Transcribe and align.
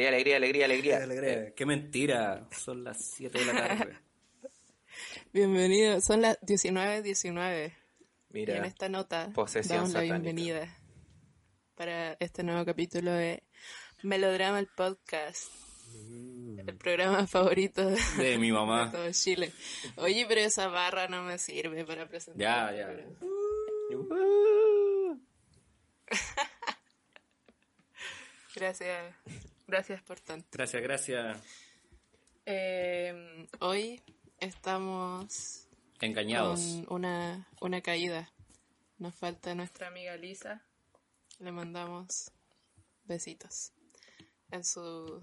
Alegría, 0.00 0.36
alegría, 0.36 0.36
alegría, 0.36 0.64
alegría. 0.66 1.02
Alegría. 1.04 1.54
Qué 1.54 1.64
mentira. 1.64 2.46
Son 2.54 2.84
las 2.84 3.02
7 3.16 3.38
de 3.38 3.44
la 3.46 3.52
tarde. 3.54 3.98
Bienvenidos. 5.32 6.04
Son 6.04 6.20
las 6.20 6.38
19.19. 6.42 7.66
Y 7.68 7.70
en 7.70 7.74
Mira, 8.28 8.66
esta 8.66 8.90
nota 8.90 9.30
posesión 9.34 9.78
damos 9.78 9.92
la 9.94 10.00
satánica. 10.00 10.18
bienvenida 10.18 10.76
para 11.76 12.12
este 12.20 12.42
nuevo 12.42 12.62
capítulo 12.66 13.10
de 13.10 13.42
Melodrama 14.02 14.58
el 14.58 14.66
Podcast. 14.66 15.50
El 16.58 16.76
programa 16.76 17.26
favorito 17.26 17.88
de, 17.88 17.98
De 18.18 18.36
mi 18.36 18.48
de 18.48 18.52
mamá. 18.52 18.92
todo 18.92 19.10
Chile. 19.12 19.50
Oye, 19.96 20.26
pero 20.28 20.42
esa 20.42 20.68
barra 20.68 21.08
no 21.08 21.22
me 21.22 21.38
sirve 21.38 21.86
para 21.86 22.06
presentar. 22.06 22.38
Ya, 22.38 22.68
el 22.70 22.76
ya. 22.76 22.86
programa. 23.96 25.18
Gracias. 28.54 29.14
Gracias 29.66 30.02
por 30.02 30.20
tanto. 30.20 30.48
Gracias, 30.52 30.82
gracias. 30.82 31.42
Eh, 32.44 33.46
hoy 33.60 34.02
estamos 34.38 35.68
Engañados. 36.00 36.60
con 36.86 36.96
una, 36.96 37.48
una 37.60 37.80
caída. 37.80 38.32
Nos 38.98 39.14
falta 39.14 39.54
nuestra 39.54 39.88
amiga 39.88 40.16
Lisa. 40.16 40.64
Le 41.38 41.52
mandamos 41.52 42.30
besitos 43.04 43.72
en 44.50 44.64
su 44.64 45.22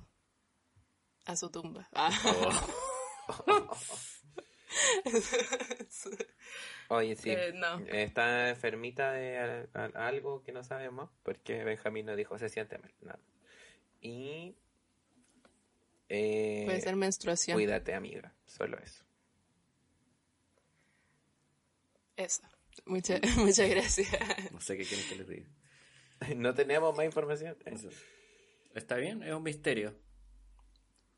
a 1.25 1.35
su 1.35 1.49
tumba. 1.49 1.89
Ah. 1.95 2.11
Oye, 6.89 7.15
sí. 7.15 7.31
Eh, 7.31 7.53
no. 7.53 7.79
Está 7.87 8.49
enfermita 8.49 9.13
de 9.13 9.67
algo 9.93 10.43
que 10.43 10.51
no 10.51 10.63
sabemos, 10.63 11.09
porque 11.23 11.63
Benjamín 11.63 12.05
nos 12.07 12.17
dijo 12.17 12.37
se 12.37 12.49
siente 12.49 12.77
mal. 12.77 12.91
Nada. 13.01 13.19
Y. 14.03 14.55
eh, 16.09 16.63
Puede 16.65 16.81
ser 16.81 16.95
menstruación. 16.97 17.55
Cuídate, 17.55 17.93
amiga. 17.93 18.33
Solo 18.45 18.77
eso. 18.79 19.03
Eso. 22.17 22.43
Muchas, 22.85 23.21
muchas 23.37 23.69
gracias. 23.69 24.09
No 24.51 24.59
sé 24.61 24.77
qué 24.77 24.85
quieren 24.85 25.07
que 25.09 25.15
les 25.15 25.27
diga. 25.27 25.47
No 26.37 26.53
tenemos 26.53 26.95
más 26.95 27.05
información. 27.05 27.57
Eso. 27.65 27.89
Está 28.75 28.95
bien, 28.95 29.23
es 29.23 29.33
un 29.33 29.43
misterio. 29.43 29.93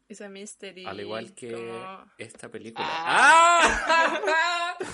Esa 0.07 0.29
mystery. 0.29 0.85
Al 0.85 0.99
igual 0.99 1.33
que 1.33 1.51
como- 1.51 2.11
esta 2.17 2.49
película. 2.49 2.85
Ah. 2.89 4.77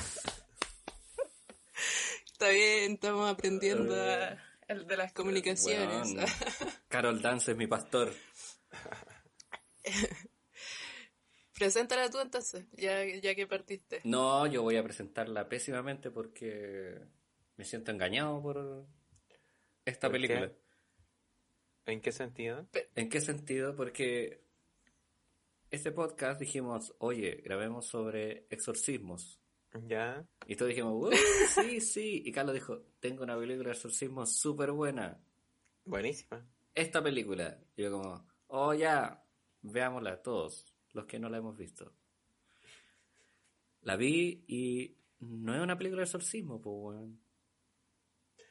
Está 2.26 2.50
bien, 2.50 2.94
estamos 2.94 3.30
aprendiendo 3.32 3.94
a- 3.96 4.38
el 4.72 4.88
de 4.88 4.98
las 4.98 5.14
comunicaciones. 5.14 6.16
Carol 6.88 7.22
Dance 7.22 7.52
es 7.52 7.58
mi 7.58 7.68
pastor. 7.68 8.14
Preséntala 11.54 12.10
tú 12.10 12.20
entonces, 12.20 12.66
ya, 12.72 13.06
ya 13.06 13.36
que 13.36 13.46
partiste. 13.46 14.02
No, 14.04 14.48
yo 14.48 14.64
voy 14.64 14.78
a 14.78 14.84
presentarla 14.84 15.48
pésimamente 15.48 16.10
porque 16.10 17.00
me 17.58 17.66
siento 17.66 17.92
engañado 17.92 18.42
por 18.42 18.88
esta 19.86 20.10
¿Por 20.10 20.20
qué? 20.20 20.28
película. 20.28 20.52
¿En 21.86 22.02
qué 22.02 22.12
sentido? 22.12 22.68
¿En 22.96 23.10
qué 23.10 23.22
sentido? 23.22 23.76
Porque 23.76 24.44
este 25.70 25.92
podcast 25.92 26.40
dijimos, 26.40 26.96
oye, 27.00 27.42
grabemos 27.44 27.86
sobre 27.86 28.48
exorcismos. 28.50 29.41
Ya. 29.88 30.26
Y 30.48 30.56
todos 30.56 30.70
dijimos, 30.70 30.94
"Uh, 30.94 31.16
sí, 31.62 31.80
sí. 31.80 32.24
Y 32.26 32.32
Carlos 32.32 32.54
dijo, 32.54 32.82
tengo 33.00 33.24
una 33.24 33.38
película 33.38 33.70
de 33.70 33.74
exorcismo 33.76 34.26
súper 34.26 34.72
buena. 34.72 35.20
Buenísima. 35.86 36.46
Esta 36.76 37.02
película. 37.02 37.58
Y 37.76 37.84
yo 37.84 37.92
como, 37.92 38.28
oh 38.48 38.74
ya, 38.74 39.24
veámosla 39.62 40.22
todos, 40.22 40.74
los 40.94 41.06
que 41.06 41.20
no 41.20 41.30
la 41.30 41.38
hemos 41.38 41.58
visto. 41.58 41.94
La 43.82 43.96
vi 43.96 44.44
y 44.48 44.96
no 45.20 45.56
es 45.56 45.62
una 45.62 45.78
película 45.78 46.02
de 46.02 46.06
exorcismo, 46.06 46.62
pues, 46.62 46.76
weón. 46.78 47.20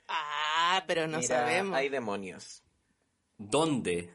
Ah, 0.09 0.83
pero 0.87 1.07
no 1.07 1.19
Mira, 1.19 1.29
sabemos. 1.29 1.77
Hay 1.77 1.89
demonios. 1.89 2.65
¿Dónde? 3.39 4.13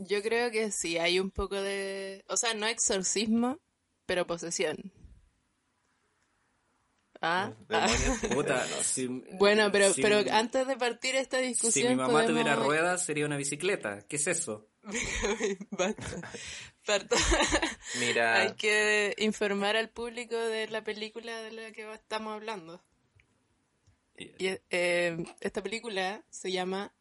Yo 0.00 0.22
creo 0.22 0.50
que 0.50 0.70
sí, 0.72 0.98
hay 0.98 1.20
un 1.20 1.30
poco 1.30 1.56
de... 1.56 2.24
O 2.28 2.36
sea, 2.36 2.54
no 2.54 2.66
exorcismo, 2.66 3.60
pero 4.04 4.26
posesión. 4.26 4.76
Ah, 7.20 7.52
ah. 7.70 7.88
Puta, 8.32 8.64
si, 8.82 9.06
Bueno, 9.38 9.70
pero, 9.72 9.92
si- 9.92 10.02
pero 10.02 10.22
antes 10.32 10.66
de 10.66 10.76
partir 10.76 11.14
esta 11.16 11.38
si 11.38 11.46
discusión... 11.48 11.88
mi 11.90 11.96
mamá 11.96 12.12
podemos- 12.12 12.30
tuviera 12.30 12.56
ruedas 12.56 13.04
sería 13.04 13.26
una 13.26 13.36
bicicleta. 13.36 14.02
¿Qué 14.06 14.16
es 14.16 14.26
eso? 14.26 14.68
Basta. 15.70 16.30
Parta- 16.84 17.16
Mira. 18.00 18.40
Hay 18.42 18.52
que 18.54 19.14
informar 19.18 19.76
al 19.76 19.88
público 19.88 20.36
de 20.36 20.68
la 20.68 20.84
película 20.84 21.40
de 21.42 21.52
la 21.52 21.72
que 21.72 21.92
estamos 21.92 22.34
hablando. 22.34 22.82
Y, 24.18 24.30
eh, 24.70 25.24
esta 25.40 25.62
película 25.62 26.22
se 26.30 26.50
llama 26.52 26.92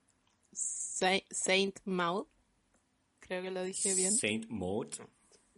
Sa- 0.52 1.22
Saint 1.30 1.80
Maud. 1.86 2.26
Creo 3.20 3.42
que 3.42 3.52
lo 3.52 3.64
dije 3.64 3.94
bien. 3.96 4.14
Saint 4.16 4.48
Maud. 4.50 4.94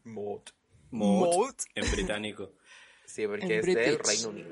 Maud. 0.04 0.42
Maud. 0.92 1.36
Maud. 1.36 1.56
En 1.76 1.92
británico. 1.92 2.54
Sí, 3.18 3.26
porque 3.26 3.58
es 3.58 3.66
del 3.66 3.98
Reino 3.98 4.30
Unido. 4.30 4.50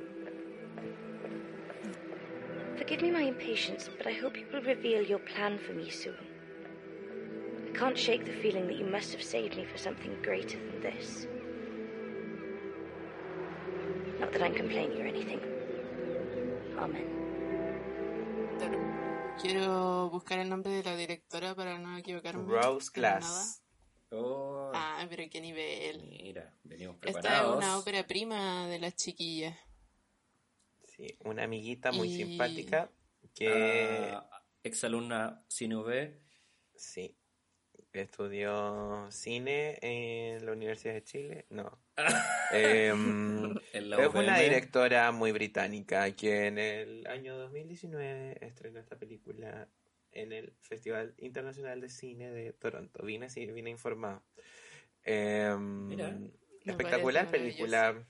Forgive 2.80 3.04
me 3.04 3.12
my 3.12 3.28
impatience, 3.28 3.92
but 3.96 4.08
I 4.08 4.14
hope 4.14 4.36
you 4.40 4.48
will 4.52 4.64
reveal 4.64 5.04
your 5.04 5.20
plan 5.20 5.60
for 5.60 5.74
me 5.76 5.92
soon. 5.92 6.18
I 7.70 7.78
can't 7.78 7.96
shake 7.96 8.26
the 8.26 8.34
feeling 8.42 8.66
that 8.66 8.78
you 8.80 8.88
must 8.88 9.12
have 9.12 9.22
saved 9.22 9.56
me 9.56 9.66
for 9.66 9.78
something 9.78 10.18
greater 10.24 10.58
than 10.58 10.82
this. 10.82 11.28
Not 14.20 14.32
that 14.32 14.42
I'm 14.42 14.56
complaining 14.56 15.00
or 15.00 15.06
anything. 15.06 15.42
Amen. 16.80 17.06
Quiero 19.40 20.10
buscar 20.10 20.40
el 20.40 20.50
nombre 20.50 20.72
de 20.72 20.82
la 20.82 20.96
directora 20.96 21.54
para 21.54 21.78
no 21.78 22.00
equivocarme. 22.00 22.52
Rose 22.52 22.90
en 22.96 23.02
nada. 23.04 23.20
Glass. 23.20 23.65
Oh, 24.12 24.72
Ah, 24.74 25.06
pero 25.10 25.24
qué 25.30 25.42
nivel. 25.42 26.04
mira, 26.04 26.54
venimos 26.64 26.96
Esta 26.98 27.10
es 27.10 27.16
preparados. 27.18 27.58
una 27.58 27.78
ópera 27.78 28.06
prima 28.08 28.68
de 28.68 28.80
las 28.80 28.96
chiquillas. 28.96 29.58
Sí, 30.86 31.18
una 31.26 31.44
amiguita 31.44 31.92
muy 31.92 32.08
Y- 32.10 32.16
simpática 32.18 32.90
que 33.34 33.50
Ah, 34.14 34.30
exalumna 34.64 35.44
Cine 35.48 36.20
sí 36.76 37.16
estudió 37.94 39.08
cine 39.10 39.78
en 39.82 40.46
la 40.46 40.52
Universidad 40.52 40.94
de 40.96 41.04
Chile. 41.04 41.46
No. 41.50 41.80
Em, 42.52 43.56
es 43.74 44.14
una 44.14 44.38
directora 44.40 45.12
muy 45.12 45.32
británica 45.32 46.12
que 46.16 46.48
en 46.48 46.58
el 46.60 47.08
año 47.08 47.38
2019 47.38 48.38
estrenó 48.46 48.80
esta 48.80 48.98
película 48.98 49.68
en 50.16 50.32
el 50.34 50.54
Festival 50.62 51.14
Internacional 51.18 51.80
de 51.82 51.90
Cine 51.90 52.32
de 52.32 52.52
Toronto. 52.54 53.04
Vine, 53.06 53.30
sí, 53.30 53.46
vine 53.46 53.70
informado. 53.70 54.24
Mira. 55.06 56.18
espectacular 56.66 57.30
película. 57.30 58.08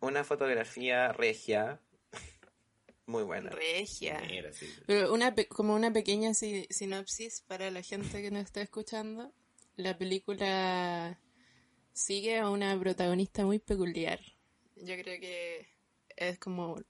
Una 0.00 0.24
fotografía 0.24 1.12
regia. 1.12 1.80
Muy 3.06 3.24
buena. 3.24 3.50
Regia. 3.50 4.22
Mira, 4.26 4.52
sí. 4.52 4.66
Pero 4.86 5.12
una 5.12 5.34
como 5.48 5.74
una 5.74 5.92
pequeña 5.92 6.34
si- 6.34 6.66
sinopsis 6.70 7.42
para 7.42 7.70
la 7.70 7.82
gente 7.82 8.22
que 8.22 8.30
nos 8.30 8.44
está 8.44 8.62
escuchando. 8.62 9.32
La 9.76 9.98
película 9.98 11.20
sigue 11.92 12.38
a 12.38 12.48
una 12.48 12.78
protagonista 12.78 13.44
muy 13.44 13.58
peculiar. 13.58 14.20
Yo 14.76 14.96
creo 14.96 15.20
que 15.20 15.68
es 16.16 16.38
como 16.38 16.80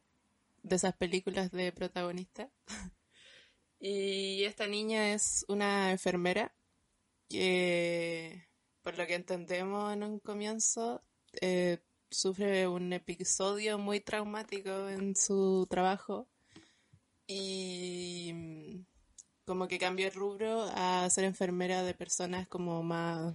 de 0.63 0.77
esas 0.77 0.95
películas 0.97 1.51
de 1.51 1.73
protagonista. 1.73 2.51
y 3.81 4.45
esta 4.45 4.67
niña 4.67 5.13
es 5.15 5.45
una 5.49 5.93
enfermera 5.93 6.53
que, 7.29 8.49
por 8.83 8.99
lo 8.99 9.07
que 9.07 9.15
entendemos 9.15 9.93
en 9.93 10.03
un 10.03 10.19
comienzo, 10.19 11.03
eh, 11.41 11.79
sufre 12.11 12.67
un 12.69 12.93
episodio 12.93 13.79
muy 13.79 14.01
traumático 14.01 14.89
en 14.89 15.15
su 15.15 15.67
trabajo 15.69 16.29
y 17.27 18.33
mm, 18.35 18.87
como 19.45 19.69
que 19.69 19.79
cambió 19.79 20.07
el 20.07 20.15
rubro 20.15 20.65
a 20.75 21.09
ser 21.11 21.25
enfermera 21.25 21.83
de 21.83 21.95
personas 21.95 22.49
como 22.49 22.83
más 22.83 23.35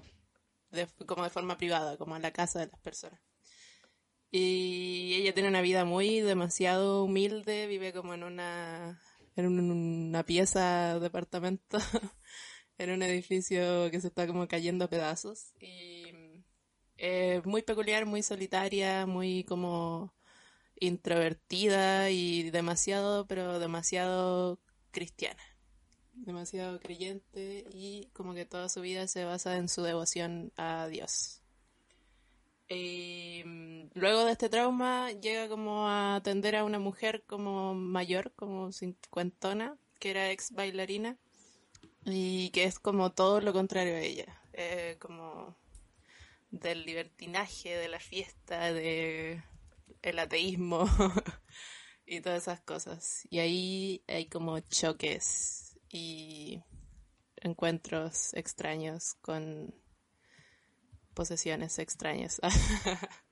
como 1.05 1.23
de 1.23 1.29
forma 1.29 1.57
privada, 1.57 1.97
como 1.97 2.15
en 2.15 2.23
la 2.23 2.31
casa 2.31 2.59
de 2.59 2.67
las 2.67 2.79
personas. 2.79 3.19
Y 4.31 5.13
ella 5.15 5.33
tiene 5.33 5.49
una 5.49 5.61
vida 5.61 5.85
muy 5.85 6.21
demasiado 6.21 7.03
humilde, 7.03 7.67
vive 7.67 7.93
como 7.93 8.15
en 8.15 8.23
una 8.23 8.99
en 9.35 9.47
una 9.47 10.23
pieza 10.23 10.99
departamento 10.99 11.77
en 12.77 12.91
un 12.91 13.03
edificio 13.03 13.89
que 13.91 14.01
se 14.01 14.07
está 14.07 14.27
como 14.27 14.47
cayendo 14.47 14.85
a 14.85 14.89
pedazos 14.89 15.53
y 15.59 16.05
es 16.97 17.45
muy 17.45 17.61
peculiar, 17.61 18.05
muy 18.05 18.23
solitaria, 18.23 19.05
muy 19.05 19.43
como 19.43 20.13
introvertida 20.79 22.09
y 22.09 22.49
demasiado, 22.49 23.27
pero 23.27 23.59
demasiado 23.59 24.59
cristiana. 24.91 25.41
Demasiado 26.13 26.79
creyente 26.79 27.65
y 27.73 28.09
como 28.13 28.33
que 28.33 28.45
toda 28.45 28.69
su 28.69 28.81
vida 28.81 29.07
se 29.07 29.25
basa 29.25 29.57
en 29.57 29.67
su 29.67 29.81
devoción 29.81 30.53
a 30.55 30.87
Dios. 30.87 31.42
Y 32.73 33.43
mm, 33.45 33.89
luego 33.93 34.25
de 34.25 34.31
este 34.31 34.49
trauma 34.49 35.11
llega 35.11 35.47
como 35.47 35.87
a 35.87 36.15
atender 36.15 36.55
a 36.55 36.63
una 36.63 36.79
mujer 36.79 37.23
como 37.25 37.73
mayor, 37.73 38.33
como 38.35 38.71
cincuentona, 38.71 39.77
que 39.99 40.11
era 40.11 40.31
ex 40.31 40.51
bailarina 40.51 41.17
y 42.05 42.49
que 42.51 42.65
es 42.65 42.79
como 42.79 43.11
todo 43.11 43.41
lo 43.41 43.53
contrario 43.53 43.95
a 43.95 44.01
ella. 44.01 44.41
Eh, 44.53 44.97
como 44.99 45.55
del 46.51 46.85
libertinaje, 46.85 47.75
de 47.75 47.87
la 47.87 47.99
fiesta, 47.99 48.71
de 48.73 49.43
el 50.01 50.19
ateísmo 50.19 50.85
y 52.05 52.21
todas 52.21 52.43
esas 52.43 52.61
cosas. 52.61 53.27
Y 53.29 53.39
ahí 53.39 54.03
hay 54.07 54.27
como 54.27 54.59
choques 54.59 55.79
y 55.89 56.61
encuentros 57.37 58.33
extraños 58.33 59.15
con 59.21 59.73
posesiones 61.13 61.79
extrañas. 61.79 62.41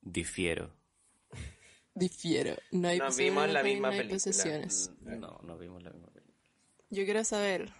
Difiero. 0.00 0.74
Difiero. 1.94 2.56
No 2.70 2.88
hay, 2.88 3.00
vimos 3.16 3.48
la 3.48 3.62
misma 3.62 3.90
película. 3.90 4.14
posesiones. 4.14 4.90
No, 5.00 5.40
no 5.42 5.58
vimos 5.58 5.82
la 5.82 5.90
misma 5.90 6.08
película. 6.08 6.38
Yo 6.90 7.04
quiero 7.04 7.24
saber 7.24 7.72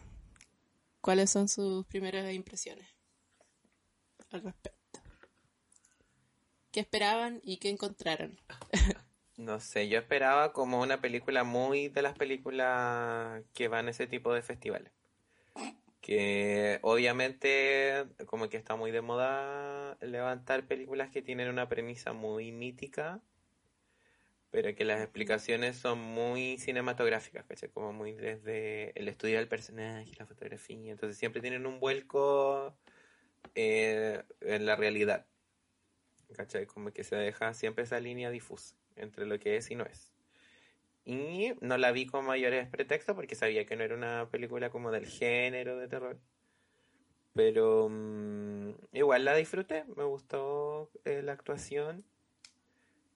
cuáles 1.01 1.31
son 1.31 1.49
sus 1.49 1.87
primeras 1.87 2.33
impresiones 2.33 2.87
al 4.31 4.43
respecto. 4.43 4.79
¿Qué 6.71 6.81
esperaban 6.81 7.41
y 7.43 7.59
qué 7.59 7.71
encontraron? 7.71 8.39
no 9.37 9.61
sé, 9.61 9.89
yo 9.89 9.99
esperaba 9.99 10.53
como 10.53 10.81
una 10.81 11.01
película 11.01 11.45
muy 11.45 11.89
de 11.89 12.03
las 12.03 12.17
películas 12.19 13.43
que 13.55 13.69
van 13.69 13.87
a 13.89 13.91
ese 13.93 14.07
tipo 14.07 14.35
de 14.35 14.43
festivales. 14.43 14.93
Que 16.09 16.79
obviamente 16.81 18.07
como 18.25 18.49
que 18.49 18.57
está 18.57 18.77
muy 18.77 18.93
de 18.93 19.03
moda 19.03 19.99
levantar 20.01 20.67
películas 20.67 21.11
que 21.11 21.21
tienen 21.21 21.51
una 21.51 21.69
premisa 21.69 22.15
muy 22.15 22.51
mítica, 22.51 23.21
pero 24.51 24.75
que 24.75 24.87
las 24.87 25.03
explicaciones 25.03 25.77
son 25.77 25.99
muy 25.99 26.57
cinematográficas, 26.57 27.45
¿cachai? 27.45 27.69
Como 27.69 27.93
muy 27.93 28.15
desde 28.15 28.99
el 28.99 29.07
estudio 29.09 29.37
del 29.37 29.49
personaje, 29.49 30.11
la 30.19 30.25
fotografía, 30.25 30.93
entonces 30.93 31.19
siempre 31.19 31.43
tienen 31.43 31.67
un 31.67 31.79
vuelco 31.79 32.75
eh, 33.55 34.23
en 34.41 34.65
la 34.65 34.77
realidad. 34.77 35.27
¿Cachai? 36.35 36.65
Como 36.65 36.91
que 36.91 37.05
se 37.05 37.17
deja 37.17 37.53
siempre 37.53 37.85
esa 37.85 38.01
línea 38.01 38.31
difusa 38.31 38.75
entre 38.97 39.27
lo 39.27 39.39
que 39.39 39.59
es 39.59 39.71
y 39.71 39.75
no 39.75 39.85
es. 39.85 40.18
Y 41.09 41.55
no 41.61 41.79
la 41.79 41.91
vi 41.91 42.07
con 42.07 42.27
mayores 42.27 42.69
pretextos 42.69 43.17
porque 43.17 43.35
sabía 43.35 43.65
que 43.65 43.77
no 43.77 43.83
era 43.83 43.95
una 43.95 44.29
película 44.31 44.69
como 44.69 44.91
del 44.91 45.07
género 45.07 45.79
de 45.79 45.89
terror. 45.89 46.19
Pero 47.35 47.89
mm, 47.91 48.73
igual 48.93 49.25
la 49.25 49.35
disfruté, 49.35 49.85
me 49.97 50.05
gustó 50.05 50.91
eh, 51.07 51.23
la 51.23 51.33
actuación. 51.33 52.05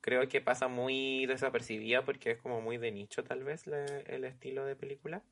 Creo 0.00 0.26
que 0.28 0.40
pasa 0.40 0.68
muy 0.68 1.26
desapercibida 1.26 2.04
porque 2.04 2.32
es 2.32 2.38
como 2.38 2.62
muy 2.62 2.78
de 2.78 2.90
nicho 2.92 3.22
tal 3.24 3.44
vez 3.44 3.66
el 3.66 4.24
estilo 4.24 4.64
de 4.64 4.74
película 4.74 5.22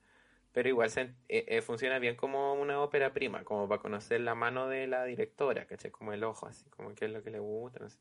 pero 0.52 0.68
igual 0.68 0.90
eh, 0.96 1.14
eh, 1.28 1.62
funciona 1.62 1.98
bien 1.98 2.16
como 2.16 2.54
una 2.54 2.80
ópera 2.80 3.12
prima, 3.12 3.44
como 3.44 3.68
para 3.68 3.80
conocer 3.80 4.20
la 4.20 4.34
mano 4.34 4.68
de 4.68 4.86
la 4.86 5.04
directora, 5.04 5.66
¿cachai? 5.66 5.90
Como 5.90 6.12
el 6.12 6.24
ojo, 6.24 6.46
así, 6.46 6.68
como 6.70 6.94
qué 6.94 7.04
es 7.06 7.12
lo 7.12 7.22
que 7.22 7.30
le 7.30 7.38
gusta, 7.38 7.78
no 7.78 7.88
sé. 7.88 7.98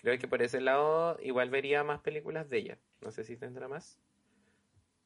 Creo 0.00 0.18
que 0.18 0.28
por 0.28 0.42
ese 0.42 0.60
lado 0.60 1.18
igual 1.22 1.50
vería 1.50 1.84
más 1.84 2.00
películas 2.00 2.48
de 2.48 2.58
ella, 2.58 2.78
no 3.00 3.10
sé 3.10 3.24
si 3.24 3.36
tendrá 3.36 3.68
más. 3.68 3.98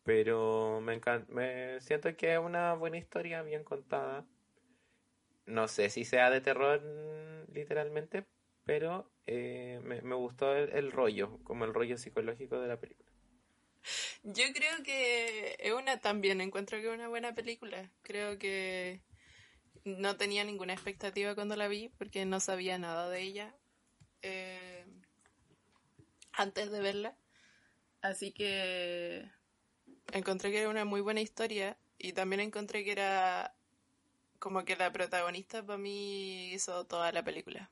Pero 0.05 0.81
me 0.82 0.94
encanta, 0.94 1.32
me 1.32 1.81
siento 1.81 2.14
que 2.17 2.35
es 2.35 2.38
una 2.38 2.75
buena 2.75 2.99
historia, 2.99 3.43
bien 3.43 3.64
contada. 3.64 4.25
No 5.46 5.67
sé 5.67 5.91
si 5.91 6.05
sea 6.05 6.31
de 6.31 6.41
terror 6.41 6.81
literalmente, 7.52 8.25
pero 8.64 9.11
eh, 9.26 9.81
me, 9.82 10.14
gustó 10.14 10.55
el 10.55 10.93
rollo, 10.93 11.38
como 11.44 11.64
el 11.64 11.75
rollo 11.75 11.99
psicológico 11.99 12.61
de 12.61 12.69
la 12.69 12.79
película. 12.79 13.11
Yo 14.23 14.44
creo 14.55 14.82
que 14.85 15.56
es 15.58 15.73
una 15.73 16.00
también, 16.00 16.41
encuentro 16.41 16.79
que 16.79 16.88
es 16.88 16.94
una 16.94 17.08
buena 17.08 17.35
película. 17.35 17.91
Creo 18.02 18.38
que 18.38 19.02
no 19.85 20.17
tenía 20.17 20.44
ninguna 20.44 20.73
expectativa 20.73 21.35
cuando 21.35 21.56
la 21.56 21.69
vi 21.69 21.91
porque 21.91 22.25
no 22.25 22.41
sabía 22.41 22.79
nada 22.79 23.11
de 23.11 23.20
ella 23.20 23.55
eh, 24.23 24.74
antes 26.36 26.70
de 26.70 26.81
verla. 26.81 27.16
Así 28.00 28.32
que 28.32 29.31
encontré 30.12 30.50
que 30.50 30.60
era 30.60 30.69
una 30.69 30.84
muy 30.84 31.00
buena 31.00 31.20
historia 31.20 31.78
y 31.98 32.12
también 32.12 32.40
encontré 32.40 32.84
que 32.84 32.92
era 32.92 33.54
como 34.38 34.64
que 34.64 34.76
la 34.76 34.92
protagonista 34.92 35.64
para 35.64 35.78
mí 35.78 36.52
hizo 36.52 36.84
toda 36.84 37.12
la 37.12 37.25
película. 37.25 37.70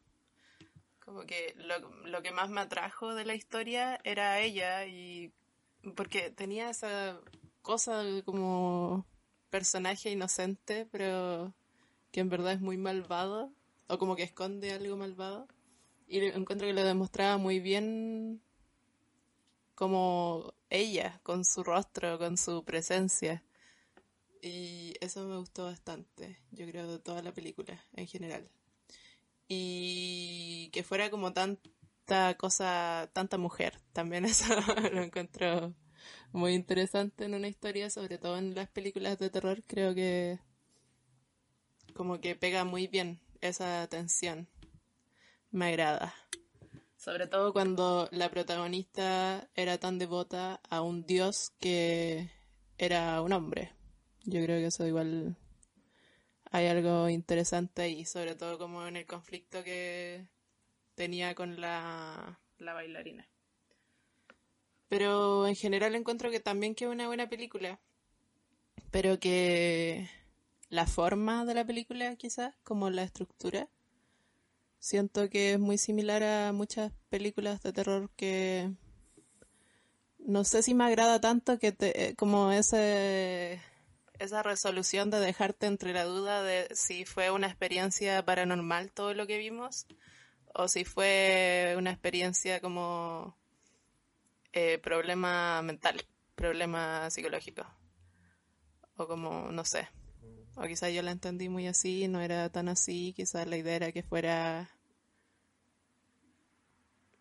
Como 1.04 1.26
que 1.26 1.54
lo, 1.56 1.78
lo 2.06 2.22
que 2.22 2.30
más 2.30 2.48
me 2.48 2.60
atrajo 2.60 3.14
de 3.14 3.24
la 3.24 3.34
historia 3.34 4.00
era 4.04 4.40
ella 4.40 4.86
y 4.86 5.32
porque 5.94 6.30
tenía 6.30 6.70
esa 6.70 7.20
cosa 7.60 8.04
como 8.24 9.04
personaje 9.50 10.10
inocente, 10.10 10.86
pero 10.90 11.54
que 12.10 12.20
en 12.20 12.28
verdad 12.28 12.52
es 12.52 12.60
muy 12.60 12.76
malvado, 12.76 13.52
o 13.88 13.98
como 13.98 14.16
que 14.16 14.22
esconde 14.22 14.72
algo 14.72 14.96
malvado. 14.96 15.48
Y 16.06 16.18
encuentro 16.24 16.66
que 16.66 16.74
lo 16.74 16.84
demostraba 16.84 17.38
muy 17.38 17.60
bien 17.60 18.42
como 19.82 20.54
ella, 20.70 21.18
con 21.24 21.44
su 21.44 21.64
rostro, 21.64 22.16
con 22.16 22.36
su 22.36 22.64
presencia. 22.64 23.42
Y 24.40 24.94
eso 25.00 25.26
me 25.26 25.36
gustó 25.36 25.64
bastante, 25.64 26.38
yo 26.52 26.68
creo, 26.68 26.86
de 26.86 27.00
toda 27.00 27.20
la 27.20 27.34
película 27.34 27.84
en 27.94 28.06
general. 28.06 28.48
Y 29.48 30.70
que 30.72 30.84
fuera 30.84 31.10
como 31.10 31.32
tan 31.32 31.58
cosa, 32.38 33.10
tanta 33.12 33.38
mujer. 33.38 33.80
También 33.92 34.24
eso 34.24 34.54
lo 34.92 35.02
encuentro 35.02 35.74
muy 36.30 36.54
interesante 36.54 37.24
en 37.24 37.34
una 37.34 37.48
historia, 37.48 37.90
sobre 37.90 38.18
todo 38.18 38.38
en 38.38 38.54
las 38.54 38.68
películas 38.68 39.18
de 39.18 39.30
terror. 39.30 39.64
Creo 39.66 39.96
que 39.96 40.38
como 41.92 42.20
que 42.20 42.36
pega 42.36 42.62
muy 42.62 42.86
bien 42.86 43.18
esa 43.40 43.88
tensión. 43.88 44.46
Me 45.50 45.66
agrada. 45.66 46.14
Sobre 47.02 47.26
todo 47.26 47.52
cuando 47.52 48.08
la 48.12 48.30
protagonista 48.30 49.48
era 49.56 49.76
tan 49.76 49.98
devota 49.98 50.60
a 50.70 50.82
un 50.82 51.04
dios 51.04 51.52
que 51.58 52.30
era 52.78 53.20
un 53.22 53.32
hombre. 53.32 53.72
Yo 54.22 54.40
creo 54.44 54.60
que 54.60 54.66
eso 54.66 54.86
igual 54.86 55.36
hay 56.52 56.68
algo 56.68 57.08
interesante 57.08 57.88
y 57.88 58.04
sobre 58.04 58.36
todo 58.36 58.56
como 58.56 58.86
en 58.86 58.94
el 58.94 59.04
conflicto 59.04 59.64
que 59.64 60.28
tenía 60.94 61.34
con 61.34 61.60
la, 61.60 62.38
bailarina. 62.60 63.28
Pero 64.88 65.48
en 65.48 65.56
general 65.56 65.96
encuentro 65.96 66.30
que 66.30 66.38
también 66.38 66.76
que 66.76 66.84
es 66.84 66.90
una 66.92 67.08
buena 67.08 67.28
película. 67.28 67.80
Pero 68.92 69.18
que 69.18 70.08
la 70.68 70.86
forma 70.86 71.44
de 71.46 71.54
la 71.54 71.64
película 71.64 72.14
quizás, 72.14 72.54
como 72.62 72.90
la 72.90 73.02
estructura, 73.02 73.68
siento 74.82 75.30
que 75.30 75.52
es 75.52 75.60
muy 75.60 75.78
similar 75.78 76.24
a 76.24 76.52
muchas 76.52 76.92
películas 77.08 77.62
de 77.62 77.72
terror 77.72 78.10
que 78.16 78.68
no 80.18 80.42
sé 80.42 80.64
si 80.64 80.74
me 80.74 80.84
agrada 80.84 81.20
tanto 81.20 81.60
que 81.60 81.70
te, 81.70 82.16
como 82.16 82.50
ese 82.50 83.62
esa 84.18 84.42
resolución 84.42 85.10
de 85.10 85.20
dejarte 85.20 85.66
entre 85.66 85.92
la 85.92 86.02
duda 86.02 86.42
de 86.42 86.68
si 86.74 87.04
fue 87.04 87.30
una 87.30 87.46
experiencia 87.46 88.24
paranormal 88.24 88.90
todo 88.90 89.14
lo 89.14 89.28
que 89.28 89.38
vimos 89.38 89.86
o 90.52 90.66
si 90.66 90.84
fue 90.84 91.76
una 91.78 91.92
experiencia 91.92 92.60
como 92.60 93.36
eh, 94.52 94.78
problema 94.78 95.62
mental, 95.62 96.02
problema 96.34 97.08
psicológico. 97.08 97.64
O 98.96 99.06
como, 99.06 99.52
no 99.52 99.64
sé. 99.64 99.88
O 100.54 100.62
quizás 100.62 100.92
yo 100.92 101.02
la 101.02 101.12
entendí 101.12 101.48
muy 101.48 101.66
así, 101.66 102.08
no 102.08 102.20
era 102.20 102.50
tan 102.50 102.68
así, 102.68 103.12
quizás 103.14 103.46
la 103.46 103.56
idea 103.56 103.76
era 103.76 103.92
que 103.92 104.02
fuera 104.02 104.70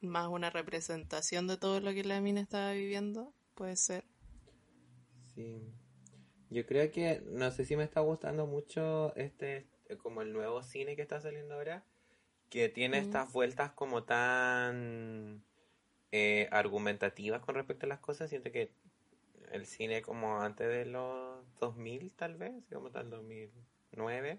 más 0.01 0.27
una 0.27 0.49
representación 0.49 1.47
de 1.47 1.57
todo 1.57 1.79
lo 1.79 1.93
que 1.93 2.03
la 2.03 2.19
mina 2.21 2.41
estaba 2.41 2.73
viviendo, 2.73 3.33
puede 3.55 3.75
ser. 3.75 4.03
Sí. 5.33 5.73
Yo 6.49 6.65
creo 6.65 6.91
que, 6.91 7.23
no 7.27 7.49
sé 7.51 7.63
si 7.63 7.77
me 7.77 7.85
está 7.85 8.01
gustando 8.01 8.45
mucho 8.45 9.15
este, 9.15 9.67
como 10.03 10.21
el 10.21 10.33
nuevo 10.33 10.63
cine 10.63 10.97
que 10.97 11.01
está 11.01 11.21
saliendo 11.21 11.55
ahora, 11.55 11.85
que 12.49 12.67
tiene 12.67 12.97
estas 12.97 13.31
vueltas 13.31 13.71
como 13.71 14.03
tan 14.03 15.45
eh, 16.11 16.49
argumentativas 16.51 17.41
con 17.41 17.55
respecto 17.55 17.85
a 17.85 17.89
las 17.89 17.99
cosas. 17.99 18.29
Siento 18.29 18.51
que 18.51 18.73
el 19.51 19.65
cine 19.65 20.01
como 20.01 20.41
antes 20.41 20.67
de 20.67 20.85
los 20.85 21.43
2000 21.59 22.11
tal 22.11 22.35
vez, 22.35 22.53
como 22.71 22.91
tal 22.91 23.09
2009, 23.09 24.37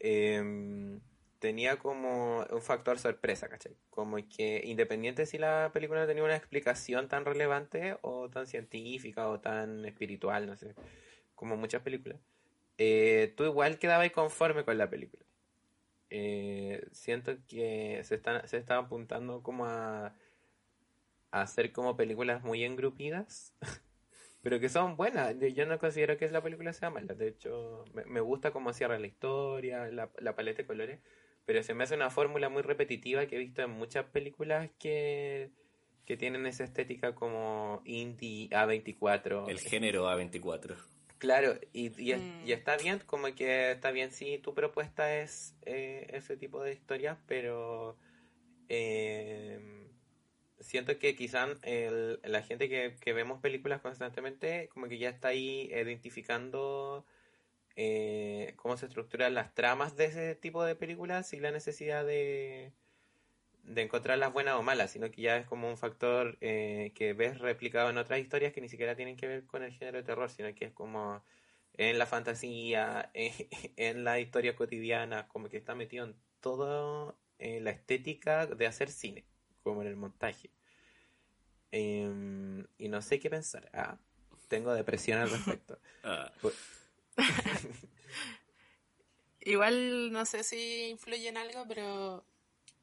em, 0.00 1.00
tenía 1.38 1.78
como 1.78 2.44
un 2.50 2.62
factor 2.62 2.98
sorpresa, 2.98 3.48
¿cachai? 3.48 3.76
Como 3.90 4.16
que 4.28 4.62
independiente 4.64 5.26
si 5.26 5.38
la 5.38 5.70
película 5.72 6.06
tenía 6.06 6.24
una 6.24 6.36
explicación 6.36 7.08
tan 7.08 7.24
relevante 7.24 7.98
o 8.02 8.30
tan 8.30 8.46
científica 8.46 9.28
o 9.28 9.40
tan 9.40 9.84
espiritual, 9.84 10.46
no 10.46 10.56
sé, 10.56 10.74
como 11.34 11.56
muchas 11.56 11.82
películas, 11.82 12.18
eh, 12.78 13.34
tú 13.36 13.44
igual 13.44 13.78
quedabas 13.78 14.10
conforme 14.12 14.64
con 14.64 14.78
la 14.78 14.90
película. 14.90 15.24
Eh, 16.10 16.86
siento 16.92 17.36
que 17.48 18.00
se 18.04 18.14
están 18.16 18.46
se 18.48 18.56
está 18.58 18.78
apuntando 18.78 19.42
como 19.42 19.66
a, 19.66 20.14
a 21.30 21.40
hacer 21.42 21.72
como 21.72 21.96
películas 21.96 22.42
muy 22.42 22.64
engrupidas, 22.64 23.54
pero 24.44 24.60
que 24.60 24.68
son 24.68 24.94
buenas. 24.94 25.34
Yo 25.54 25.64
no 25.64 25.78
considero 25.78 26.18
que 26.18 26.28
la 26.28 26.42
película 26.42 26.74
sea 26.74 26.90
mala. 26.90 27.14
De 27.14 27.28
hecho, 27.28 27.82
me, 28.06 28.20
gusta 28.20 28.50
cómo 28.50 28.74
cierra 28.74 28.98
la 28.98 29.06
historia, 29.06 29.86
la, 29.86 30.10
la 30.18 30.36
paleta 30.36 30.58
de 30.58 30.66
colores, 30.66 31.00
pero 31.46 31.62
se 31.62 31.72
me 31.72 31.84
hace 31.84 31.94
una 31.94 32.10
fórmula 32.10 32.50
muy 32.50 32.60
repetitiva 32.60 33.24
que 33.24 33.36
he 33.36 33.38
visto 33.38 33.62
en 33.62 33.70
muchas 33.70 34.04
películas 34.04 34.70
que, 34.78 35.50
que 36.04 36.18
tienen 36.18 36.44
esa 36.44 36.62
estética 36.62 37.14
como 37.14 37.80
indie 37.86 38.50
A24. 38.50 39.48
El 39.48 39.60
género 39.60 40.10
A24. 40.10 40.76
Claro, 41.16 41.58
y, 41.72 41.86
y, 41.96 42.14
mm. 42.14 42.50
está 42.50 42.76
bien, 42.76 43.00
como 43.06 43.34
que 43.34 43.70
está 43.70 43.92
bien 43.92 44.12
si 44.12 44.36
tu 44.36 44.52
propuesta 44.52 45.16
es 45.16 45.56
eh, 45.64 46.06
ese 46.10 46.36
tipo 46.36 46.62
de 46.62 46.74
historias, 46.74 47.16
pero 47.26 47.96
eh, 48.68 49.83
siento 50.64 50.98
que 50.98 51.14
quizás 51.16 51.50
la 52.22 52.42
gente 52.42 52.68
que, 52.68 53.12
vemos 53.12 53.40
películas 53.40 53.80
constantemente, 53.80 54.68
como 54.68 54.88
que 54.88 54.98
ya 54.98 55.10
está 55.10 55.28
ahí 55.28 55.70
identificando 55.72 57.04
eh, 57.76 58.54
cómo 58.56 58.76
se 58.76 58.86
estructuran 58.86 59.34
las 59.34 59.54
tramas 59.54 59.96
de 59.96 60.06
ese 60.06 60.34
tipo 60.36 60.64
de 60.64 60.76
películas 60.76 61.28
sin 61.28 61.42
la 61.42 61.50
necesidad 61.50 62.04
de, 62.04 62.72
de 63.64 63.82
encontrarlas 63.82 64.32
buenas 64.32 64.54
o 64.56 64.62
malas, 64.62 64.90
sino 64.90 65.10
que 65.10 65.22
ya 65.22 65.36
es 65.38 65.46
como 65.46 65.68
un 65.68 65.76
factor 65.76 66.36
eh, 66.40 66.92
que 66.94 67.12
ves 67.14 67.38
replicado 67.38 67.90
en 67.90 67.98
otras 67.98 68.20
historias 68.20 68.52
que 68.52 68.60
ni 68.60 68.68
siquiera 68.68 68.96
tienen 68.96 69.16
que 69.16 69.26
ver 69.26 69.46
con 69.46 69.62
el 69.62 69.72
género 69.72 69.98
de 69.98 70.04
terror, 70.04 70.30
sino 70.30 70.54
que 70.54 70.66
es 70.66 70.72
como 70.72 71.22
en 71.74 71.98
la 71.98 72.06
fantasía, 72.06 73.10
en, 73.14 74.04
la 74.04 74.20
historia 74.20 74.56
cotidiana, 74.56 75.28
como 75.28 75.48
que 75.48 75.56
está 75.56 75.74
metido 75.74 76.04
en 76.06 76.16
toda 76.40 77.14
eh, 77.38 77.60
la 77.60 77.70
estética 77.70 78.46
de 78.46 78.66
hacer 78.66 78.90
cine, 78.90 79.24
como 79.64 79.82
en 79.82 79.88
el 79.88 79.96
montaje. 79.96 80.50
Em, 81.72 82.64
y 82.78 82.88
no 82.88 83.02
sé 83.02 83.18
qué 83.18 83.28
pensar. 83.28 83.68
Ah, 83.72 83.98
tengo 84.46 84.72
depresión 84.72 85.18
al 85.18 85.30
respecto. 85.30 85.80
Ah. 86.06 86.30
Igual 89.40 90.12
no 90.12 90.26
sé 90.26 90.44
si 90.44 90.88
influye 90.90 91.28
en 91.28 91.38
algo, 91.38 91.66
pero 91.66 92.24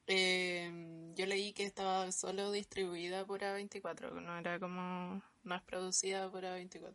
eh, 0.08 1.12
yo 1.16 1.26
leí 1.28 1.54
que 1.54 1.64
estaba 1.64 2.12
solo 2.12 2.52
distribuida 2.52 3.26
por 3.26 3.42
A24, 3.42 4.12
no 4.22 4.38
era 4.38 4.60
como, 4.60 5.22
no 5.44 5.56
es 5.56 5.62
producida 5.62 6.32
por 6.32 6.44
A24. 6.44 6.94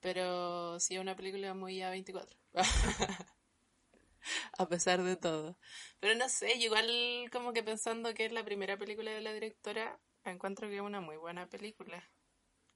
Pero 0.00 0.80
sí 0.80 0.96
es 0.96 1.00
una 1.00 1.14
película 1.16 1.54
muy 1.54 1.78
A24. 1.78 2.28
a 4.58 4.68
pesar 4.68 5.02
de 5.02 5.16
todo. 5.16 5.56
Pero 6.00 6.14
no 6.14 6.28
sé, 6.28 6.56
igual 6.56 6.88
como 7.32 7.52
que 7.52 7.62
pensando 7.62 8.14
que 8.14 8.26
es 8.26 8.32
la 8.32 8.44
primera 8.44 8.76
película 8.76 9.10
de 9.10 9.20
la 9.20 9.32
directora, 9.32 9.98
encuentro 10.24 10.68
que 10.68 10.76
es 10.76 10.82
una 10.82 11.00
muy 11.00 11.16
buena 11.16 11.48
película. 11.48 12.02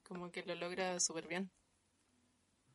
Como 0.05 0.31
que 0.31 0.43
lo 0.43 0.55
logra 0.55 0.99
súper 1.01 1.29
bien. 1.29 1.51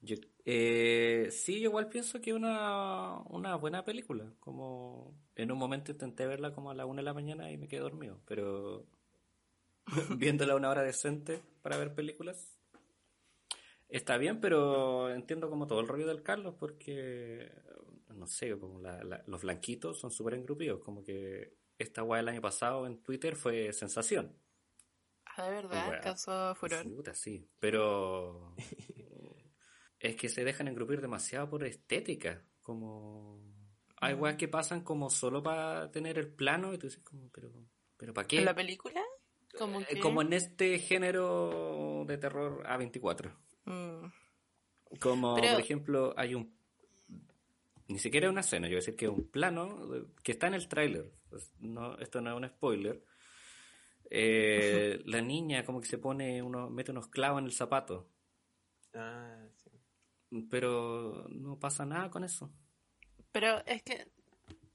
Yo, 0.01 0.15
eh, 0.45 1.29
sí, 1.31 1.59
yo 1.59 1.69
igual 1.69 1.89
pienso 1.89 2.21
que 2.21 2.33
una, 2.33 3.19
una 3.29 3.55
buena 3.55 3.83
película. 3.83 4.31
Como 4.39 5.13
en 5.35 5.51
un 5.51 5.57
momento 5.57 5.91
intenté 5.91 6.27
verla 6.27 6.53
como 6.53 6.71
a 6.71 6.75
la 6.75 6.85
una 6.85 7.01
de 7.01 7.05
la 7.05 7.13
mañana 7.13 7.51
y 7.51 7.57
me 7.57 7.67
quedé 7.67 7.81
dormido, 7.81 8.21
pero 8.25 8.85
viéndola 10.17 10.55
una 10.55 10.69
hora 10.69 10.83
decente 10.83 11.41
para 11.61 11.77
ver 11.77 11.93
películas. 11.95 12.57
Está 13.89 14.17
bien, 14.17 14.41
pero 14.41 15.09
entiendo 15.09 15.49
como 15.49 15.65
todo 15.65 15.79
el 15.79 15.87
rollo 15.87 16.07
del 16.07 16.21
Carlos 16.21 16.55
porque, 16.59 17.49
no 18.17 18.27
sé, 18.27 18.57
como 18.57 18.81
los 19.25 19.41
blanquitos 19.41 19.99
son 19.99 20.11
súper 20.11 20.35
engrupidos, 20.35 20.81
como 20.83 21.03
que 21.03 21.55
esta 21.77 22.01
guay 22.01 22.21
el 22.21 22.29
año 22.29 22.41
pasado 22.41 22.85
en 22.87 23.01
Twitter 23.01 23.35
fue 23.35 23.71
sensación. 23.73 24.35
Ah, 25.25 25.43
de 25.43 25.51
verdad, 25.51 26.01
caso 26.01 26.55
furor. 26.55 26.85
sí, 27.13 27.47
pero 27.59 28.55
es 29.99 30.15
que 30.15 30.29
se 30.29 30.43
dejan 30.43 30.67
engrupir 30.67 30.99
demasiado 30.99 31.49
por 31.49 31.63
estética, 31.63 32.43
como 32.61 33.39
hay 33.99 34.13
weas 34.13 34.35
que 34.35 34.47
pasan 34.47 34.81
como 34.81 35.09
solo 35.09 35.41
para 35.41 35.91
tener 35.91 36.17
el 36.17 36.27
plano 36.27 36.73
y 36.73 36.77
tú 36.77 36.87
dices 36.87 37.03
como, 37.03 37.29
pero, 37.29 37.51
pero 37.97 38.13
¿para 38.13 38.27
qué? 38.27 38.39
¿En 38.39 38.45
la 38.45 38.55
película? 38.55 39.01
¿Como, 39.57 39.81
eh, 39.81 39.99
como 40.01 40.21
en 40.21 40.33
este 40.33 40.77
género 40.79 42.05
de 42.07 42.17
terror 42.17 42.63
A24. 42.65 43.33
Mm. 43.65 44.05
Como, 44.99 45.35
por 45.35 45.59
ejemplo, 45.59 46.13
hay 46.15 46.35
un... 46.35 46.56
Ni 47.87 47.99
siquiera 47.99 48.29
una 48.29 48.41
escena, 48.41 48.67
yo 48.67 48.71
voy 48.71 48.77
a 48.77 48.83
decir 48.83 48.95
que 48.95 49.05
es 49.05 49.11
un 49.11 49.29
plano 49.29 49.87
que 50.23 50.33
está 50.33 50.47
en 50.47 50.55
el 50.55 50.67
tráiler. 50.67 51.11
Pues, 51.29 51.53
no, 51.59 51.97
esto 51.99 52.21
no 52.21 52.31
es 52.31 52.37
un 52.37 52.49
spoiler. 52.49 53.03
Eh, 54.09 55.01
la 55.05 55.21
niña 55.21 55.65
como 55.65 55.81
que 55.81 55.87
se 55.87 55.97
pone, 55.97 56.41
uno 56.41 56.69
mete 56.69 56.91
unos 56.91 57.07
clavos 57.07 57.39
en 57.39 57.45
el 57.45 57.53
zapato. 57.53 58.09
Ah, 58.93 59.47
pero 60.49 61.25
no 61.29 61.59
pasa 61.59 61.85
nada 61.85 62.09
con 62.09 62.23
eso. 62.23 62.51
Pero 63.31 63.63
es 63.65 63.83
que, 63.83 64.07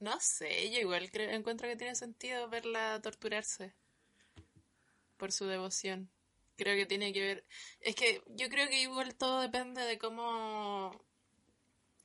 no 0.00 0.18
sé, 0.20 0.70
yo 0.70 0.80
igual 0.80 1.10
creo, 1.10 1.30
encuentro 1.30 1.68
que 1.68 1.76
tiene 1.76 1.94
sentido 1.94 2.48
verla 2.48 3.00
torturarse 3.02 3.74
por 5.16 5.32
su 5.32 5.46
devoción. 5.46 6.10
Creo 6.56 6.76
que 6.76 6.86
tiene 6.86 7.12
que 7.12 7.20
ver. 7.20 7.46
Es 7.80 7.94
que 7.94 8.22
yo 8.28 8.48
creo 8.48 8.68
que 8.68 8.82
igual 8.82 9.14
todo 9.14 9.40
depende 9.40 9.82
de 9.82 9.98
cómo. 9.98 11.04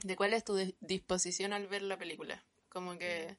De 0.03 0.15
cuál 0.15 0.33
es 0.33 0.43
tu 0.43 0.55
disposición 0.79 1.53
al 1.53 1.67
ver 1.67 1.81
la 1.81 1.97
película. 1.97 2.43
Como 2.69 2.97
que 2.97 3.37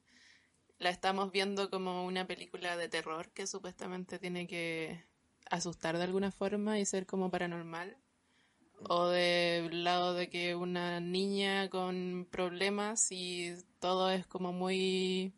la 0.77 0.89
estamos 0.89 1.31
viendo 1.31 1.69
como 1.69 2.05
una 2.05 2.25
película 2.25 2.77
de 2.77 2.89
terror 2.89 3.31
que 3.31 3.47
supuestamente 3.47 4.19
tiene 4.19 4.47
que 4.47 5.03
asustar 5.49 5.97
de 5.97 6.03
alguna 6.03 6.31
forma 6.31 6.79
y 6.79 6.85
ser 6.85 7.05
como 7.05 7.29
paranormal 7.29 7.97
o 8.87 9.07
del 9.07 9.83
lado 9.83 10.13
de 10.13 10.29
que 10.29 10.55
una 10.55 10.99
niña 10.99 11.69
con 11.69 12.27
problemas 12.31 13.11
y 13.11 13.55
todo 13.79 14.09
es 14.09 14.25
como 14.25 14.53
muy 14.53 15.33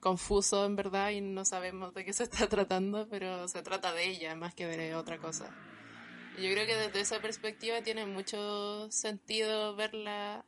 confuso 0.00 0.64
en 0.64 0.76
verdad 0.76 1.10
y 1.10 1.20
no 1.20 1.44
sabemos 1.44 1.94
de 1.94 2.04
qué 2.04 2.12
se 2.12 2.24
está 2.24 2.46
tratando, 2.48 3.08
pero 3.08 3.48
se 3.48 3.62
trata 3.62 3.92
de 3.92 4.08
ella 4.10 4.34
más 4.34 4.54
que 4.54 4.66
de 4.66 4.94
otra 4.94 5.18
cosa. 5.18 5.54
Yo 6.40 6.50
creo 6.52 6.66
que 6.66 6.76
desde 6.76 7.00
esa 7.00 7.20
perspectiva 7.20 7.82
tiene 7.82 8.06
mucho 8.06 8.90
sentido 8.90 9.74
verla 9.74 10.44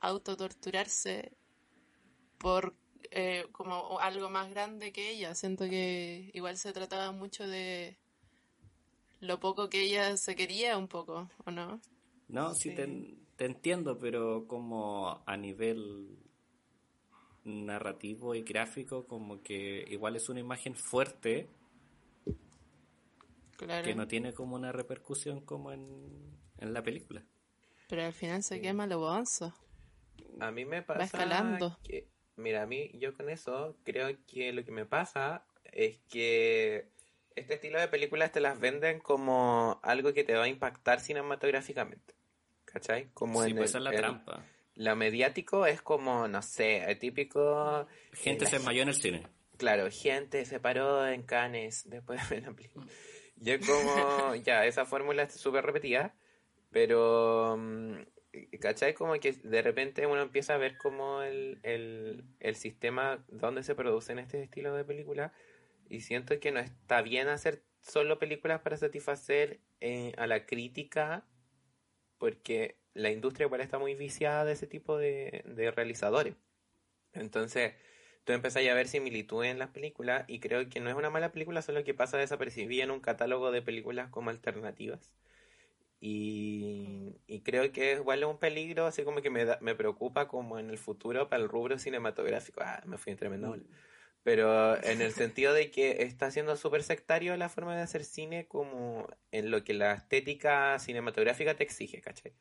autotorturarse 0.00 1.32
por 2.38 2.74
eh, 3.10 3.46
como 3.52 3.98
algo 4.00 4.30
más 4.30 4.50
grande 4.50 4.92
que 4.92 5.10
ella. 5.10 5.34
Siento 5.34 5.68
que 5.68 6.30
igual 6.32 6.56
se 6.56 6.72
trataba 6.72 7.12
mucho 7.12 7.46
de 7.46 7.98
lo 9.20 9.38
poco 9.38 9.68
que 9.68 9.82
ella 9.82 10.16
se 10.16 10.34
quería 10.34 10.78
un 10.78 10.88
poco, 10.88 11.30
¿o 11.44 11.50
no? 11.50 11.80
No, 12.28 12.54
sí, 12.54 12.70
Te, 12.74 13.44
entiendo, 13.44 13.98
pero 13.98 14.46
como 14.46 15.22
a 15.26 15.36
nivel 15.36 16.18
narrativo 17.44 18.34
y 18.34 18.42
gráfico, 18.42 19.06
como 19.06 19.42
que 19.42 19.84
igual 19.88 20.16
es 20.16 20.28
una 20.28 20.40
imagen 20.40 20.74
fuerte 20.74 21.48
que 23.66 23.94
no 23.94 24.06
tiene 24.08 24.32
como 24.32 24.56
una 24.56 24.72
repercusión 24.72 25.40
como 25.44 25.72
en, 25.72 26.38
en 26.58 26.72
la 26.72 26.82
película. 26.82 27.22
Pero 27.88 28.04
al 28.04 28.12
final 28.12 28.42
se 28.42 28.60
quema 28.60 28.86
lo 28.86 28.98
bonzo. 29.00 29.54
A 30.38 30.50
mí 30.50 30.64
me 30.64 30.82
pasa 30.82 31.04
escalando. 31.04 31.78
que 31.82 32.08
mira, 32.36 32.62
a 32.62 32.66
mí, 32.66 32.90
yo 32.94 33.14
con 33.16 33.28
eso 33.30 33.76
creo 33.84 34.16
que 34.26 34.52
lo 34.52 34.64
que 34.64 34.70
me 34.72 34.86
pasa 34.86 35.44
es 35.64 35.98
que 36.08 36.88
este 37.36 37.54
estilo 37.54 37.80
de 37.80 37.88
películas 37.88 38.32
te 38.32 38.40
las 38.40 38.58
venden 38.60 39.00
como 39.00 39.80
algo 39.82 40.12
que 40.12 40.24
te 40.24 40.34
va 40.34 40.44
a 40.44 40.48
impactar 40.48 41.00
cinematográficamente. 41.00 42.14
¿Cachai? 42.64 43.10
Como 43.14 43.42
sí, 43.42 43.50
en 43.50 43.56
pues 43.56 43.74
el- 43.74 43.78
es 43.78 43.84
la 43.84 43.90
el- 43.90 43.96
trampa. 43.96 44.44
Lo 44.76 44.96
mediático 44.96 45.66
es 45.66 45.82
como, 45.82 46.26
no 46.28 46.40
sé, 46.42 46.84
el 46.90 46.98
típico... 46.98 47.86
Gente 48.12 48.44
eh, 48.44 48.48
se 48.48 48.56
desmayó 48.56 48.82
en 48.82 48.88
el 48.88 48.94
cine. 48.94 49.26
Claro, 49.58 49.88
gente 49.90 50.44
se 50.46 50.58
paró 50.60 51.06
en 51.06 51.22
Cannes 51.24 51.82
después 51.90 52.20
de 52.30 52.36
ver 52.36 52.46
la 52.48 52.54
película. 52.54 52.86
Y 53.42 53.50
es 53.52 53.66
como, 53.66 54.34
ya, 54.36 54.66
esa 54.66 54.84
fórmula 54.84 55.22
es 55.22 55.32
súper 55.34 55.64
repetida, 55.64 56.14
pero, 56.70 57.56
mm, 57.58 57.96
¿cachai? 58.60 58.94
Como 58.94 59.14
que 59.14 59.32
de 59.32 59.62
repente 59.62 60.06
uno 60.06 60.22
empieza 60.22 60.54
a 60.54 60.58
ver 60.58 60.76
como 60.76 61.22
el, 61.22 61.58
el, 61.62 62.24
el 62.40 62.56
sistema 62.56 63.24
donde 63.28 63.62
se 63.62 63.74
producen 63.74 64.18
este 64.18 64.42
estilo 64.42 64.74
de 64.74 64.84
películas 64.84 65.32
y 65.88 66.00
siento 66.02 66.38
que 66.38 66.52
no 66.52 66.60
está 66.60 67.02
bien 67.02 67.28
hacer 67.28 67.62
solo 67.80 68.18
películas 68.18 68.60
para 68.60 68.76
satisfacer 68.76 69.60
eh, 69.80 70.12
a 70.18 70.26
la 70.26 70.46
crítica 70.46 71.24
porque 72.18 72.76
la 72.92 73.10
industria 73.10 73.46
igual 73.46 73.62
está 73.62 73.78
muy 73.78 73.94
viciada 73.94 74.44
de 74.44 74.52
ese 74.52 74.66
tipo 74.66 74.98
de, 74.98 75.42
de 75.46 75.70
realizadores. 75.70 76.34
Entonces, 77.12 77.74
tú 78.30 78.36
empezás 78.36 78.66
a 78.66 78.74
ver 78.74 78.88
similitudes 78.88 79.50
en 79.50 79.58
las 79.58 79.70
películas 79.70 80.24
y 80.28 80.40
creo 80.40 80.68
que 80.68 80.80
no 80.80 80.90
es 80.90 80.96
una 80.96 81.10
mala 81.10 81.32
película, 81.32 81.62
solo 81.62 81.84
que 81.84 81.94
pasa 81.94 82.18
desapercibida 82.18 82.84
en 82.84 82.90
un 82.90 83.00
catálogo 83.00 83.50
de 83.52 83.62
películas 83.62 84.10
como 84.10 84.30
alternativas. 84.30 85.14
Y, 86.00 87.16
y 87.26 87.40
creo 87.42 87.72
que 87.72 87.94
igual 87.94 88.20
es 88.22 88.28
un 88.28 88.38
peligro, 88.38 88.86
así 88.86 89.04
como 89.04 89.20
que 89.22 89.30
me, 89.30 89.44
da- 89.44 89.58
me 89.60 89.74
preocupa 89.74 90.28
como 90.28 90.58
en 90.58 90.70
el 90.70 90.78
futuro 90.78 91.28
para 91.28 91.42
el 91.42 91.48
rubro 91.48 91.78
cinematográfico. 91.78 92.60
Ah, 92.64 92.82
me 92.86 92.98
fui 92.98 93.12
en 93.12 93.18
tremenda 93.18 93.50
ola. 93.50 93.64
Pero 94.22 94.82
en 94.84 95.02
el 95.02 95.12
sentido 95.12 95.54
de 95.54 95.70
que 95.70 96.02
está 96.02 96.30
siendo 96.30 96.56
súper 96.56 96.82
sectario 96.84 97.36
la 97.36 97.48
forma 97.50 97.76
de 97.76 97.82
hacer 97.82 98.04
cine 98.04 98.46
como 98.48 99.08
en 99.32 99.50
lo 99.50 99.64
que 99.64 99.74
la 99.74 99.94
estética 99.94 100.78
cinematográfica 100.78 101.54
te 101.56 101.64
exige, 101.64 102.00
¿cachai? 102.02 102.34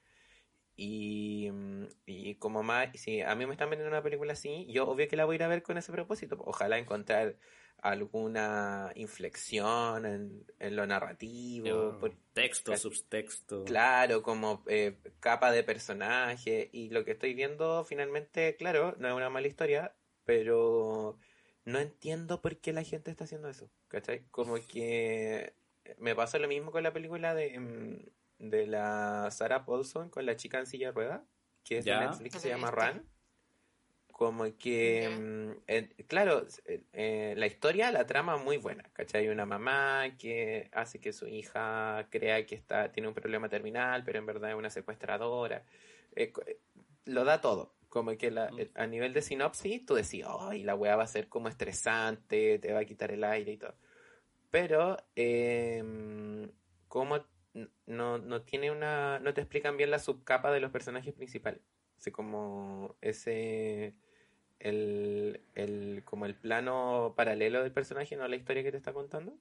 Y, 0.82 1.50
mm, 1.52 1.88
y 2.06 2.36
como 2.36 2.64
más, 2.64 2.90
si 2.98 3.22
a 3.22 3.36
mí 3.36 3.46
me 3.46 3.52
están 3.52 3.70
vendiendo 3.70 3.94
una 3.94 4.02
película 4.02 4.32
así, 4.34 4.66
yo 4.72 4.88
obvio 4.88 5.10
que 5.10 5.18
la 5.18 5.26
voy 5.26 5.34
a 5.34 5.38
ir 5.38 5.44
a 5.44 5.48
ver 5.50 5.62
con 5.62 5.78
ese 5.78 5.92
propósito. 5.92 6.38
Ojalá 6.46 6.78
encontrar 6.78 7.36
alguna 7.82 8.92
inflexión 8.96 10.06
en, 10.06 10.46
en 10.58 10.76
lo 10.78 10.86
narrativo, 10.88 11.98
por- 12.00 12.14
Texto, 12.34 12.78
subtexto. 12.78 13.66
claro, 13.66 14.22
como 14.24 14.64
eh, 14.68 14.98
capa 15.20 15.52
de 15.52 15.64
personaje. 15.64 16.70
Y 16.72 16.90
lo 16.92 17.04
que 17.04 17.12
estoy 17.12 17.34
viendo 17.34 17.84
finalmente, 17.84 18.56
claro, 18.56 18.96
no 19.00 19.10
es 19.10 19.14
una 19.14 19.30
mala 19.30 19.48
historia, 19.48 19.94
pero 20.24 21.18
no 21.66 21.80
entiendo 21.80 22.42
por 22.42 22.58
qué 22.58 22.72
la 22.72 22.84
gente 22.84 23.12
está 23.12 23.26
haciendo 23.26 23.50
eso, 23.50 23.70
¿cachai? 23.90 24.24
Como 24.32 24.56
que 24.66 25.54
me 25.98 26.16
pasó 26.16 26.40
lo 26.40 26.48
mismo 26.48 26.72
con 26.72 26.84
la 26.84 26.94
película 26.94 27.34
de, 27.36 27.60
mm, 27.60 28.19
de 28.40 28.66
la 28.68 29.30
Sarah 29.32 29.66
Paulson 29.66 30.10
con 30.10 30.26
la 30.26 30.36
chica 30.36 30.60
en 30.60 30.66
silla 30.66 30.88
de 30.88 30.94
ruedas, 30.94 31.22
que 31.64 31.78
es 31.78 31.86
de 31.86 31.92
Ya. 31.92 32.00
Netflix, 32.00 32.34
No 32.36 32.40
se 32.40 32.50
llama. 32.50 32.72
Run. 32.72 33.06
Como 34.12 34.44
que, 34.58 35.10
mm, 35.10 35.62
eh, 35.68 35.90
claro, 36.08 36.46
eh, 36.66 36.84
eh, 36.92 37.34
la 37.38 37.48
historia, 37.48 37.90
la 37.92 38.06
trama 38.06 38.36
muy 38.36 38.58
buena, 38.58 38.84
¿cachai? 38.92 39.30
Una 39.30 39.46
mamá 39.46 40.18
que 40.18 40.70
hace 40.74 41.00
que 41.00 41.14
su 41.14 41.26
hija 41.28 42.08
crea 42.10 42.46
que 42.46 42.56
está, 42.56 42.92
tiene 42.92 43.08
un 43.08 43.14
problema 43.14 43.48
terminal, 43.48 44.04
pero 44.04 44.20
en 44.20 44.26
verdad 44.26 44.50
es 44.50 44.58
una 44.58 44.70
secuestradora. 44.70 45.64
Eh, 46.16 46.34
lo 47.06 47.24
da 47.24 47.40
todo. 47.40 47.76
Como 47.88 48.16
que 48.18 48.30
la- 48.30 48.52
Mm. 48.52 48.60
eh, 48.60 48.72
a 48.76 48.86
nivel 48.88 49.14
de 49.14 49.22
sinopsis, 49.22 49.86
tú 49.86 49.96
decís, 49.96 50.26
ay, 50.28 50.64
la 50.64 50.76
weá 50.76 50.98
va 50.98 51.04
a 51.04 51.08
ser 51.08 51.30
como 51.30 51.48
estresante, 51.48 52.60
te 52.60 52.74
va 52.74 52.80
a 52.80 52.86
quitar 52.86 53.12
el 53.12 53.24
aire 53.24 53.54
y 53.54 53.58
todo. 53.58 53.76
Pero, 54.52 54.98
eh, 55.16 55.82
como 56.90 57.24
no, 57.86 58.18
no 58.18 58.42
tiene 58.42 58.72
una. 58.72 59.20
no 59.20 59.34
te 59.34 59.42
explican 59.42 59.78
bien 59.78 59.92
la 59.92 60.00
subcapa 60.00 60.52
de 60.52 60.60
los 60.60 60.72
personajes 60.72 61.14
principales. 61.14 61.62
Así 61.98 62.12
como 62.12 62.96
ese. 63.02 63.96
El, 64.60 65.42
el, 65.56 66.04
como 66.04 66.26
el 66.26 66.36
plano 66.36 67.14
paralelo 67.16 67.64
del 67.64 67.72
personaje, 67.72 68.18
no 68.18 68.28
la 68.28 68.36
historia 68.36 68.64
que 68.64 68.72
te 68.72 68.78
está 68.78 68.94
contando. 68.94 69.38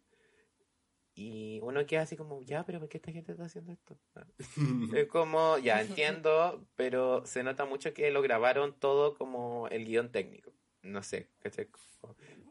Y 1.18 1.58
uno 1.64 1.84
queda 1.84 2.02
así 2.02 2.16
como, 2.16 2.40
ya, 2.42 2.64
pero 2.64 2.78
¿por 2.78 2.88
qué 2.88 2.98
esta 2.98 3.10
gente 3.10 3.32
está 3.32 3.46
haciendo 3.46 3.72
esto? 3.72 3.98
es 4.96 5.08
como, 5.08 5.58
ya 5.58 5.80
entiendo, 5.82 6.64
pero 6.76 7.26
se 7.26 7.42
nota 7.42 7.64
mucho 7.64 7.92
que 7.92 8.12
lo 8.12 8.22
grabaron 8.22 8.72
todo 8.78 9.16
como 9.16 9.66
el 9.68 9.84
guion 9.84 10.12
técnico. 10.12 10.52
No 10.82 11.02
sé, 11.02 11.28
¿cachai? 11.40 11.66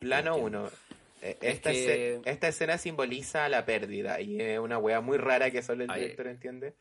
Plano 0.02 0.36
1, 0.36 0.70
eh, 1.22 1.38
esta, 1.42 1.72
es 1.72 1.78
que... 1.78 2.10
escena, 2.10 2.32
esta, 2.32 2.48
escena 2.48 2.78
simboliza 2.78 3.50
la 3.50 3.66
pérdida 3.66 4.22
y 4.22 4.40
es 4.40 4.60
una 4.60 4.78
wea 4.78 5.02
muy 5.02 5.18
rara 5.18 5.52
que 5.52 5.64
solo 5.64 5.84
el 5.84 5.92
Ay. 5.92 6.02
director 6.02 6.28
entiende. 6.28 6.76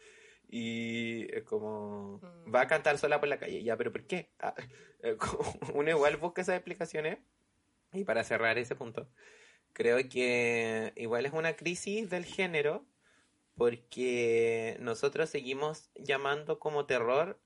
Y 0.49 1.27
es 1.35 1.42
como, 1.42 2.20
mm. 2.22 2.55
va 2.55 2.62
a 2.62 2.66
cantar 2.68 2.99
sola 2.99 3.18
por 3.18 3.29
la 3.29 3.38
calle, 3.38 3.62
ya, 3.62 3.77
pero 3.77 3.92
¿por 3.92 4.05
qué? 4.05 4.31
Ah, 4.38 4.55
uno 5.75 5.90
igual 5.90 6.16
busca 6.16 6.42
esas 6.42 6.57
explicaciones. 6.57 7.18
Y 7.92 8.05
para 8.05 8.25
cerrar 8.25 8.59
ese 8.59 8.75
punto, 8.75 9.09
creo 9.72 9.96
que 10.09 10.92
igual 10.96 11.25
es 11.25 11.33
una 11.33 11.55
crisis 11.57 12.11
del 12.11 12.25
género 12.25 12.85
porque 13.57 14.77
nosotros 14.81 15.31
seguimos 15.31 15.90
llamando 15.94 16.59
como 16.59 16.85
terror 16.85 17.40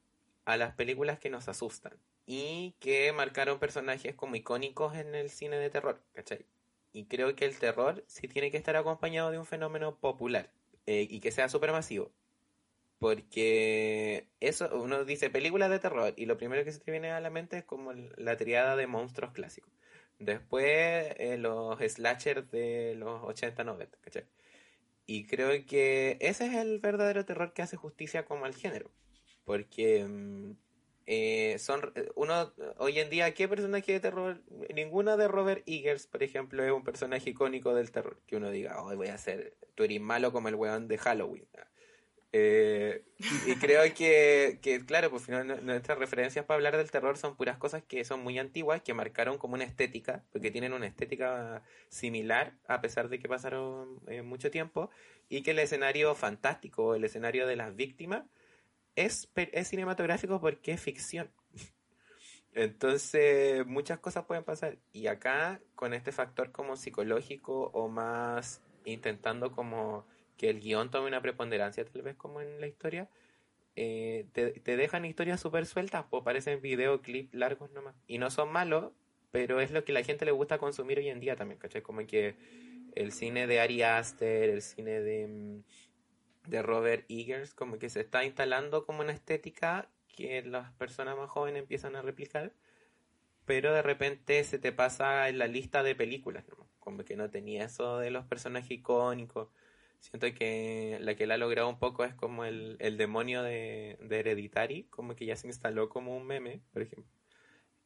a 0.44 0.56
las 0.56 0.74
películas 0.74 1.18
que 1.18 1.30
nos 1.30 1.48
asustan 1.48 1.92
y 2.26 2.74
que 2.80 3.12
marcaron 3.12 3.58
personajes 3.58 4.14
como 4.14 4.36
icónicos 4.36 4.96
en 4.96 5.14
el 5.14 5.30
cine 5.30 5.56
de 5.56 5.70
terror, 5.70 6.02
¿cachai? 6.12 6.46
Y 6.92 7.04
creo 7.06 7.34
que 7.36 7.44
el 7.44 7.58
terror 7.58 8.04
sí 8.06 8.28
tiene 8.28 8.50
que 8.50 8.56
estar 8.56 8.76
acompañado 8.76 9.30
de 9.30 9.38
un 9.38 9.46
fenómeno 9.46 9.96
popular 9.96 10.50
eh, 10.86 11.06
y 11.08 11.20
que 11.20 11.30
sea 11.30 11.48
supermasivo. 11.48 12.10
Porque 12.98 14.28
eso, 14.40 14.68
uno 14.78 15.04
dice 15.04 15.30
películas 15.30 15.70
de 15.70 15.78
terror 15.78 16.12
y 16.16 16.26
lo 16.26 16.36
primero 16.36 16.64
que 16.64 16.72
se 16.72 16.80
te 16.80 16.90
viene 16.90 17.10
a 17.10 17.20
la 17.20 17.30
mente 17.30 17.58
es 17.58 17.64
como 17.64 17.92
la 17.94 18.36
triada 18.36 18.76
de 18.76 18.86
monstruos 18.86 19.32
clásicos. 19.32 19.72
Después 20.18 21.14
eh, 21.16 21.38
los 21.38 21.78
slashers 21.80 22.50
de 22.50 22.94
los 22.96 23.22
80, 23.24 23.64
90, 23.64 23.98
¿cachai? 24.02 24.26
Y 25.06 25.26
creo 25.26 25.64
que 25.66 26.18
ese 26.20 26.46
es 26.46 26.54
el 26.54 26.78
verdadero 26.78 27.24
terror 27.24 27.52
que 27.54 27.62
hace 27.62 27.76
justicia 27.76 28.26
como 28.26 28.44
al 28.44 28.54
género. 28.54 28.90
Porque 29.44 30.04
mm, 30.06 30.52
eh, 31.12 31.58
son 31.58 31.92
uno 32.14 32.52
hoy 32.78 33.00
en 33.00 33.10
día, 33.10 33.34
¿qué 33.34 33.48
personaje 33.48 33.90
de 33.90 33.98
terror? 33.98 34.40
Ninguno 34.72 35.16
de 35.16 35.26
Robert 35.26 35.64
Eggers, 35.66 36.06
por 36.06 36.22
ejemplo, 36.22 36.62
es 36.62 36.70
un 36.70 36.84
personaje 36.84 37.30
icónico 37.30 37.74
del 37.74 37.90
terror. 37.90 38.20
Que 38.28 38.36
uno 38.36 38.48
diga, 38.52 38.80
hoy 38.80 38.94
voy 38.94 39.08
a 39.08 39.18
ser, 39.18 39.56
tú 39.74 39.82
eres 39.82 40.00
malo 40.00 40.30
como 40.30 40.46
el 40.46 40.54
weón 40.54 40.86
de 40.86 40.98
Halloween. 40.98 41.48
Eh, 42.32 43.02
y 43.44 43.56
creo 43.56 43.82
que, 43.92 44.60
que, 44.62 44.86
claro, 44.86 45.10
pues 45.10 45.24
final, 45.24 45.66
nuestras 45.66 45.98
referencias 45.98 46.44
para 46.44 46.58
hablar 46.58 46.76
del 46.76 46.92
terror 46.92 47.18
son 47.18 47.34
puras 47.34 47.58
cosas 47.58 47.82
que 47.82 48.04
son 48.04 48.22
muy 48.22 48.38
antiguas, 48.38 48.80
que 48.80 48.94
marcaron 48.94 49.36
como 49.36 49.54
una 49.54 49.64
estética, 49.64 50.22
porque 50.30 50.52
tienen 50.52 50.72
una 50.72 50.86
estética 50.86 51.64
similar, 51.88 52.54
a 52.68 52.80
pesar 52.80 53.08
de 53.08 53.18
que 53.18 53.28
pasaron 53.28 53.98
eh, 54.06 54.22
mucho 54.22 54.52
tiempo, 54.52 54.90
y 55.28 55.42
que 55.42 55.50
el 55.50 55.58
escenario 55.58 56.14
fantástico, 56.14 56.94
el 56.94 57.02
escenario 57.02 57.48
de 57.48 57.56
las 57.56 57.74
víctimas, 57.74 58.22
es, 58.96 59.28
es 59.34 59.68
cinematográfico 59.68 60.40
porque 60.40 60.72
es 60.72 60.80
ficción. 60.80 61.30
Entonces, 62.54 63.66
muchas 63.66 63.98
cosas 63.98 64.24
pueden 64.24 64.44
pasar. 64.44 64.78
Y 64.92 65.06
acá, 65.06 65.60
con 65.74 65.94
este 65.94 66.12
factor 66.12 66.52
como 66.52 66.76
psicológico 66.76 67.70
o 67.72 67.88
más 67.88 68.62
intentando 68.84 69.52
como 69.52 70.06
que 70.36 70.48
el 70.50 70.60
guion 70.60 70.90
tome 70.90 71.08
una 71.08 71.20
preponderancia, 71.20 71.84
tal 71.84 72.02
vez 72.02 72.16
como 72.16 72.40
en 72.40 72.60
la 72.60 72.66
historia, 72.66 73.08
eh, 73.76 74.26
te, 74.32 74.52
te 74.52 74.76
dejan 74.76 75.04
historias 75.04 75.40
súper 75.40 75.66
sueltas, 75.66 76.06
o 76.10 76.24
parecen 76.24 76.60
videoclips 76.60 77.34
largos 77.34 77.70
nomás. 77.70 77.94
Y 78.06 78.18
no 78.18 78.30
son 78.30 78.50
malos, 78.50 78.92
pero 79.30 79.60
es 79.60 79.70
lo 79.70 79.84
que 79.84 79.92
la 79.92 80.02
gente 80.02 80.24
le 80.24 80.32
gusta 80.32 80.58
consumir 80.58 80.98
hoy 80.98 81.08
en 81.08 81.20
día 81.20 81.36
también, 81.36 81.58
¿cachai? 81.58 81.82
Como 81.82 82.04
que 82.06 82.34
el 82.94 83.12
cine 83.12 83.46
de 83.46 83.60
Ari 83.60 83.82
Aster, 83.82 84.50
el 84.50 84.62
cine 84.62 85.00
de, 85.00 85.26
mm, 85.28 85.62
de 86.50 86.62
Robert 86.62 87.04
Eggers, 87.08 87.54
como 87.54 87.78
que 87.78 87.88
se 87.90 88.00
está 88.00 88.24
instalando 88.24 88.84
como 88.84 89.00
una 89.00 89.12
estética 89.12 89.88
que 90.08 90.42
las 90.42 90.72
personas 90.72 91.16
más 91.16 91.30
jóvenes 91.30 91.62
empiezan 91.62 91.96
a 91.96 92.02
replicar, 92.02 92.52
pero 93.46 93.72
de 93.72 93.82
repente 93.82 94.42
se 94.44 94.58
te 94.58 94.72
pasa 94.72 95.28
en 95.28 95.38
la 95.38 95.46
lista 95.46 95.82
de 95.82 95.94
películas, 95.94 96.44
¿no? 96.48 96.68
como 96.78 97.04
que 97.04 97.16
no 97.16 97.30
tenía 97.30 97.64
eso 97.64 97.98
de 97.98 98.10
los 98.10 98.24
personajes 98.26 98.70
icónicos. 98.70 99.48
Siento 100.00 100.26
que 100.34 100.96
la 101.00 101.14
que 101.14 101.26
la 101.26 101.34
ha 101.34 101.38
logrado 101.38 101.68
un 101.68 101.78
poco 101.78 102.04
es 102.04 102.14
como 102.14 102.44
el, 102.46 102.76
el 102.80 102.96
demonio 102.96 103.42
de, 103.42 103.98
de 104.00 104.20
Hereditary, 104.20 104.84
como 104.84 105.14
que 105.14 105.26
ya 105.26 105.36
se 105.36 105.46
instaló 105.46 105.88
como 105.90 106.16
un 106.16 106.26
meme, 106.26 106.60
por 106.72 106.82
ejemplo. 106.82 107.12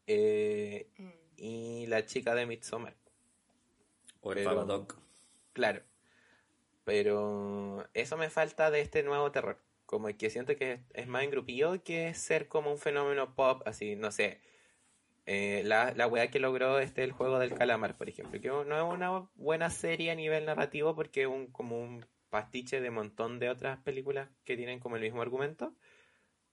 Eh, 0.06 0.88
Mm. 0.98 1.08
y 1.36 1.86
la 1.88 2.06
chica 2.06 2.34
de 2.34 2.46
Midsommar. 2.46 2.94
O 4.20 4.30
el 4.32 4.38
Pero- 4.38 4.50
Babadook. 4.50 4.96
Claro. 5.52 5.82
Pero 6.84 7.88
eso 7.94 8.16
me 8.16 8.30
falta 8.30 8.70
de 8.70 8.80
este 8.80 9.02
nuevo 9.02 9.30
terror. 9.32 9.58
Como 9.86 10.08
que 10.16 10.30
siento 10.30 10.56
que 10.56 10.80
es 10.92 11.06
más 11.06 11.24
engrupillo 11.24 11.82
que 11.82 12.14
ser 12.14 12.48
como 12.48 12.70
un 12.72 12.78
fenómeno 12.78 13.34
pop, 13.34 13.62
así, 13.66 13.96
no 13.96 14.10
sé. 14.10 14.40
Eh, 15.26 15.62
la, 15.64 15.92
la 15.94 16.06
weá 16.06 16.30
que 16.30 16.38
logró 16.38 16.78
este 16.78 17.02
el 17.02 17.12
juego 17.12 17.38
del 17.38 17.54
calamar, 17.54 17.96
por 17.96 18.08
ejemplo, 18.08 18.40
que 18.40 18.48
no 18.48 18.62
es 18.62 18.94
una 18.94 19.28
buena 19.34 19.70
serie 19.70 20.10
a 20.10 20.14
nivel 20.14 20.44
narrativo 20.44 20.94
porque 20.94 21.22
es 21.22 21.28
un, 21.28 21.46
como 21.46 21.80
un 21.80 22.04
pastiche 22.28 22.80
de 22.80 22.90
montón 22.90 23.38
de 23.38 23.48
otras 23.48 23.78
películas 23.78 24.28
que 24.44 24.56
tienen 24.56 24.80
como 24.80 24.96
el 24.96 25.02
mismo 25.02 25.22
argumento, 25.22 25.74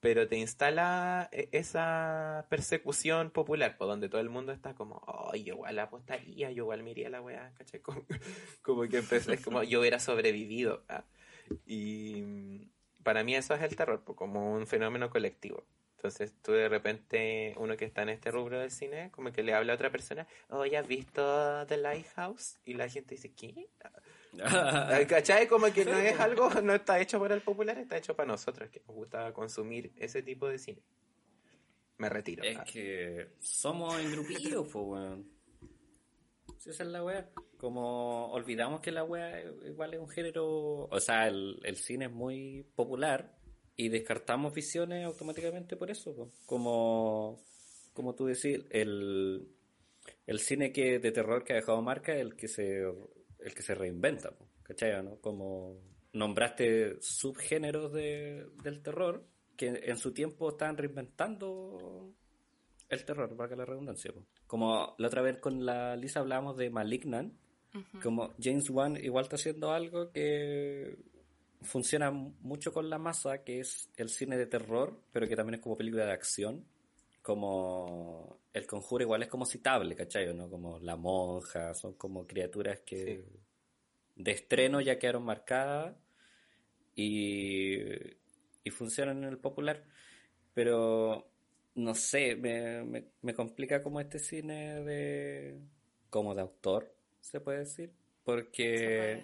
pero 0.02 0.28
te 0.28 0.36
instala 0.36 1.30
e, 1.32 1.48
esa 1.54 2.46
persecución 2.50 3.32
popular, 3.32 3.78
por 3.78 3.88
donde 3.88 4.10
todo 4.10 4.20
el 4.20 4.30
mundo 4.30 4.52
está 4.52 4.74
como, 4.74 5.02
oh, 5.06 5.34
yo 5.36 5.54
igual 5.54 5.80
apostaría, 5.80 6.52
yo 6.52 6.64
igual 6.64 6.84
me 6.84 6.92
iría 6.92 7.08
a 7.08 7.12
la 7.12 7.22
weá, 7.22 7.54
¿cachai? 7.58 7.82
Como, 8.62 8.82
que 8.90 8.98
empecé, 8.98 9.34
es 9.34 9.44
como 9.44 9.64
yo 9.64 9.80
hubiera 9.80 10.00
sobrevivido. 10.00 10.84
¿ah? 10.90 11.06
Y 11.66 12.70
para 13.04 13.24
mí 13.24 13.36
eso 13.36 13.54
es 13.54 13.62
el 13.62 13.76
terror, 13.76 14.04
como 14.04 14.54
un 14.54 14.68
fenómeno 14.68 15.10
colectivo. 15.10 15.66
Entonces 15.98 16.34
tú 16.42 16.52
de 16.52 16.68
repente, 16.68 17.54
uno 17.58 17.78
que 17.78 17.86
está 17.86 18.02
en 18.02 18.10
este 18.10 18.32
rubro 18.32 18.60
del 18.60 18.72
cine, 18.72 19.12
como 19.12 19.32
que 19.32 19.44
le 19.44 19.54
habla 19.54 19.74
a 19.74 19.76
otra 19.76 19.92
persona, 19.92 20.28
oh, 20.50 20.66
¿ya 20.66 20.80
has 20.80 20.88
visto 20.88 21.66
The 21.68 21.78
Lighthouse? 21.78 22.60
Y 22.66 22.74
la 22.74 22.90
gente 22.90 23.16
dice, 23.16 23.34
¿qué? 23.34 23.70
¿Cachai? 25.08 25.48
Como 25.48 25.72
que 25.74 25.86
no 25.86 25.98
es 25.98 26.20
algo, 26.20 26.50
no 26.62 26.74
está 26.74 27.00
hecho 27.00 27.20
para 27.20 27.36
el 27.36 27.42
popular, 27.42 27.78
está 27.78 27.98
hecho 27.98 28.16
para 28.16 28.28
nosotros, 28.28 28.70
que 28.70 28.82
nos 28.88 28.96
gusta 28.96 29.32
consumir 29.34 29.92
ese 29.98 30.24
tipo 30.24 30.48
de 30.48 30.58
cine. 30.58 30.82
Me 31.98 32.10
retiro. 32.10 32.44
Es 32.44 32.60
que 32.72 33.36
somos 33.40 34.00
engrupidos, 34.00 34.68
pues, 34.72 34.86
weón. 34.86 35.32
Si 36.58 36.70
esa 36.70 36.84
es 36.84 36.90
la 36.90 37.04
wea. 37.04 37.30
Como 37.58 38.32
olvidamos 38.32 38.82
que 38.82 38.92
la 38.92 39.04
wea 39.04 39.44
igual 39.66 39.94
es 39.94 40.00
un 40.00 40.10
género, 40.10 40.86
o 40.86 41.00
sea, 41.00 41.28
el, 41.28 41.60
el 41.64 41.76
cine 41.76 42.06
es 42.06 42.12
muy 42.12 42.66
popular, 42.76 43.38
y 43.82 43.90
descartamos 43.90 44.54
visiones 44.54 45.06
automáticamente 45.06 45.76
por 45.76 45.90
eso. 45.90 46.32
Como, 46.46 47.44
como 47.94 48.14
tú 48.14 48.28
decís, 48.28 48.60
el, 48.70 49.48
el 50.28 50.40
cine 50.40 50.72
que 50.72 51.00
de 51.00 51.12
terror 51.12 51.44
que 51.44 51.54
ha 51.54 51.56
dejado 51.56 51.82
marca 51.82 52.14
es 52.14 52.22
el 52.22 52.36
que 52.36 52.48
se, 52.48 52.84
el 53.44 53.54
que 53.54 53.62
se 53.62 53.76
reinventa, 53.76 54.34
¿cachai? 54.64 55.04
¿no? 55.04 55.18
Como 55.18 55.78
nombraste 56.14 57.02
subgéneros 57.02 57.92
de, 57.94 58.48
del 58.64 58.82
terror 58.82 59.26
que 59.56 59.82
en 59.84 59.98
su 59.98 60.12
tiempo 60.12 60.50
estaban 60.50 60.78
reinventando 60.78 62.14
el 62.90 63.06
terror, 63.06 63.36
para 63.36 63.50
que 63.50 63.56
la 63.56 63.66
redundancia. 63.66 64.12
Como 64.48 64.96
la 64.98 65.08
otra 65.08 65.22
vez 65.22 65.38
con 65.38 65.66
la 65.66 65.96
Lisa 65.96 66.20
hablábamos 66.20 66.58
de 66.58 66.70
Malignant, 66.70 67.34
como 68.04 68.34
James 68.38 68.70
Wan 68.70 68.98
igual 68.98 69.24
está 69.24 69.38
haciendo 69.38 69.72
algo 69.72 70.12
que 70.12 70.98
funciona 71.62 72.12
mucho 72.12 72.74
con 72.74 72.90
la 72.90 72.98
masa, 72.98 73.44
que 73.44 73.62
es 73.62 73.90
el 73.96 74.10
cine 74.10 74.36
de 74.36 74.46
terror, 74.46 75.00
pero 75.14 75.28
que 75.28 75.36
también 75.36 75.56
es 75.56 75.62
como 75.62 75.78
película 75.78 76.06
de 76.06 76.12
acción. 76.12 76.66
Como 77.22 78.42
el 78.54 78.66
conjuro 78.66 79.04
igual 79.04 79.24
es 79.24 79.30
como 79.30 79.46
citable, 79.46 79.96
¿cachai? 79.96 80.34
¿no? 80.34 80.50
Como 80.50 80.80
la 80.80 80.96
monja, 80.96 81.74
son 81.74 81.94
como 81.94 82.26
criaturas 82.26 82.80
que 82.82 83.24
de 84.16 84.32
estreno 84.32 84.82
ya 84.82 85.00
quedaron 85.00 85.24
marcadas 85.24 85.96
y, 86.96 87.78
y 88.64 88.70
funcionan 88.72 89.24
en 89.24 89.30
el 89.30 89.38
popular. 89.38 89.84
Pero 90.54 91.32
no 91.76 91.96
sé, 91.96 92.36
me, 92.36 92.84
me, 92.84 93.06
me 93.22 93.34
complica 93.34 93.82
como 93.82 94.00
este 94.02 94.20
cine 94.20 94.82
de 94.84 95.62
como 96.10 96.36
de 96.36 96.42
autor, 96.42 96.94
se 97.22 97.40
puede 97.40 97.60
decir. 97.60 97.92
Porque 98.24 99.24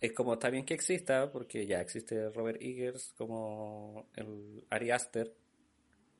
es 0.00 0.12
como 0.12 0.34
está 0.34 0.50
bien 0.50 0.64
que 0.64 0.74
exista, 0.74 1.32
porque 1.32 1.66
ya 1.66 1.80
existe 1.80 2.30
Robert 2.30 2.60
Eggers 2.60 3.12
como 3.14 4.08
el 4.14 4.64
Ari 4.70 4.90
Aster, 4.90 5.34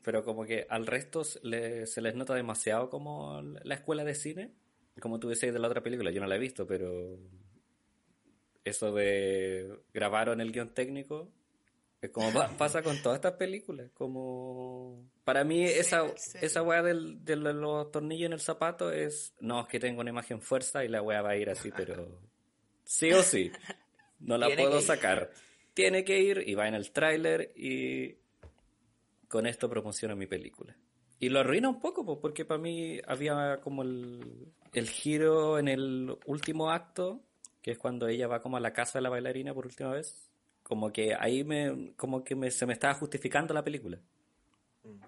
pero 0.02 0.24
como 0.24 0.44
que 0.44 0.66
al 0.68 0.86
resto 0.86 1.24
se 1.24 1.40
les 1.42 2.14
nota 2.14 2.34
demasiado 2.34 2.90
como 2.90 3.40
la 3.42 3.74
escuela 3.74 4.04
de 4.04 4.14
cine, 4.14 4.52
como 5.00 5.18
tú 5.18 5.28
decías 5.28 5.52
de 5.52 5.58
la 5.58 5.68
otra 5.68 5.82
película, 5.82 6.10
yo 6.10 6.20
no 6.20 6.26
la 6.26 6.36
he 6.36 6.40
visto, 6.40 6.66
pero 6.66 7.18
eso 8.64 8.92
de 8.92 9.80
grabaron 9.92 10.40
el 10.40 10.52
guion 10.52 10.74
técnico, 10.74 11.30
es 12.00 12.10
como 12.10 12.30
pasa 12.58 12.82
con 12.82 13.00
todas 13.02 13.16
estas 13.16 13.34
películas, 13.34 13.90
como 13.94 15.08
para 15.24 15.44
mí 15.44 15.64
esa, 15.64 16.04
esa 16.40 16.62
weá 16.62 16.82
del, 16.82 17.24
de 17.24 17.36
los 17.36 17.90
tornillos 17.90 18.26
en 18.26 18.32
el 18.34 18.40
zapato 18.40 18.92
es, 18.92 19.34
no, 19.40 19.62
es 19.62 19.68
que 19.68 19.80
tengo 19.80 20.00
una 20.00 20.10
imagen 20.10 20.40
fuerza 20.40 20.84
y 20.84 20.88
la 20.88 21.02
weá 21.02 21.22
va 21.22 21.30
a 21.30 21.36
ir 21.36 21.48
así, 21.48 21.70
pero 21.74 22.20
Sí 22.84 23.12
o 23.12 23.22
sí. 23.22 23.50
No 24.20 24.36
la 24.38 24.54
puedo 24.54 24.80
sacar. 24.80 25.30
Tiene 25.74 26.04
que 26.04 26.20
ir 26.20 26.44
y 26.46 26.54
va 26.54 26.68
en 26.68 26.74
el 26.74 26.92
tráiler 26.92 27.52
y 27.56 28.16
con 29.32 29.46
esto 29.46 29.70
promociono 29.70 30.14
mi 30.14 30.26
película. 30.26 30.76
Y 31.18 31.30
lo 31.30 31.40
arruina 31.40 31.70
un 31.70 31.80
poco, 31.80 32.04
pues, 32.04 32.18
porque 32.20 32.44
para 32.44 32.60
mí 32.60 33.00
había 33.06 33.62
como 33.62 33.82
el, 33.82 34.52
el 34.74 34.90
giro 34.90 35.58
en 35.58 35.68
el 35.68 36.18
último 36.26 36.70
acto, 36.70 37.22
que 37.62 37.70
es 37.70 37.78
cuando 37.78 38.08
ella 38.08 38.28
va 38.28 38.42
como 38.42 38.58
a 38.58 38.60
la 38.60 38.74
casa 38.74 38.98
de 38.98 39.04
la 39.04 39.08
bailarina 39.08 39.54
por 39.54 39.64
última 39.64 39.92
vez. 39.92 40.30
Como 40.62 40.92
que 40.92 41.14
ahí 41.18 41.44
me, 41.44 41.94
como 41.96 42.22
que 42.22 42.34
me, 42.34 42.50
se 42.50 42.66
me 42.66 42.74
estaba 42.74 42.92
justificando 42.92 43.54
la 43.54 43.64
película. 43.64 43.98
Mm. 44.84 45.00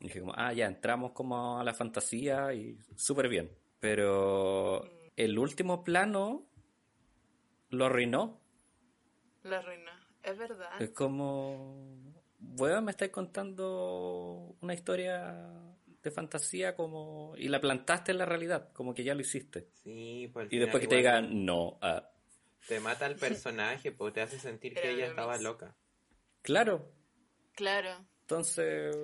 Y 0.00 0.04
dije 0.04 0.20
como, 0.20 0.32
ah, 0.34 0.54
ya, 0.54 0.66
entramos 0.66 1.12
como 1.12 1.58
a 1.58 1.64
la 1.64 1.74
fantasía 1.74 2.54
y 2.54 2.78
súper 2.94 3.28
bien. 3.28 3.50
Pero 3.78 4.88
el 5.16 5.38
último 5.38 5.84
plano 5.84 6.46
lo 7.68 7.84
arruinó. 7.84 8.40
Lo 9.42 9.56
arruinó, 9.56 9.92
es 10.22 10.38
verdad. 10.38 10.80
Es 10.80 10.90
como, 10.90 12.15
bueno, 12.38 12.82
me 12.82 12.90
estáis 12.90 13.10
contando 13.10 14.56
una 14.60 14.74
historia 14.74 15.74
de 16.02 16.10
fantasía 16.10 16.74
como 16.74 17.34
y 17.36 17.48
la 17.48 17.60
plantaste 17.60 18.12
en 18.12 18.18
la 18.18 18.26
realidad, 18.26 18.72
como 18.72 18.94
que 18.94 19.04
ya 19.04 19.14
lo 19.14 19.20
hiciste. 19.20 19.68
Sí, 19.82 20.30
pues 20.32 20.48
y 20.50 20.58
después 20.58 20.80
que 20.80 20.88
te 20.88 20.96
digan 20.96 21.44
no. 21.44 21.78
Ah. 21.80 22.10
Te 22.68 22.80
mata 22.80 23.06
el 23.06 23.16
personaje, 23.16 23.92
porque 23.92 24.14
te 24.14 24.20
hace 24.22 24.38
sentir 24.38 24.74
que 24.74 24.90
ella 24.90 25.06
estaba 25.06 25.38
loca. 25.38 25.76
Claro. 26.42 26.92
Claro. 27.54 27.90
Entonces, 28.22 28.94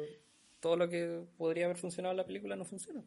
todo 0.58 0.76
lo 0.76 0.88
que 0.88 1.24
podría 1.36 1.66
haber 1.66 1.76
funcionado 1.76 2.12
en 2.12 2.16
la 2.18 2.26
película 2.26 2.56
no 2.56 2.64
funciona. 2.64 3.04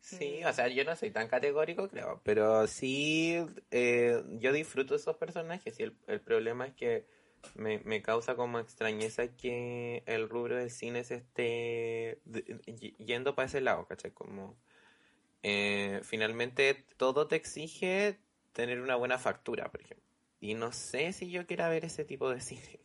Sí, 0.00 0.44
o 0.44 0.52
sea, 0.52 0.68
yo 0.68 0.84
no 0.84 0.94
soy 0.94 1.10
tan 1.10 1.26
categórico, 1.26 1.88
creo, 1.88 2.20
pero 2.24 2.68
sí, 2.68 3.44
eh, 3.72 4.22
yo 4.38 4.52
disfruto 4.52 4.94
esos 4.94 5.16
personajes 5.16 5.80
y 5.80 5.82
el, 5.82 5.96
el 6.06 6.20
problema 6.20 6.68
es 6.68 6.74
que 6.74 7.06
me, 7.54 7.78
me, 7.80 8.02
causa 8.02 8.34
como 8.34 8.58
extrañeza 8.58 9.28
que 9.28 10.02
el 10.06 10.28
rubro 10.28 10.56
del 10.56 10.70
cine 10.70 11.04
se 11.04 11.16
esté 11.16 12.20
yendo 12.98 13.34
para 13.34 13.46
ese 13.46 13.60
lado, 13.60 13.86
¿cachai? 13.86 14.10
Como, 14.10 14.56
eh, 15.42 16.00
finalmente 16.02 16.84
todo 16.96 17.28
te 17.28 17.36
exige 17.36 18.18
tener 18.52 18.80
una 18.80 18.96
buena 18.96 19.18
factura, 19.18 19.70
por 19.70 19.80
ejemplo. 19.80 20.04
Y 20.40 20.54
no 20.54 20.72
sé 20.72 21.12
si 21.12 21.30
yo 21.30 21.46
quiera 21.46 21.68
ver 21.68 21.84
ese 21.84 22.04
tipo 22.04 22.30
de 22.30 22.40
cine. 22.40 22.80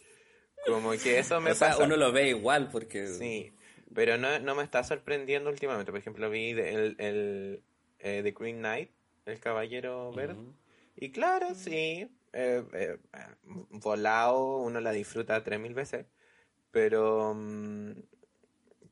Como 0.66 0.92
que 0.92 1.18
eso 1.18 1.40
me 1.40 1.52
o 1.52 1.54
sea, 1.54 1.76
uno 1.78 1.96
lo 1.96 2.12
ve 2.12 2.28
igual 2.28 2.70
porque... 2.70 3.06
Sí, 3.06 3.52
pero 3.94 4.16
no, 4.18 4.38
no 4.40 4.54
me 4.54 4.62
está 4.62 4.82
sorprendiendo 4.82 5.50
últimamente. 5.50 5.92
Por 5.92 6.00
ejemplo, 6.00 6.28
vi 6.30 6.50
el, 6.50 6.96
el, 6.98 7.62
eh, 7.98 8.20
The 8.22 8.32
Green 8.32 8.58
Knight, 8.58 8.90
el 9.26 9.38
Caballero 9.38 10.12
Verde. 10.12 10.40
Y 10.96 11.10
claro, 11.10 11.54
sí, 11.54 12.08
eh, 12.36 12.64
eh, 12.74 12.98
volado, 13.70 14.58
uno 14.58 14.80
la 14.80 14.92
disfruta 14.92 15.42
tres 15.42 15.58
mil 15.58 15.74
veces. 15.74 16.06
Pero 16.70 17.34
mm, 17.34 17.92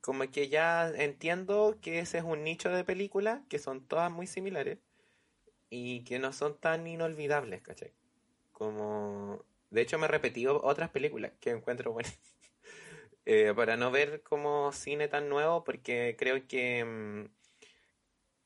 como 0.01 0.31
que 0.31 0.49
ya 0.49 0.89
entiendo 0.91 1.79
que 1.83 1.99
ese 2.01 2.19
es 2.19 2.25
un 2.25 2.45
nicho 2.45 2.71
de 2.71 2.85
películas 2.85 3.43
que 3.51 3.59
son 3.59 3.87
todas 3.87 4.11
muy 4.11 4.27
similares 4.27 4.79
y 5.71 6.05
que 6.05 6.19
no 6.19 6.33
son 6.33 6.59
tan 6.59 6.87
inolvidables, 6.87 7.63
¿cachai? 7.63 7.93
Como... 8.53 9.45
De 9.71 9.83
hecho, 9.83 9.99
me 9.99 10.07
he 10.07 10.09
repetido 10.09 10.63
otras 10.63 10.91
películas 10.91 11.33
que 11.41 11.51
encuentro 11.51 11.93
buenas. 11.93 12.19
Eh, 13.27 13.55
para 13.57 13.79
no 13.79 13.91
ver 13.91 14.23
como 14.23 14.71
cine 14.73 15.09
tan 15.09 15.31
nuevo, 15.31 15.65
porque 15.65 16.15
creo 16.19 16.47
que, 16.47 16.85
mm, 16.85 17.25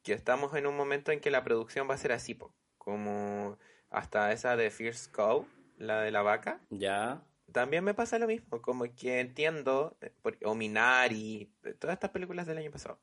que 0.04 0.12
estamos 0.12 0.54
en 0.54 0.68
un 0.68 0.76
momento 0.76 1.10
en 1.10 1.20
que 1.20 1.32
la 1.32 1.42
producción 1.42 1.90
va 1.90 1.94
a 1.94 1.98
ser 1.98 2.12
así, 2.12 2.38
como 2.78 3.58
hasta 3.90 4.32
esa 4.32 4.56
de 4.56 4.70
Fierce 4.70 5.10
Cow, 5.10 5.46
la 5.76 6.02
de 6.02 6.10
la 6.10 6.22
vaca. 6.22 6.60
Ya. 6.70 7.22
También 7.52 7.84
me 7.84 7.94
pasa 7.94 8.18
lo 8.18 8.26
mismo, 8.26 8.60
como 8.60 8.84
que 8.94 9.20
entiendo, 9.20 9.96
eh, 10.00 10.12
o 10.44 10.54
Minari, 10.54 11.50
todas 11.78 11.94
estas 11.94 12.10
películas 12.10 12.46
del 12.46 12.58
año 12.58 12.70
pasado, 12.70 13.00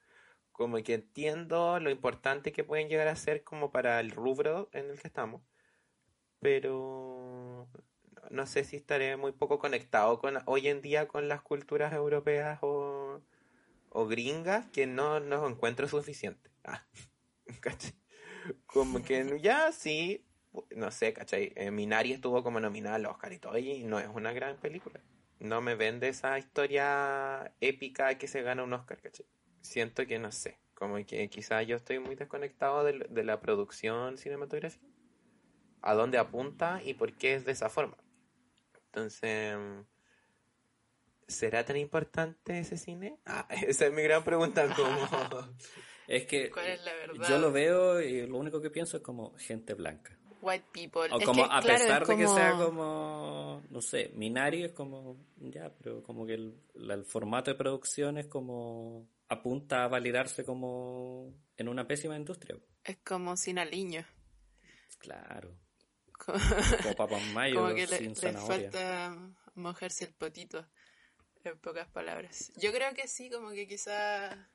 como 0.52 0.78
que 0.84 0.94
entiendo 0.94 1.80
lo 1.80 1.90
importante 1.90 2.52
que 2.52 2.64
pueden 2.64 2.88
llegar 2.88 3.08
a 3.08 3.16
ser 3.16 3.44
como 3.44 3.72
para 3.72 4.00
el 4.00 4.12
rubro 4.12 4.70
en 4.72 4.92
el 4.92 5.00
que 5.00 5.08
estamos, 5.08 5.42
pero 6.40 7.68
no 8.30 8.46
sé 8.46 8.64
si 8.64 8.76
estaré 8.76 9.18
muy 9.18 9.32
poco 9.32 9.58
conectado 9.58 10.20
con 10.20 10.38
hoy 10.46 10.68
en 10.68 10.82
día 10.82 11.08
con 11.08 11.28
las 11.28 11.42
culturas 11.42 11.92
europeas 11.94 12.60
o, 12.62 13.22
o 13.90 14.08
gringas 14.08 14.68
que 14.68 14.86
no 14.86 15.20
nos 15.20 15.50
encuentro 15.50 15.88
suficiente. 15.88 16.52
Ah, 16.64 16.86
como 18.68 19.02
que 19.04 19.40
ya 19.42 19.72
sí, 19.72 20.24
no 20.76 20.92
sé, 20.92 21.14
¿cachai? 21.14 21.54
Eh, 21.56 21.72
Minari 21.72 22.14
estuvo 22.14 22.44
como 22.44 22.60
nominada 22.60 22.96
al 22.96 23.06
Oscar 23.06 23.34
y 23.34 23.40
todo, 23.40 23.58
y 23.58 23.84
no 23.84 24.00
es 24.00 24.08
una 24.08 24.34
gran 24.34 24.58
película. 24.58 25.00
No 25.40 25.62
me 25.62 25.76
vende 25.76 26.08
esa 26.10 26.38
historia 26.40 27.54
épica 27.62 28.18
que 28.18 28.28
se 28.28 28.42
gana 28.42 28.64
un 28.64 28.74
Oscar, 28.74 29.02
¿cachai? 29.02 29.26
siento 29.66 30.06
que 30.06 30.20
no 30.20 30.32
sé, 30.32 30.60
como 30.74 31.04
que 31.06 31.28
quizá 31.30 31.64
yo 31.64 31.76
estoy 31.76 32.00
muy 32.00 32.16
desconectado 32.16 32.84
de, 32.84 33.08
de 33.10 33.24
la 33.24 33.42
producción 33.42 34.18
cinematográfica, 34.18 34.86
a 35.82 35.94
dónde 35.94 36.18
apunta 36.18 36.82
y 36.84 36.94
por 36.94 37.14
qué 37.14 37.36
es 37.36 37.46
de 37.46 37.52
esa 37.52 37.70
forma. 37.70 37.98
Entonces, 38.86 39.58
¿será 41.28 41.66
tan 41.66 41.78
importante 41.78 42.60
ese 42.60 42.78
cine? 42.78 43.18
Ah, 43.26 43.48
esa 43.68 43.88
es 43.88 43.94
mi 43.94 44.04
gran 44.04 44.24
pregunta. 44.24 44.68
Como... 44.74 45.50
es 46.08 46.26
que 46.26 46.50
¿Cuál 46.50 46.68
es 46.68 46.84
la 46.84 46.94
verdad? 46.94 47.30
yo 47.30 47.40
lo 47.40 47.52
veo 47.52 48.02
y 48.02 48.26
lo 48.26 48.38
único 48.38 48.62
que 48.62 48.70
pienso 48.70 48.98
es 48.98 49.04
como 49.04 49.36
gente 49.38 49.74
blanca. 49.74 50.18
White 50.46 50.66
people. 50.72 51.02
O 51.12 51.20
Es 51.20 51.26
como 51.26 51.44
que, 51.44 51.50
a 51.52 51.60
claro, 51.60 51.80
pesar 51.80 52.02
es 52.04 52.08
de 52.08 52.18
que 52.18 52.28
sea 52.28 52.54
como, 52.54 53.64
no 53.70 53.82
sé, 53.82 54.12
Minari 54.14 54.64
es 54.64 54.72
como, 54.74 55.18
ya, 55.38 55.74
pero 55.76 56.04
como 56.04 56.26
que 56.26 56.36
el, 56.36 57.06
formato 57.06 57.52
de 57.52 57.58
producción 57.58 58.18
es 58.18 58.28
como 58.28 59.08
apunta 59.28 59.84
a 59.84 59.88
validarse 59.88 60.46
como 60.46 61.34
en 61.58 61.68
una 61.68 61.88
pésima 61.88 62.16
industria. 62.16 62.58
Es 62.84 62.98
como 62.98 63.36
sin 63.36 63.58
aliño. 63.58 64.06
Claro, 65.00 65.56
Como, 66.18 66.40
como 66.82 66.96
papas 66.96 67.24
mayo 67.34 67.56
como 67.56 67.76
que 67.76 67.88
sin 67.88 68.10
le 68.10 68.16
zanahoria. 68.16 68.72
falta 68.72 69.18
mojarse 69.56 70.06
el 70.06 70.14
potito, 70.14 70.66
en 71.44 71.58
pocas 71.60 71.88
palabras. 71.90 72.54
Yo 72.56 72.72
creo 72.72 72.94
que 72.94 73.08
sí, 73.08 73.30
como 73.30 73.50
que 73.52 73.68
quizá 73.68 74.48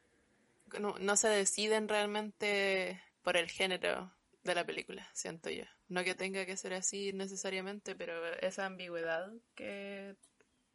no, 0.79 0.99
no 0.99 1.17
se 1.17 1.29
deciden 1.29 1.89
realmente 1.89 3.03
por 3.23 3.37
el 3.37 3.49
género 3.49 4.13
de 4.45 4.55
la 4.55 4.65
película, 4.65 5.09
siento 5.13 5.51
yo. 5.51 5.65
No 5.91 6.03
que 6.05 6.15
tenga 6.15 6.47
que 6.47 6.57
ser 6.57 6.73
así 6.73 7.13
necesariamente, 7.13 7.95
pero 7.95 8.25
esa 8.41 8.65
ambigüedad 8.65 9.31
que 9.55 10.17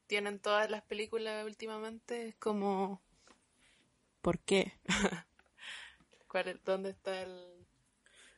tienen 0.07 0.37
todas 0.39 0.69
las 0.69 0.83
películas 0.83 1.43
últimamente 1.45 2.27
es 2.27 2.35
como... 2.35 3.01
¿Por 4.21 4.39
qué? 4.39 4.73
¿Cuál 6.27 6.49
es- 6.49 6.63
¿Dónde 6.63 6.89
está 6.91 7.21
el...? 7.23 7.65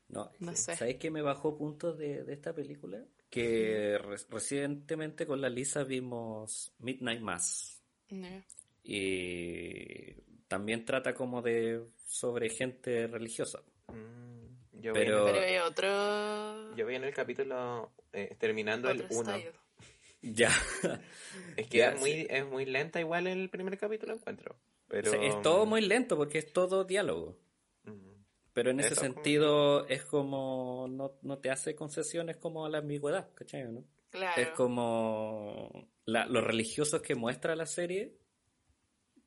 No, 0.10 0.32
No 0.40 0.56
sé. 0.56 0.76
¿sabes 0.78 0.96
qué 0.98 1.12
me 1.12 1.22
bajó 1.22 1.58
puntos 1.58 1.98
de, 1.98 2.24
de 2.24 2.34
esta 2.34 2.54
película? 2.54 3.04
Que 3.30 3.98
re- 4.02 4.16
recientemente 4.30 5.26
con 5.28 5.42
la 5.42 5.50
Lisa 5.50 5.84
vimos 5.84 6.72
Midnight 6.80 7.20
Mass. 7.22 7.82
No. 8.10 8.44
Y 8.84 10.14
también 10.48 10.86
trata 10.86 11.14
como 11.14 11.42
de 11.42 11.84
sobre 12.06 12.50
gente 12.50 13.08
religiosa. 13.08 13.62
Mm, 13.90 14.27
yo, 14.82 14.94
Pero- 14.94 15.26
vi 15.26 15.32
Pero 15.32 15.66
otro... 15.68 16.76
yo 16.76 16.86
vi 16.86 16.96
en 16.96 17.04
el 17.04 17.14
capítulo 17.14 17.92
eh, 18.14 18.36
terminando 18.40 18.90
el 18.90 19.02
otro 19.02 19.18
1. 19.18 19.24
style. 19.38 19.52
Ya. 20.22 20.52
Es 21.56 21.68
que 21.68 21.78
Ya, 21.78 21.92
es, 21.92 22.00
muy, 22.00 22.26
es 22.30 22.46
muy 22.46 22.66
lenta 22.66 23.00
igual 23.00 23.28
el 23.28 23.50
primer 23.50 23.78
capítulo 23.78 24.14
encuentro. 24.14 24.56
Pero, 24.88 25.10
O 25.12 25.14
sea, 25.14 25.22
es 25.24 25.42
todo 25.42 25.66
muy 25.66 25.82
lento 25.82 26.16
porque 26.18 26.40
es 26.40 26.52
todo 26.52 26.84
diálogo. 26.84 27.38
Pero 28.54 28.72
en 28.72 28.80
ese 28.80 28.94
Eso, 28.94 29.02
como- 29.02 29.14
sentido 29.14 29.88
es 29.88 30.04
como 30.06 30.88
no, 30.90 31.14
no 31.22 31.38
te 31.38 31.52
hace 31.52 31.76
concesiones 31.76 32.38
como 32.38 32.66
a 32.66 32.70
la 32.70 32.80
ambigüedad, 32.80 33.30
¿cachai? 33.36 33.68
Claro. 34.10 34.42
Es 34.42 34.50
como 34.50 35.88
la- 36.06 36.26
los 36.26 36.44
religiosos 36.44 37.02
que 37.04 37.14
muestra 37.14 37.56
la 37.56 37.68
serie, 37.68 38.18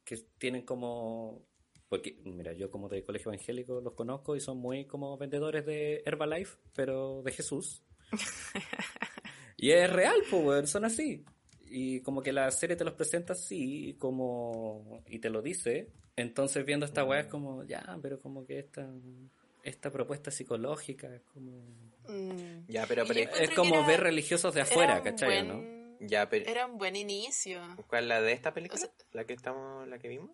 que 0.04 0.16
tienen 0.38 0.62
como... 0.62 1.46
Porque, 1.90 2.16
mira, 2.24 2.52
yo 2.54 2.70
como 2.70 2.88
de 2.88 3.02
colegio 3.02 3.30
evangélico 3.32 3.80
los 3.82 3.92
conozco 3.94 4.34
y 4.36 4.40
son 4.40 4.56
muy 4.58 4.86
como 4.86 5.18
vendedores 5.18 5.66
de 5.66 6.02
Herbalife, 6.06 6.56
pero 6.74 7.20
de 7.22 7.32
Jesús. 7.32 7.82
y 9.56 9.72
es 9.72 9.92
real, 9.92 10.16
pues, 10.30 10.70
son 10.70 10.84
así. 10.84 11.24
Y 11.66 12.00
como 12.00 12.22
que 12.22 12.32
la 12.32 12.50
serie 12.50 12.76
te 12.76 12.84
los 12.84 12.94
presenta 12.94 13.32
así, 13.34 13.88
y 13.90 13.94
como 13.94 15.02
y 15.06 15.18
te 15.18 15.30
lo 15.30 15.42
dice. 15.42 15.88
Entonces 16.16 16.64
viendo 16.64 16.86
esta 16.86 17.04
weá 17.04 17.20
es 17.20 17.26
como, 17.26 17.64
ya, 17.64 17.98
pero 18.02 18.18
como 18.20 18.44
que 18.46 18.58
esta, 18.58 18.88
esta 19.62 19.90
propuesta 19.90 20.30
psicológica 20.30 21.14
es 21.14 21.22
como... 21.22 21.64
Mm. 22.08 22.66
Ya, 22.68 22.86
pero, 22.86 23.02
Es 23.04 23.50
como 23.50 23.76
era- 23.76 23.86
ver 23.86 24.00
religiosos 24.00 24.54
de 24.54 24.60
era 24.60 24.70
afuera, 24.70 25.02
¿cachai? 25.02 25.44
buen- 25.44 25.48
¿no? 25.98 26.06
ya, 26.06 26.28
pero 26.28 26.48
Era 26.48 26.66
un 26.66 26.78
buen 26.78 26.96
inicio. 26.96 27.60
¿cuál 27.86 28.08
la 28.08 28.20
de 28.20 28.32
esta 28.32 28.52
película? 28.54 28.76
O 28.76 28.86
sea- 28.86 28.90
la 29.12 29.24
que 29.24 29.32
estamos, 29.34 29.86
la 29.88 29.98
que 29.98 30.08
vimos. 30.08 30.30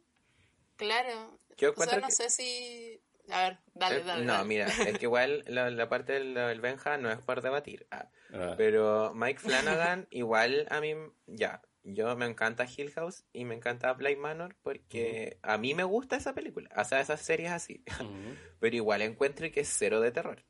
Claro. 0.76 1.38
Yo 1.56 1.72
O 1.76 1.82
sea, 1.82 1.98
no 2.00 2.06
que- 2.08 2.12
sé 2.12 2.30
si... 2.30 3.00
A 3.28 3.40
ver, 3.48 3.58
dale, 3.74 3.96
Eh, 3.98 4.04
dale. 4.04 4.24
no, 4.24 4.32
dale. 4.34 4.44
mira, 4.48 4.66
es 4.66 4.98
que 4.98 5.06
igual 5.06 5.42
la, 5.48 5.68
la 5.70 5.88
parte 5.88 6.12
del, 6.12 6.34
del 6.34 6.60
Benja 6.60 6.96
no 6.96 7.10
es 7.10 7.18
por 7.18 7.40
debatir. 7.42 7.86
ah, 7.90 8.08
Ah. 8.32 8.54
Pero 8.56 9.12
Mike 9.14 9.40
Flanagan, 9.40 10.06
igual 10.10 10.66
a 10.70 10.80
mí, 10.80 10.94
ya, 11.26 11.62
yo 11.84 12.14
me 12.16 12.26
encanta 12.26 12.66
Hill 12.66 12.90
House 12.92 13.24
y 13.32 13.44
me 13.44 13.54
encanta 13.54 13.92
Blade 13.94 14.16
Manor 14.16 14.56
porque 14.62 15.38
a 15.42 15.58
mí 15.58 15.74
me 15.74 15.84
gusta 15.84 16.16
esa 16.16 16.34
película, 16.34 16.68
o 16.76 16.84
sea, 16.84 17.00
esas 17.00 17.20
series 17.20 17.50
así. 17.52 17.82
Pero 18.60 18.76
igual 18.76 19.02
encuentro 19.02 19.50
que 19.50 19.60
es 19.60 19.68
cero 19.68 20.00
de 20.00 20.10
terror. 20.12 20.44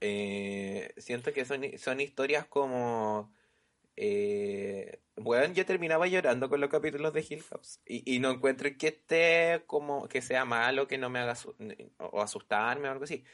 Eh, 0.00 0.92
siento 0.98 1.32
que 1.32 1.44
son, 1.44 1.62
son 1.78 2.00
historias 2.00 2.46
como... 2.46 3.32
Eh, 3.96 5.00
bueno, 5.16 5.52
yo 5.54 5.64
terminaba 5.64 6.06
llorando 6.06 6.48
con 6.48 6.60
los 6.60 6.70
capítulos 6.70 7.12
de 7.12 7.24
Hill 7.28 7.42
House 7.44 7.80
y, 7.86 8.18
no 8.18 8.30
encuentro 8.30 8.68
que 8.78 8.88
esté 8.88 9.62
como 9.66 10.08
que 10.08 10.22
sea 10.22 10.44
malo, 10.44 10.88
que 10.88 10.98
no 10.98 11.10
me 11.10 11.20
haga 11.20 11.34
o 11.98 12.20
asustarme 12.22 12.88
o 12.88 12.92
algo 12.92 13.04
así. 13.04 13.24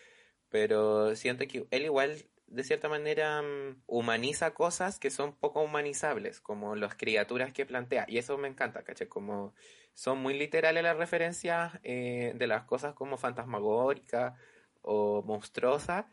Pero 0.50 1.14
siento 1.16 1.46
que 1.46 1.66
él 1.70 1.84
igual 1.84 2.24
de 2.50 2.64
cierta 2.64 2.88
manera 2.88 3.42
mm, 3.42 3.82
humaniza 3.86 4.52
cosas 4.54 4.98
que 4.98 5.10
son 5.10 5.34
poco 5.36 5.62
humanizables, 5.62 6.40
como 6.40 6.76
las 6.76 6.94
criaturas 6.96 7.52
que 7.52 7.66
plantea. 7.66 8.04
Y 8.08 8.18
eso 8.18 8.36
me 8.38 8.48
encanta, 8.48 8.82
¿cachai? 8.82 9.08
Como 9.08 9.54
son 9.94 10.18
muy 10.18 10.34
literales 10.38 10.82
las 10.82 10.96
referencias 10.96 11.78
eh, 11.82 12.32
de 12.36 12.46
las 12.46 12.64
cosas 12.64 12.94
como 12.94 13.16
fantasmagóricas 13.16 14.34
o 14.82 15.22
monstruosas, 15.22 16.06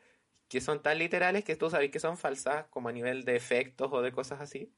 que 0.49 0.61
son 0.61 0.81
tan 0.81 0.99
literales 0.99 1.43
que 1.43 1.55
tú 1.55 1.69
sabes 1.69 1.91
que 1.91 1.99
son 1.99 2.17
falsas, 2.17 2.67
como 2.69 2.89
a 2.89 2.91
nivel 2.93 3.25
de 3.25 3.35
efectos 3.35 3.89
o 3.91 4.01
de 4.01 4.11
cosas 4.11 4.41
así. 4.41 4.73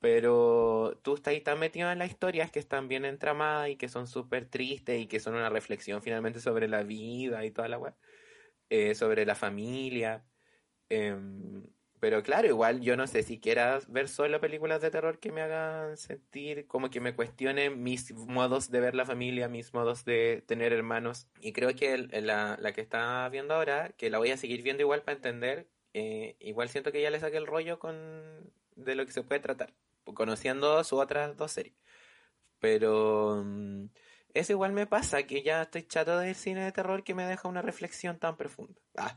Pero 0.00 0.98
tú 1.02 1.14
estás 1.16 1.32
ahí 1.32 1.40
tan 1.42 1.58
metido 1.58 1.90
en 1.92 1.98
las 1.98 2.10
historias 2.10 2.50
que 2.50 2.58
están 2.58 2.88
bien 2.88 3.04
entramadas 3.04 3.68
y 3.70 3.76
que 3.76 3.88
son 3.88 4.06
súper 4.06 4.48
tristes 4.48 5.00
y 5.00 5.06
que 5.08 5.20
son 5.20 5.34
una 5.34 5.50
reflexión 5.50 6.02
finalmente 6.02 6.40
sobre 6.40 6.68
la 6.68 6.82
vida 6.84 7.44
y 7.44 7.50
toda 7.52 7.68
la 7.68 7.78
weá. 7.78 7.96
eh, 8.70 8.94
sobre 8.94 9.26
la 9.26 9.34
familia. 9.34 10.26
Em, 10.88 11.64
pero 12.00 12.22
claro, 12.22 12.48
igual 12.48 12.80
yo 12.80 12.96
no 12.96 13.06
sé 13.06 13.22
si 13.22 13.38
quieras 13.38 13.92
ver 13.92 14.08
solo 14.08 14.40
películas 14.40 14.80
de 14.80 14.90
terror 14.90 15.18
que 15.18 15.30
me 15.32 15.42
hagan 15.42 15.98
sentir 15.98 16.66
como 16.66 16.90
que 16.90 17.00
me 17.00 17.14
cuestionen 17.14 17.82
mis 17.82 18.12
modos 18.12 18.70
de 18.70 18.80
ver 18.80 18.94
la 18.94 19.04
familia, 19.04 19.48
mis 19.48 19.74
modos 19.74 20.06
de 20.06 20.42
tener 20.46 20.72
hermanos. 20.72 21.28
Y 21.40 21.52
creo 21.52 21.74
que 21.76 21.98
la, 21.98 22.56
la 22.58 22.72
que 22.72 22.80
está 22.80 23.28
viendo 23.28 23.54
ahora, 23.54 23.90
que 23.98 24.08
la 24.08 24.18
voy 24.18 24.30
a 24.30 24.38
seguir 24.38 24.62
viendo 24.62 24.82
igual 24.82 25.02
para 25.02 25.16
entender, 25.16 25.68
eh, 25.92 26.36
igual 26.40 26.70
siento 26.70 26.90
que 26.90 27.02
ya 27.02 27.10
le 27.10 27.20
saqué 27.20 27.36
el 27.36 27.46
rollo 27.46 27.78
con 27.78 28.50
de 28.76 28.94
lo 28.94 29.04
que 29.04 29.12
se 29.12 29.22
puede 29.22 29.40
tratar, 29.40 29.74
conociendo 30.14 30.82
sus 30.84 31.00
otras 31.00 31.36
dos 31.36 31.52
series. 31.52 31.74
Pero 32.60 33.42
mm, 33.44 33.86
eso 34.34 34.52
igual 34.52 34.72
me 34.72 34.86
pasa, 34.86 35.24
que 35.24 35.42
ya 35.42 35.62
estoy 35.62 35.82
chato 35.82 36.18
del 36.18 36.34
cine 36.34 36.64
de 36.64 36.72
terror 36.72 37.02
que 37.04 37.14
me 37.14 37.26
deja 37.26 37.48
una 37.48 37.62
reflexión 37.62 38.18
tan 38.18 38.36
profunda. 38.36 38.80
Ah, 38.96 39.16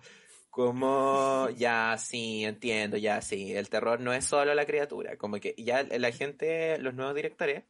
como, 0.54 1.50
ya 1.58 1.98
sí, 1.98 2.46
entiendo, 2.46 2.96
ya 2.98 3.22
sí, 3.22 3.56
el 3.56 3.70
terror 3.70 4.00
no 4.00 4.14
es 4.14 4.24
solo 4.26 4.54
la 4.54 4.68
criatura, 4.68 5.18
como 5.18 5.40
que 5.40 5.56
ya 5.58 5.82
la 5.82 6.12
gente, 6.12 6.78
los 6.78 6.94
nuevos 6.94 7.16
directores, 7.16 7.64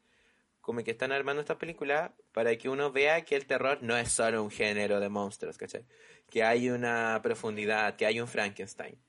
como 0.60 0.84
que 0.84 0.92
están 0.92 1.14
armando 1.14 1.42
esta 1.42 1.58
película 1.58 2.14
para 2.34 2.58
que 2.58 2.68
uno 2.68 2.92
vea 2.92 3.22
que 3.24 3.38
el 3.38 3.46
terror 3.46 3.80
no 3.84 3.96
es 3.96 4.12
solo 4.12 4.44
un 4.44 4.52
género 4.52 5.00
de 5.00 5.08
monstruos, 5.08 5.58
¿cachai? 5.58 5.86
Que 6.30 6.44
hay 6.44 6.70
una 6.70 7.22
profundidad, 7.24 7.96
que 7.96 8.06
hay 8.06 8.20
un 8.20 8.28
Frankenstein. 8.28 9.00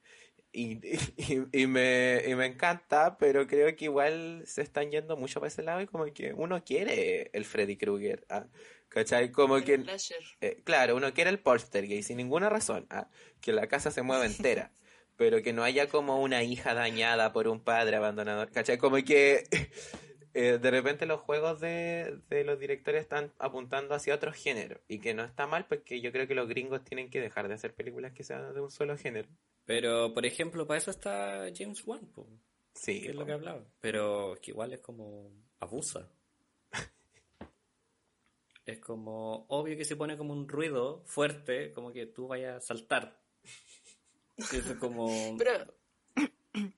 Y, 0.56 0.78
y, 1.52 1.66
me, 1.66 2.22
y 2.28 2.36
me 2.36 2.46
encanta, 2.46 3.18
pero 3.18 3.44
creo 3.48 3.74
que 3.74 3.86
igual 3.86 4.44
se 4.46 4.62
están 4.62 4.88
yendo 4.92 5.16
mucho 5.16 5.40
para 5.40 5.48
ese 5.48 5.64
lado 5.64 5.80
y 5.80 5.86
como 5.88 6.04
que 6.14 6.32
uno 6.32 6.62
quiere 6.62 7.28
el 7.32 7.44
Freddy 7.44 7.76
Krueger, 7.76 8.24
¿ah? 8.30 8.46
¿Cachai? 8.94 9.32
Como 9.32 9.56
El 9.56 9.64
que... 9.64 9.84
Eh, 10.40 10.62
claro, 10.64 10.94
uno 10.94 11.12
quiere 11.12 11.30
el 11.30 11.40
poltergeist 11.40 12.08
sin 12.08 12.16
ninguna 12.16 12.48
razón, 12.48 12.86
ah, 12.90 13.08
que 13.40 13.52
la 13.52 13.66
casa 13.66 13.90
se 13.90 14.02
mueva 14.02 14.24
entera, 14.24 14.70
pero 15.16 15.42
que 15.42 15.52
no 15.52 15.64
haya 15.64 15.88
como 15.88 16.22
una 16.22 16.44
hija 16.44 16.74
dañada 16.74 17.32
por 17.32 17.48
un 17.48 17.60
padre 17.60 17.96
abandonador, 17.96 18.52
¿cachai? 18.52 18.78
Como 18.78 18.96
que 19.04 19.44
eh, 20.34 20.58
de 20.58 20.70
repente 20.70 21.06
los 21.06 21.20
juegos 21.20 21.60
de, 21.60 22.20
de 22.30 22.44
los 22.44 22.58
directores 22.60 23.02
están 23.02 23.32
apuntando 23.40 23.94
hacia 23.94 24.14
otro 24.14 24.32
género 24.32 24.80
y 24.86 25.00
que 25.00 25.12
no 25.12 25.24
está 25.24 25.48
mal 25.48 25.66
porque 25.66 26.00
yo 26.00 26.12
creo 26.12 26.28
que 26.28 26.36
los 26.36 26.48
gringos 26.48 26.84
tienen 26.84 27.10
que 27.10 27.20
dejar 27.20 27.48
de 27.48 27.54
hacer 27.54 27.74
películas 27.74 28.12
que 28.12 28.22
sean 28.22 28.54
de 28.54 28.60
un 28.60 28.70
solo 28.70 28.96
género. 28.96 29.28
Pero, 29.66 30.14
por 30.14 30.24
ejemplo, 30.24 30.66
para 30.66 30.78
eso 30.78 30.90
está 30.90 31.46
James 31.56 31.82
Wan, 31.84 32.06
po, 32.12 32.28
Sí, 32.74 33.00
que 33.00 33.08
es 33.10 33.14
lo 33.14 33.24
que 33.24 33.32
hablaba. 33.32 33.64
Pero 33.80 34.34
es 34.34 34.40
que 34.40 34.50
igual 34.50 34.72
es 34.72 34.80
como 34.80 35.32
abusa. 35.60 36.08
Es 38.66 38.78
como 38.78 39.46
obvio 39.48 39.76
que 39.76 39.84
se 39.84 39.96
pone 39.96 40.16
como 40.16 40.32
un 40.32 40.48
ruido 40.48 41.02
fuerte, 41.06 41.72
como 41.72 41.92
que 41.92 42.06
tú 42.06 42.28
vayas 42.28 42.56
a 42.56 42.60
saltar. 42.60 43.20
Eso 44.36 44.56
es 44.56 44.78
como... 44.78 45.06
Pero... 45.38 45.74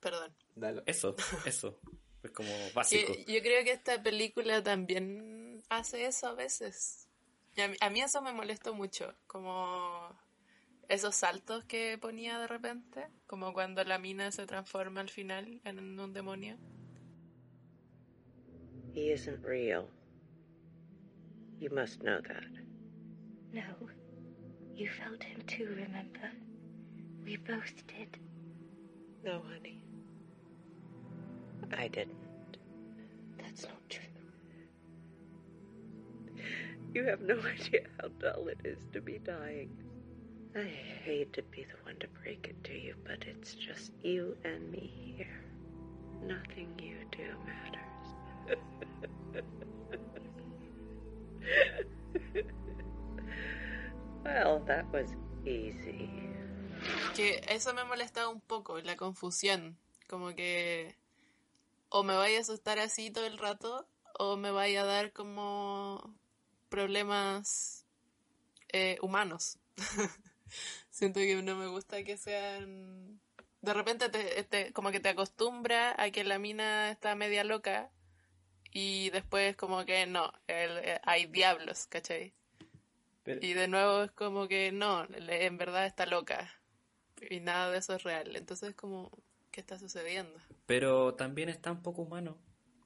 Perdón. 0.00 0.34
Dalo. 0.54 0.82
Eso, 0.86 1.16
eso. 1.46 1.80
Es 2.22 2.30
como 2.30 2.50
básico. 2.74 3.12
yo 3.26 3.40
creo 3.42 3.64
que 3.64 3.72
esta 3.72 4.02
película 4.02 4.62
también 4.62 5.62
hace 5.68 6.06
eso 6.06 6.28
a 6.28 6.34
veces. 6.34 7.06
a, 7.80 7.90
mí, 7.90 8.00
eso 8.00 8.22
me 8.22 8.32
molestó 8.32 8.74
mucho, 8.74 9.14
como 9.26 10.08
esos 10.88 11.14
saltos 11.14 11.64
que 11.64 11.98
ponía 11.98 12.38
de 12.38 12.46
repente, 12.46 13.08
como 13.26 13.52
cuando 13.52 13.84
la 13.84 13.98
mina 13.98 14.32
se 14.32 14.46
transforma 14.46 15.00
al 15.00 15.10
final 15.10 15.60
en 15.64 16.00
un 16.00 16.12
demonio. 16.12 16.56
He 18.94 19.12
isn't 19.12 19.44
real. 19.44 19.88
You 21.60 21.70
must 21.70 22.02
know 22.02 22.20
that. 22.28 22.44
No. 23.52 23.88
You 24.74 24.88
felt 24.88 25.22
him 25.22 25.42
too, 25.46 25.68
remember? 25.70 26.30
We 27.24 27.36
both 27.36 27.86
did. 27.86 28.18
No, 29.24 29.40
honey. 29.52 29.82
I 31.76 31.88
didn't. 31.88 32.16
That's 33.38 33.62
not 33.62 33.88
true. 33.88 34.02
You 36.92 37.04
have 37.04 37.20
no 37.22 37.38
idea 37.38 37.86
how 38.00 38.08
dull 38.20 38.48
it 38.48 38.58
is 38.64 38.78
to 38.92 39.00
be 39.00 39.18
dying. 39.18 39.70
I 40.56 40.62
hate 41.04 41.32
to 41.32 41.42
be 41.42 41.64
the 41.64 41.84
one 41.84 41.96
to 41.98 42.06
break 42.22 42.46
it 42.48 42.62
to 42.64 42.72
you, 42.72 42.94
but 43.04 43.24
it's 43.26 43.54
just 43.54 43.90
you 44.02 44.36
and 44.44 44.70
me 44.70 44.92
here. 45.16 45.40
Nothing 46.22 46.68
you 46.78 46.96
do 47.10 47.24
matters. 47.44 48.62
well, 54.24 54.64
that 54.66 54.86
was 54.92 55.14
easy. 55.44 56.10
Que 57.14 57.40
eso 57.48 57.72
me 57.74 57.84
molestaba 57.84 58.28
un 58.28 58.40
poco, 58.40 58.80
la 58.80 58.96
confusión. 58.96 59.78
Como 60.08 60.34
que 60.34 60.96
o 61.88 62.02
me 62.02 62.16
vaya 62.16 62.38
a 62.38 62.40
asustar 62.40 62.80
así 62.80 63.10
todo 63.10 63.26
el 63.26 63.38
rato, 63.38 63.86
o 64.18 64.36
me 64.36 64.50
vaya 64.50 64.82
a 64.82 64.84
dar 64.84 65.12
como 65.12 66.16
problemas 66.68 67.86
eh, 68.72 68.98
humanos. 69.00 69.58
Siento 70.90 71.20
que 71.20 71.40
no 71.40 71.54
me 71.54 71.68
gusta 71.68 72.02
que 72.02 72.16
sean... 72.16 73.20
De 73.62 73.72
repente 73.72 74.08
te, 74.08 74.72
como 74.72 74.90
que 74.90 75.00
te 75.00 75.08
acostumbra 75.08 75.94
a 75.96 76.10
que 76.10 76.24
la 76.24 76.38
mina 76.38 76.90
está 76.90 77.14
media 77.14 77.44
loca 77.44 77.90
y 78.74 79.08
después 79.10 79.56
como 79.56 79.86
que 79.86 80.04
no, 80.04 80.32
eh, 80.48 80.98
hay 81.04 81.26
diablos, 81.26 81.86
¿cachai? 81.86 82.34
Y 83.24 83.54
de 83.54 83.68
nuevo 83.68 84.02
es 84.02 84.10
como 84.10 84.48
que 84.48 84.72
no, 84.72 85.06
en 85.08 85.56
verdad 85.56 85.86
está 85.86 86.04
loca 86.04 86.52
y 87.30 87.40
nada 87.40 87.70
de 87.70 87.78
eso 87.78 87.94
es 87.94 88.02
real. 88.02 88.36
Entonces 88.36 88.74
como, 88.74 89.10
¿qué 89.50 89.60
está 89.60 89.78
sucediendo? 89.78 90.38
Pero 90.66 91.14
también 91.14 91.48
es 91.48 91.62
tan 91.62 91.82
poco 91.82 92.02
humano. 92.02 92.36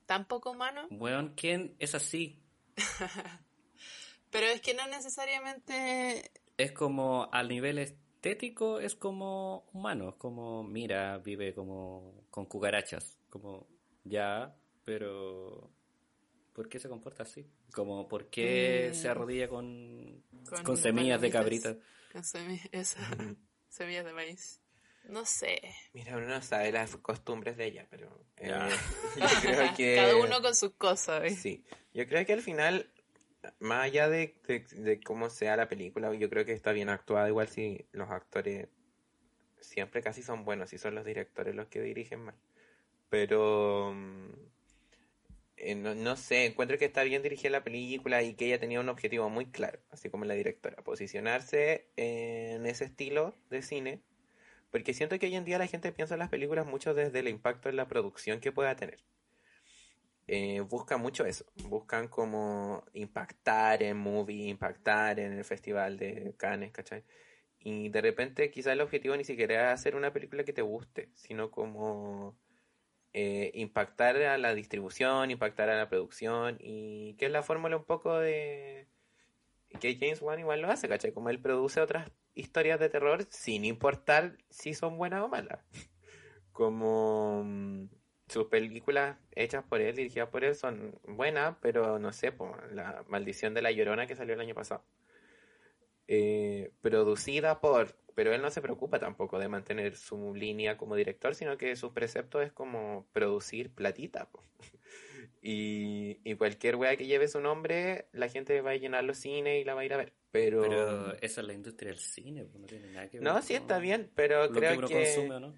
¿Tan 0.07 0.27
poco 0.27 0.53
humano? 0.53 0.87
Bueno, 0.90 1.33
¿quién 1.35 1.74
es 1.79 1.94
así? 1.94 2.38
Pero 4.31 4.46
es 4.46 4.61
que 4.61 4.74
no 4.74 4.87
necesariamente... 4.88 6.31
Es 6.59 6.72
como 6.72 7.31
al 7.33 7.48
nivel 7.48 7.79
estético, 7.79 8.79
es 8.79 8.94
como 8.94 9.64
humano, 9.72 10.11
es 10.11 10.14
como, 10.16 10.62
mira, 10.62 11.16
vive 11.18 11.55
como 11.55 12.27
con 12.31 12.44
cucarachas, 12.44 13.18
como 13.31 13.66
ya, 14.05 14.55
pero 14.85 15.70
¿por 16.59 16.68
qué 16.68 16.81
se 16.81 16.88
comporta 16.88 17.23
así? 17.23 17.47
Como, 17.73 18.09
¿por 18.09 18.31
qué 18.31 18.90
se 18.92 19.07
mm. 19.07 19.11
arrodilla 19.12 19.49
con, 19.49 20.25
con, 20.64 20.77
semillas 20.77 21.21
de 21.21 21.31
cabrita? 21.31 21.77
Con 22.12 22.25
semillas, 22.25 22.97
semillas 23.68 24.05
de 24.05 24.12
maíz. 24.12 24.61
No 25.05 25.25
sé. 25.25 25.62
Mira, 25.92 26.16
uno 26.16 26.27
no 26.27 26.42
sabe 26.42 26.73
las 26.73 26.97
costumbres 26.97 27.57
de 27.57 27.66
ella, 27.66 27.87
pero 27.88 28.25
eh, 28.38 28.51
yo 29.21 29.27
creo 29.40 29.73
que... 29.77 29.94
Cada 29.94 30.16
uno 30.16 30.42
con 30.42 30.53
sus 30.57 30.73
cosas. 30.73 31.33
Sí, 31.37 31.64
yo 31.94 32.09
creo 32.09 32.27
que 32.27 32.33
al 32.33 32.42
final, 32.42 32.90
más 33.61 33.85
allá 33.85 34.09
de, 34.09 34.35
de, 34.73 35.01
cómo 35.01 35.31
sea 35.31 35.57
la 35.57 35.68
película, 35.68 36.12
yo 36.12 36.29
creo 36.29 36.44
que 36.44 36.55
está 36.55 36.73
bien 36.73 36.88
actuada, 36.88 37.29
igual 37.29 37.47
si 37.47 37.87
los 37.92 38.11
actores 38.11 38.66
siempre 39.61 40.03
casi 40.03 40.25
son 40.25 40.44
buenos, 40.44 40.71
si 40.71 40.79
son 40.79 40.97
los 40.97 41.05
directores 41.05 41.55
los 41.55 41.68
que 41.68 41.81
dirigen 41.81 42.25
mal. 42.25 42.35
Pero... 43.11 43.94
Eh, 45.61 45.75
no, 45.75 45.94
no, 45.94 46.16
sé, 46.16 46.47
encuentro 46.47 46.79
que 46.79 46.85
está 46.85 47.03
bien 47.03 47.23
dirigida 47.23 47.51
la 47.51 47.64
película 47.64 48.23
y 48.23 48.35
que 48.35 48.47
ella 48.47 48.61
tenía 48.61 48.79
un 48.81 48.88
objetivo 48.88 49.29
muy 49.29 49.47
claro, 49.47 49.81
así 49.90 50.09
como 50.09 50.25
la 50.25 50.35
directora, 50.35 50.83
posicionarse 50.85 51.88
en 51.97 52.64
ese 52.64 52.85
estilo 52.85 53.35
de 53.51 53.62
cine, 53.62 54.01
porque 54.71 54.94
siento 54.94 55.18
que 55.18 55.27
hoy 55.27 55.35
en 55.35 55.44
día 55.44 55.59
la 55.59 55.66
gente 55.66 55.90
piensa 55.92 56.14
en 56.14 56.21
las 56.21 56.29
películas 56.29 56.66
mucho 56.66 56.94
desde 56.94 57.18
el 57.18 57.29
impacto 57.29 57.68
en 57.68 57.77
la 57.77 57.88
producción 57.88 58.40
que 58.40 58.53
pueda 58.53 58.77
tener. 58.77 59.01
Eh, 60.29 60.61
buscan 60.61 61.01
mucho 61.01 61.25
eso, 61.25 61.44
buscan 61.68 62.07
como 62.09 62.85
impactar 62.92 63.83
en 63.83 63.97
movie, 63.97 64.49
impactar 64.49 65.18
en 65.18 65.33
el 65.33 65.44
festival 65.44 65.97
de 65.97 66.35
Cannes, 66.37 66.71
¿cachai? 66.71 67.03
Y 67.59 67.88
de 67.88 68.01
repente 68.01 68.51
quizás 68.51 68.75
el 68.75 68.81
objetivo 68.83 69.16
ni 69.16 69.25
siquiera 69.25 69.73
es 69.73 69.81
hacer 69.81 69.97
una 69.97 70.12
película 70.12 70.44
que 70.44 70.53
te 70.53 70.62
guste, 70.62 71.11
sino 71.14 71.51
como 71.51 72.37
eh, 73.20 73.50
impactar 73.54 74.14
a 74.22 74.38
la 74.38 74.54
distribución, 74.54 75.33
impactar 75.33 75.68
a 75.70 75.76
la 75.76 75.88
producción 75.88 76.57
y 76.61 77.14
que 77.14 77.26
es 77.26 77.33
la 77.33 77.42
fórmula 77.42 77.76
un 77.76 77.83
poco 77.83 78.16
de 78.16 78.87
que 79.81 79.96
James 79.96 80.22
Wan 80.22 80.38
igual 80.38 80.61
lo 80.62 80.70
hace, 80.70 80.88
¿cachai? 80.88 81.11
Como 81.11 81.28
él 81.28 81.40
produce 81.40 81.81
otras 81.81 82.12
historias 82.37 82.78
de 82.78 82.88
terror 82.88 83.26
sin 83.28 83.64
importar 83.64 84.38
si 84.50 84.72
son 84.72 84.98
buenas 84.98 85.24
o 85.24 85.28
malas. 85.28 85.59
Como 86.52 87.42
mm, 87.44 87.88
sus 88.28 88.44
películas 88.46 89.16
hechas 89.35 89.64
por 89.64 89.81
él, 89.81 89.96
dirigidas 89.96 90.28
por 90.28 90.44
él, 90.44 90.54
son 90.54 90.96
buenas, 91.02 91.57
pero 91.61 91.98
no 91.98 92.12
sé, 92.12 92.33
la 92.70 93.04
maldición 93.09 93.52
de 93.52 93.62
la 93.62 93.72
llorona 93.72 94.07
que 94.07 94.14
salió 94.14 94.35
el 94.35 94.40
año 94.40 94.54
pasado. 94.54 94.85
Eh, 96.07 96.70
producida 96.83 97.61
por 97.61 97.96
pero 98.18 98.35
él 98.35 98.42
no 98.42 98.50
se 98.50 98.61
preocupa 98.61 98.98
tampoco 98.98 99.38
de 99.38 99.46
mantener 99.46 99.94
su 99.94 100.35
línea 100.35 100.76
como 100.76 100.96
director, 100.96 101.37
sino 101.37 101.57
que 101.57 101.76
su 101.76 101.94
precepto 101.94 102.42
es 102.42 102.50
como 102.50 103.07
producir 103.12 103.70
platita. 103.70 104.28
y, 105.40 106.35
cualquier 106.35 106.74
wea 106.74 106.96
que 106.96 107.07
lleve 107.07 107.28
su 107.28 107.38
nombre, 107.38 108.09
la 108.11 108.28
gente 108.28 108.61
va 108.61 108.72
a 108.72 108.74
llenar 108.74 109.04
los 109.04 109.18
cines 109.18 109.62
y 109.62 109.64
la 109.64 109.74
va 109.74 109.83
a 109.83 109.85
ir 109.85 109.94
a 109.94 109.98
ver. 109.98 110.14
Pero, 110.33 110.62
pero 110.62 111.12
esa 111.20 111.42
es 111.42 111.46
la 111.46 111.52
industria 111.52 111.92
del 111.92 112.00
cine, 112.00 112.44
no 112.59 112.66
tiene 112.66 112.90
nada 112.90 113.09
que 113.09 113.20
ver. 113.20 113.22
No, 113.22 113.40
sí 113.40 113.54
está 113.54 113.78
bien, 113.78 114.11
pero 114.16 114.50
creo 114.50 114.81
que... 114.81 115.52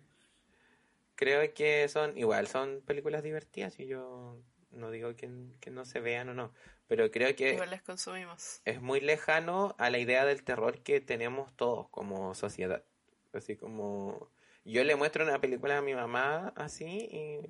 Creo 1.14 1.54
que 1.54 1.88
son, 1.88 2.18
igual, 2.18 2.46
son 2.46 2.82
películas 2.82 3.22
divertidas 3.22 3.80
y 3.80 3.86
yo 3.86 4.38
no 4.70 4.90
digo 4.90 5.14
que, 5.16 5.30
que 5.60 5.70
no 5.70 5.84
se 5.84 6.00
vean 6.00 6.28
o 6.28 6.34
no, 6.34 6.52
pero 6.88 7.10
creo 7.10 7.34
que 7.36 7.54
Igual 7.54 7.82
consumimos. 7.82 8.60
es 8.64 8.80
muy 8.82 9.00
lejano 9.00 9.74
a 9.78 9.90
la 9.90 9.98
idea 9.98 10.24
del 10.24 10.42
terror 10.42 10.78
que 10.82 11.00
tenemos 11.00 11.54
todos 11.56 11.88
como 11.90 12.34
sociedad. 12.34 12.84
Así 13.32 13.56
como 13.56 14.30
yo 14.64 14.84
le 14.84 14.96
muestro 14.96 15.24
una 15.24 15.40
película 15.40 15.78
a 15.78 15.82
mi 15.82 15.94
mamá 15.94 16.52
así 16.56 16.86
y 16.86 17.40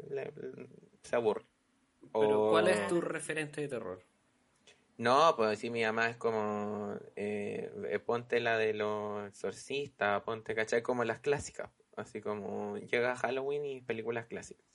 se 1.03 1.17
aburre. 1.17 1.45
Pero 2.13 2.49
¿cuál 2.51 2.69
es 2.69 2.87
tu 2.89 3.01
referente 3.01 3.61
de 3.61 3.69
terror? 3.69 4.05
No, 4.97 5.35
pues 5.37 5.59
si 5.59 5.71
mi 5.71 5.83
mamá 5.83 6.11
es 6.11 6.17
como, 6.17 6.95
eh, 7.17 7.99
ponte 8.05 8.39
la 8.41 8.59
de 8.59 8.75
los 8.75 9.27
exorcistas, 9.27 10.23
ponte, 10.23 10.55
¿cachai? 10.55 10.83
Como 10.83 11.05
las 11.05 11.21
clásicas, 11.21 11.71
así 11.97 12.21
como 12.21 12.77
llega 12.77 13.17
Halloween 13.17 13.65
y 13.65 13.81
películas 13.81 14.27
clásicas. 14.27 14.70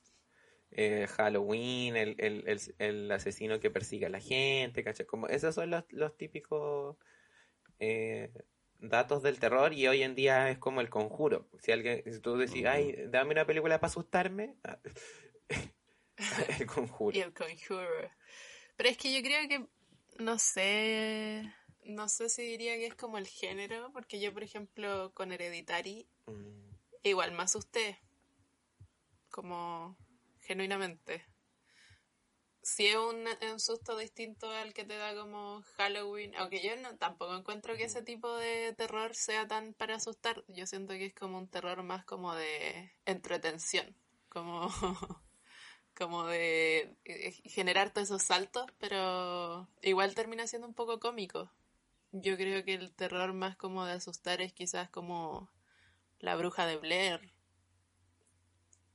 Eh, 0.71 1.07
Halloween, 1.07 1.95
el, 1.95 2.15
el, 2.17 2.59
el, 2.79 3.11
asesino 3.11 3.59
que 3.59 3.69
persigue 3.69 4.07
a 4.07 4.09
la 4.09 4.19
gente, 4.19 4.83
¿cachai? 4.83 5.05
Como 5.05 5.27
esos 5.27 5.55
son 5.55 5.69
los, 5.69 5.85
los 5.91 6.17
típicos 6.17 6.97
eh, 7.79 8.31
datos 8.79 9.23
del 9.23 9.39
terror 9.39 9.73
y 9.73 9.87
hoy 9.87 10.03
en 10.03 10.15
día 10.15 10.49
es 10.49 10.57
como 10.57 10.81
el 10.81 10.89
conjuro. 10.89 11.47
Si 11.59 11.71
alguien, 11.71 12.03
si 12.11 12.19
tú 12.19 12.37
decís, 12.37 12.65
ay, 12.65 12.95
dame 13.07 13.31
una 13.31 13.45
película 13.45 13.79
para 13.79 13.89
asustarme, 13.89 14.55
ah, 14.63 14.79
el 16.59 16.65
conjuro. 16.65 17.17
Y 17.17 17.21
el 17.21 17.33
conjuro. 17.33 18.11
Pero 18.75 18.89
es 18.89 18.97
que 18.97 19.13
yo 19.13 19.21
creo 19.21 19.47
que, 19.47 19.65
no 20.21 20.37
sé, 20.39 21.53
no 21.83 22.09
sé 22.09 22.29
si 22.29 22.43
diría 22.43 22.75
que 22.75 22.87
es 22.87 22.95
como 22.95 23.17
el 23.17 23.27
género, 23.27 23.91
porque 23.93 24.19
yo, 24.19 24.33
por 24.33 24.43
ejemplo, 24.43 25.13
con 25.13 25.31
Hereditary, 25.31 26.07
mm. 26.27 26.75
igual 27.03 27.31
me 27.31 27.43
asusté. 27.43 27.99
Como 29.29 29.97
genuinamente. 30.45 31.25
Si 32.61 32.87
es 32.87 32.95
un, 32.95 33.27
susto 33.59 33.95
distinto 33.97 34.49
al 34.49 34.73
que 34.73 34.85
te 34.85 34.97
da 34.97 35.15
como 35.15 35.61
Halloween, 35.77 36.35
aunque 36.35 36.63
yo 36.63 36.75
no, 36.77 36.97
tampoco 36.97 37.35
encuentro 37.35 37.75
que 37.75 37.83
ese 37.83 38.01
tipo 38.01 38.35
de 38.37 38.73
terror 38.73 39.13
sea 39.13 39.47
tan 39.47 39.73
para 39.75 39.95
asustar, 39.95 40.43
yo 40.47 40.65
siento 40.65 40.93
que 40.93 41.07
es 41.07 41.13
como 41.13 41.37
un 41.37 41.47
terror 41.47 41.83
más 41.83 42.05
como 42.05 42.33
de 42.33 42.91
entretención, 43.05 43.95
como, 44.29 44.67
como 45.95 46.25
de 46.25 46.97
eh, 47.05 47.31
generar 47.45 47.93
todos 47.93 48.07
esos 48.07 48.23
saltos, 48.23 48.65
pero 48.79 49.69
igual 49.83 50.15
termina 50.15 50.47
siendo 50.47 50.67
un 50.67 50.73
poco 50.73 50.99
cómico. 50.99 51.51
Yo 52.11 52.35
creo 52.35 52.63
que 52.63 52.73
el 52.73 52.93
terror 52.95 53.33
más 53.33 53.57
como 53.57 53.85
de 53.85 53.93
asustar 53.93 54.41
es 54.41 54.53
quizás 54.53 54.89
como 54.89 55.51
la 56.19 56.35
bruja 56.35 56.65
de 56.65 56.77
Blair 56.77 57.34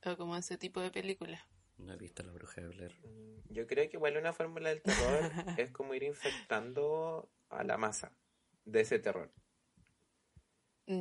o 0.05 0.17
como 0.17 0.35
ese 0.35 0.57
tipo 0.57 0.81
de 0.81 0.91
película. 0.91 1.45
No 1.77 1.93
he 1.93 1.97
visto 1.97 2.23
la 2.23 2.31
bruja 2.31 2.61
de 2.61 2.67
Blair. 2.67 2.93
Mm, 3.03 3.53
yo 3.53 3.67
creo 3.67 3.89
que 3.89 3.97
igual 3.97 4.17
una 4.17 4.33
fórmula 4.33 4.69
del 4.69 4.81
terror 4.81 5.31
es 5.57 5.71
como 5.71 5.93
ir 5.93 6.03
infectando 6.03 7.29
a 7.49 7.63
la 7.63 7.77
masa 7.77 8.13
de 8.65 8.81
ese 8.81 8.99
terror. 8.99 9.31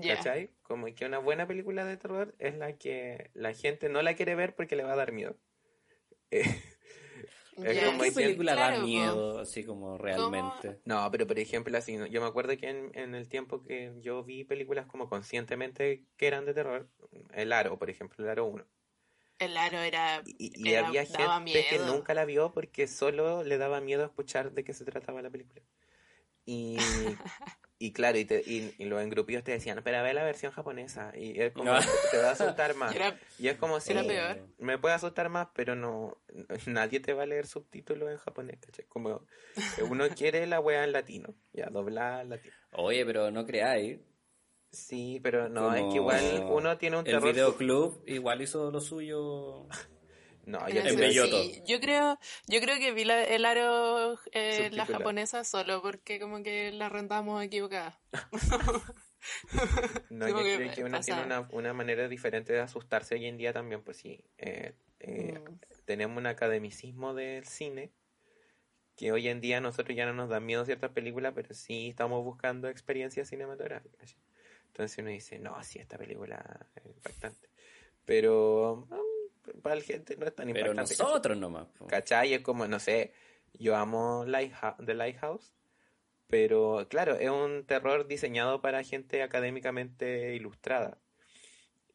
¿Cachai? 0.07 0.51
Como 0.62 0.86
que 0.94 1.05
una 1.05 1.18
buena 1.18 1.46
película 1.46 1.84
de 1.84 1.96
terror 1.96 2.34
es 2.38 2.57
la 2.57 2.76
que 2.76 3.30
la 3.34 3.53
gente 3.55 3.88
no 3.88 4.03
la 4.03 4.14
quiere 4.14 4.34
ver 4.34 4.55
porque 4.55 4.76
le 4.76 4.84
va 4.84 4.92
a 4.92 4.96
dar 4.96 5.12
miedo. 5.12 5.36
es 6.30 7.84
como 7.84 8.03
¿Qué 8.03 8.12
película 8.12 8.55
da 8.55 8.78
miedo, 8.78 9.40
así 9.40 9.64
como 9.64 9.98
realmente? 9.98 10.80
No, 10.84 11.11
pero 11.11 11.26
por 11.26 11.38
ejemplo, 11.38 11.76
así, 11.76 11.98
yo 12.11 12.20
me 12.20 12.26
acuerdo 12.26 12.57
que 12.57 12.68
en, 12.68 13.14
el 13.14 13.28
tiempo 13.28 13.62
que 13.62 13.92
yo 14.01 14.22
vi 14.22 14.44
películas 14.44 14.86
como 14.86 15.09
conscientemente 15.09 16.05
que 16.16 16.26
eran 16.26 16.44
de 16.44 16.55
terror, 16.55 16.88
El 17.32 17.53
Aro, 17.53 17.78
por 17.78 17.90
ejemplo, 17.90 18.24
El 18.24 18.30
Aro 18.30 18.46
1. 18.46 18.64
El 19.41 19.57
Aro 19.57 19.78
era. 19.78 20.22
Y, 20.26 20.74
había 20.74 21.07
gente 21.07 21.66
que 21.68 21.78
nunca 21.78 22.14
la 22.14 22.26
vio 22.26 22.53
porque 22.53 22.86
solo 22.86 23.43
le 23.43 23.57
daba 23.57 23.80
miedo 23.80 24.05
escuchar 24.05 24.53
de 24.53 24.64
qué 24.64 24.74
se 24.74 24.84
trataba 24.84 25.22
la 25.22 25.30
película. 25.30 25.62
Y, 26.45 26.76
y 27.78 27.93
claro, 27.93 28.18
y, 28.18 28.26
te, 28.26 28.43
y, 28.45 28.74
los 28.84 29.01
engrupidos 29.03 29.43
te 29.43 29.53
decían, 29.53 29.80
pero 29.82 30.03
ve 30.03 30.12
la 30.12 30.24
versión 30.24 30.53
japonesa. 30.53 31.12
Y 31.16 31.41
es 31.41 31.53
como, 31.53 31.72
te 32.11 32.18
va 32.18 32.28
a 32.28 32.32
asustar 32.32 32.74
más. 32.74 32.95
y 33.38 33.49
es 33.49 33.57
como 33.57 33.80
si 33.80 33.95
me 34.59 34.78
puede 34.78 34.95
asustar 34.95 35.30
más, 35.30 35.49
pero 35.55 35.74
no, 35.74 36.18
nadie 36.66 37.01
te 37.01 37.14
va 37.14 37.22
a 37.22 37.26
leer 37.26 37.47
subtítulos 37.47 38.11
en 38.11 38.18
japonés, 38.18 38.59
¿cachai? 38.61 38.84
Como 38.86 39.24
uno 39.88 40.09
quiere 40.11 40.47
la 40.47 40.61
wea 40.61 40.84
en 40.84 40.93
latino, 40.93 41.34
ya, 41.55 41.70
doblar 41.70 42.26
latino. 42.26 42.55
Oye, 42.72 43.07
pero 43.07 43.30
no 43.30 43.47
creáis. 43.47 44.01
Sí, 44.72 45.20
pero 45.22 45.48
no, 45.48 45.74
es 45.74 45.82
que 45.84 45.96
igual 45.96 46.46
uno 46.48 46.78
tiene 46.78 46.98
un 46.98 47.04
terror. 47.04 47.26
El 47.26 47.34
videoclub 47.34 48.02
igual 48.06 48.42
hizo 48.42 48.70
lo 48.70 48.80
suyo. 48.80 49.66
No, 50.46 50.68
yo, 50.68 50.82
yo 51.64 51.80
creo, 51.80 52.18
yo 52.48 52.60
creo 52.60 52.78
que 52.78 52.92
vi 52.92 53.02
el 53.02 53.44
aro 53.44 54.18
eh, 54.32 54.70
la 54.72 54.86
japonesa 54.86 55.44
solo 55.44 55.80
porque 55.80 56.18
como 56.18 56.42
que 56.42 56.72
la 56.72 56.88
rentamos 56.88 57.44
equivocada. 57.44 58.00
no, 60.10 60.28
yo 60.28 60.34
creo 60.34 60.72
que 60.72 60.84
uno 60.84 61.00
tiene 61.00 61.22
una, 61.22 61.48
una, 61.52 61.72
manera 61.72 62.08
diferente 62.08 62.52
de 62.52 62.60
asustarse 62.60 63.14
hoy 63.14 63.26
en 63.26 63.36
día 63.36 63.52
también, 63.52 63.82
pues 63.82 63.98
sí. 63.98 64.24
Eh, 64.38 64.74
eh, 65.00 65.38
mm. 65.38 65.84
Tenemos 65.84 66.16
un 66.16 66.26
academicismo 66.26 67.14
del 67.14 67.46
cine 67.46 67.92
que 68.96 69.12
hoy 69.12 69.28
en 69.28 69.40
día 69.40 69.60
nosotros 69.60 69.96
ya 69.96 70.06
no 70.06 70.12
nos 70.12 70.28
dan 70.28 70.44
miedo 70.44 70.64
ciertas 70.64 70.90
películas, 70.90 71.32
pero 71.34 71.54
sí 71.54 71.88
estamos 71.88 72.24
buscando 72.24 72.68
experiencias 72.68 73.28
cinematográficas. 73.28 74.16
Entonces 74.70 74.98
uno 74.98 75.10
dice, 75.10 75.38
no, 75.38 75.62
sí, 75.64 75.80
esta 75.80 75.98
película 75.98 76.68
es 76.76 76.86
impactante. 76.86 77.48
Pero 78.04 78.88
para 79.62 79.74
la 79.74 79.82
gente 79.82 80.16
no 80.16 80.26
es 80.26 80.34
tan 80.34 80.48
importante. 80.48 80.94
Pero 80.96 81.04
nosotros 81.08 81.36
nomás. 81.36 81.66
¿Cachai? 81.88 82.34
Es 82.34 82.42
como, 82.42 82.68
no 82.68 82.78
sé, 82.78 83.12
yo 83.54 83.76
amo 83.76 84.24
The 84.24 84.94
Lighthouse, 84.94 85.52
pero 86.28 86.86
claro, 86.88 87.16
es 87.16 87.28
un 87.30 87.66
terror 87.66 88.06
diseñado 88.06 88.62
para 88.62 88.84
gente 88.84 89.22
académicamente 89.22 90.34
ilustrada. 90.36 90.98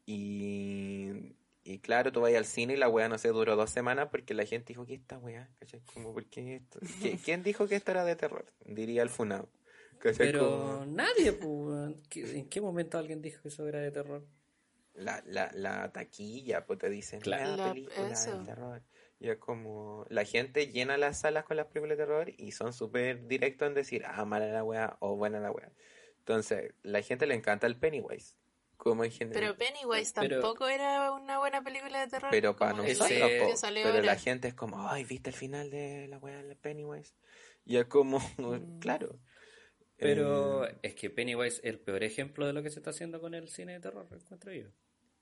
Y, 0.04 1.34
y 1.64 1.78
claro, 1.78 2.12
tú 2.12 2.20
vas 2.20 2.34
al 2.34 2.44
cine 2.44 2.74
y 2.74 2.76
la 2.76 2.88
weá, 2.88 3.08
no 3.08 3.16
sé, 3.16 3.28
duró 3.28 3.56
dos 3.56 3.70
semanas 3.70 4.08
porque 4.10 4.34
la 4.34 4.44
gente 4.44 4.68
dijo, 4.68 4.84
¿qué 4.84 4.94
esta 4.94 5.18
weá? 5.18 5.48
¿Cachai? 5.58 5.80
Como, 5.94 6.12
¿por 6.12 6.26
qué 6.26 6.56
esto? 6.56 6.78
¿Quién 7.24 7.42
dijo 7.42 7.66
que 7.66 7.76
esto 7.76 7.90
era 7.92 8.04
de 8.04 8.16
terror? 8.16 8.44
Diría 8.66 9.02
el 9.02 9.08
Funao. 9.08 9.48
Pero 10.00 10.84
nadie, 10.86 11.32
pues, 11.32 11.94
¿en 12.14 12.48
qué 12.48 12.60
momento 12.60 12.98
alguien 12.98 13.22
dijo 13.22 13.42
que 13.42 13.48
eso 13.48 13.66
era 13.66 13.80
de 13.80 13.90
terror? 13.90 14.26
la, 14.98 15.22
la, 15.26 15.50
la 15.54 15.92
taquilla, 15.92 16.64
pues 16.66 16.78
te 16.78 16.90
dicen, 16.90 17.20
claro. 17.20 17.56
la 17.56 17.72
película 17.72 18.08
de 18.08 18.44
terror. 18.44 18.82
Y 19.18 19.30
es 19.30 19.38
como, 19.38 20.04
la 20.10 20.24
gente 20.24 20.68
llena 20.68 20.96
las 20.96 21.20
salas 21.20 21.44
con 21.44 21.56
las 21.56 21.66
películas 21.66 21.96
de 21.96 22.04
terror 22.04 22.32
y 22.36 22.52
son 22.52 22.72
súper 22.72 23.26
directos 23.26 23.68
en 23.68 23.74
decir, 23.74 24.02
ah, 24.06 24.24
mala 24.24 24.46
la 24.46 24.62
weá 24.62 24.96
o 25.00 25.16
buena 25.16 25.40
la 25.40 25.50
weá. 25.50 25.70
Entonces, 26.18 26.74
la 26.82 27.02
gente 27.02 27.26
le 27.26 27.34
encanta 27.34 27.66
el 27.66 27.76
Pennywise. 27.76 28.36
Como 28.76 29.04
en 29.04 29.10
general. 29.10 29.40
Pero 29.40 29.56
Pennywise 29.56 30.12
tampoco 30.12 30.68
era 30.68 31.10
una 31.12 31.38
buena 31.38 31.62
película 31.62 32.00
de 32.00 32.08
terror. 32.08 32.30
Pero 32.30 32.56
para 32.56 32.74
nosotros, 32.74 33.62
pero 33.72 34.02
la 34.02 34.16
gente 34.16 34.48
es 34.48 34.54
como, 34.54 34.86
ay, 34.86 35.04
¿viste 35.04 35.30
el 35.30 35.36
final 35.36 35.70
de 35.70 36.08
la 36.08 36.18
weá 36.18 36.42
de 36.42 36.56
Pennywise? 36.56 37.14
Y 37.64 37.78
es 37.78 37.86
como, 37.86 38.18
mm. 38.36 38.78
claro. 38.80 39.18
Pero 39.98 40.66
eh, 40.66 40.78
es 40.82 40.94
que 40.94 41.10
Pennywise 41.10 41.58
es 41.58 41.64
el 41.64 41.78
peor 41.78 42.02
ejemplo 42.04 42.46
de 42.46 42.52
lo 42.52 42.62
que 42.62 42.70
se 42.70 42.80
está 42.80 42.90
haciendo 42.90 43.20
con 43.20 43.34
el 43.34 43.48
cine 43.48 43.74
de 43.74 43.80
terror, 43.80 44.06
encuentro 44.10 44.52
yo. 44.52 44.68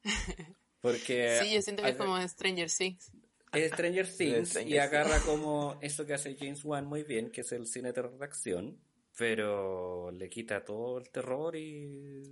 Porque. 0.80 1.38
sí, 1.40 1.54
yo 1.54 1.62
siento 1.62 1.82
que 1.82 1.90
es 1.90 1.96
como 1.96 2.20
Stranger 2.28 2.70
Things. 2.70 3.12
Es 3.52 3.72
Stranger 3.72 4.08
Things 4.16 4.60
y 4.66 4.78
agarra 4.78 5.20
como 5.26 5.78
eso 5.80 6.04
que 6.04 6.14
hace 6.14 6.36
James 6.36 6.64
Wan 6.64 6.86
muy 6.86 7.04
bien, 7.04 7.30
que 7.30 7.42
es 7.42 7.52
el 7.52 7.66
cine 7.66 7.88
de 7.88 7.94
terror 7.94 8.18
de 8.18 8.24
acción, 8.24 8.78
pero 9.16 10.10
le 10.10 10.28
quita 10.28 10.64
todo 10.64 10.98
el 10.98 11.08
terror 11.10 11.56
y. 11.56 12.22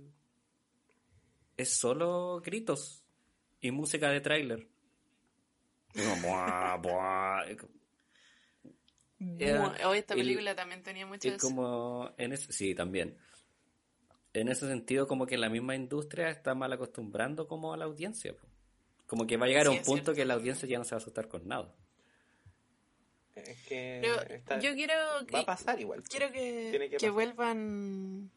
Es 1.55 1.77
solo 1.77 2.41
gritos 2.43 3.03
y 3.61 3.71
música 3.71 4.09
de 4.09 4.21
tráiler. 4.21 4.67
Hoy 9.85 9.97
esta 9.97 10.15
película 10.15 10.55
también 10.55 10.83
tenía 10.83 11.05
mucho 11.05 11.27
y 11.27 11.37
como 11.37 12.11
en 12.17 12.37
sí, 12.37 12.75
también 12.75 13.17
en 14.33 14.47
ese 14.47 14.67
sentido 14.67 15.07
como 15.07 15.25
que 15.25 15.37
la 15.37 15.49
misma 15.49 15.75
industria 15.75 16.29
está 16.29 16.55
mal 16.55 16.73
acostumbrando 16.73 17.47
como 17.47 17.73
a 17.73 17.77
la 17.77 17.85
audiencia. 17.85 18.35
Como 19.05 19.27
que 19.27 19.37
va 19.37 19.45
a 19.45 19.49
llegar 19.49 19.67
a 19.67 19.71
un 19.71 19.81
punto 19.83 20.13
que 20.13 20.25
la 20.25 20.33
audiencia 20.33 20.67
ya 20.67 20.79
no 20.79 20.83
se 20.83 20.95
va 20.95 20.97
a 20.97 21.01
asustar 21.01 21.27
con 21.27 21.47
nada. 21.47 21.73
Es 23.35 23.61
que 23.63 24.01
yo 24.61 24.73
quiero 24.73 24.93
va 25.33 25.39
a 25.39 25.45
pasar 25.45 25.79
igual. 25.79 26.03
Quiero 26.03 26.31
que, 26.31 26.95
que, 26.99 27.09
vuelvan 27.09 28.31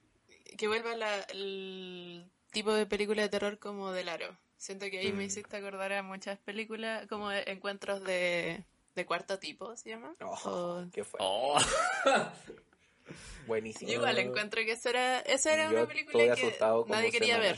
que 0.57 0.69
vuelva 0.69 0.95
el 1.31 2.31
tipo 2.51 2.73
de 2.73 2.87
película 2.87 3.23
de 3.23 3.29
terror 3.29 3.59
como 3.59 3.93
del 3.93 4.09
aro. 4.09 4.37
Siento 4.59 4.87
que 4.91 4.99
ahí 4.99 5.13
me 5.13 5.25
mm. 5.25 5.27
hiciste 5.27 5.57
acordar 5.57 5.93
a 5.93 6.03
muchas 6.03 6.39
películas 6.39 7.07
como 7.09 7.31
encuentros 7.31 8.03
de, 8.05 8.65
de 8.97 9.07
cuarto 9.07 9.39
tipo, 9.39 9.77
¿se 9.77 9.91
llama? 9.91 10.17
Oh, 10.21 10.85
¿Qué 10.93 11.05
fue? 11.05 11.21
Oh. 11.23 11.57
Buenísimo. 13.47 13.93
igual 13.93 14.19
encuentro 14.19 14.61
que 14.63 14.73
esa 14.73 14.91
era, 14.91 15.21
esa 15.21 15.55
era 15.55 15.69
una 15.69 15.87
película 15.87 16.35
que 16.35 16.59
nadie 16.89 17.13
quería 17.13 17.39
ver. 17.39 17.57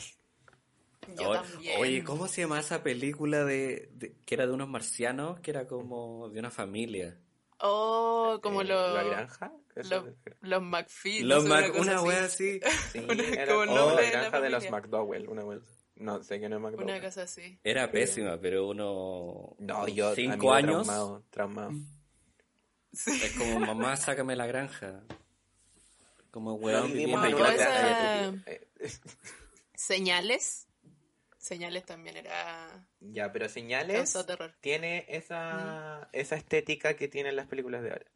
Yo 1.19 1.31
también. 1.31 1.81
Oye, 1.81 2.03
¿cómo 2.03 2.27
se 2.27 2.41
llama 2.41 2.59
esa 2.59 2.83
película 2.83 3.43
de, 3.43 3.89
que 4.25 4.35
era 4.35 4.45
de 4.45 4.53
unos 4.53 4.67
marcianos, 4.67 5.39
que 5.39 5.49
era 5.49 5.65
como 5.65 6.29
de 6.29 6.39
una 6.39 6.51
familia? 6.51 7.17
Oh, 7.61 8.39
como 8.43 8.61
eh, 8.61 8.65
los... 8.65 8.93
¿La 8.93 9.03
granja? 9.03 9.51
Los, 9.75 10.05
los 10.41 10.61
McPhee. 10.61 11.23
Los 11.23 11.45
Mac, 11.45 11.73
una 11.79 12.01
wea 12.01 12.25
así. 12.25 12.59
Sí, 12.91 12.99
era 13.37 13.53
como 13.53 13.71
oh, 13.71 13.95
la 13.95 14.09
granja 14.09 14.41
de, 14.41 14.49
los 14.49 14.69
McDowell, 14.69 15.27
una 15.29 15.43
wea 15.43 15.59
No, 15.99 16.23
sé 16.23 16.39
que 16.39 16.49
no 16.49 16.55
es 16.55 16.61
McDowell. 16.61 16.85
Una 16.85 17.01
cosa 17.01 17.23
así. 17.23 17.59
Era 17.63 17.91
pésima, 17.91 18.39
pero 18.39 18.67
uno... 18.67 19.55
No, 19.59 19.87
yo... 19.87 20.15
Cinco 20.15 20.53
años... 20.53 20.85
Traumado, 20.85 21.23
traumado. 21.29 21.71
Es 22.91 23.35
como, 23.37 23.59
mamá, 23.59 23.95
sácame 23.97 24.35
la 24.35 24.47
granja. 24.47 25.03
Como 26.31 26.55
weón 26.55 26.91
Señales. 29.75 30.67
Señales 31.37 31.85
también 31.85 32.17
era. 32.17 32.87
Ya, 32.99 33.31
pero 33.31 33.47
Señales 33.47 34.13
tiene 34.59 35.05
esa, 35.07 36.01
mm. 36.01 36.09
esa 36.11 36.35
estética 36.35 36.95
que 36.95 37.07
tienen 37.07 37.35
las 37.35 37.47
películas 37.47 37.81
de 37.81 37.91
ahora. 37.91 38.11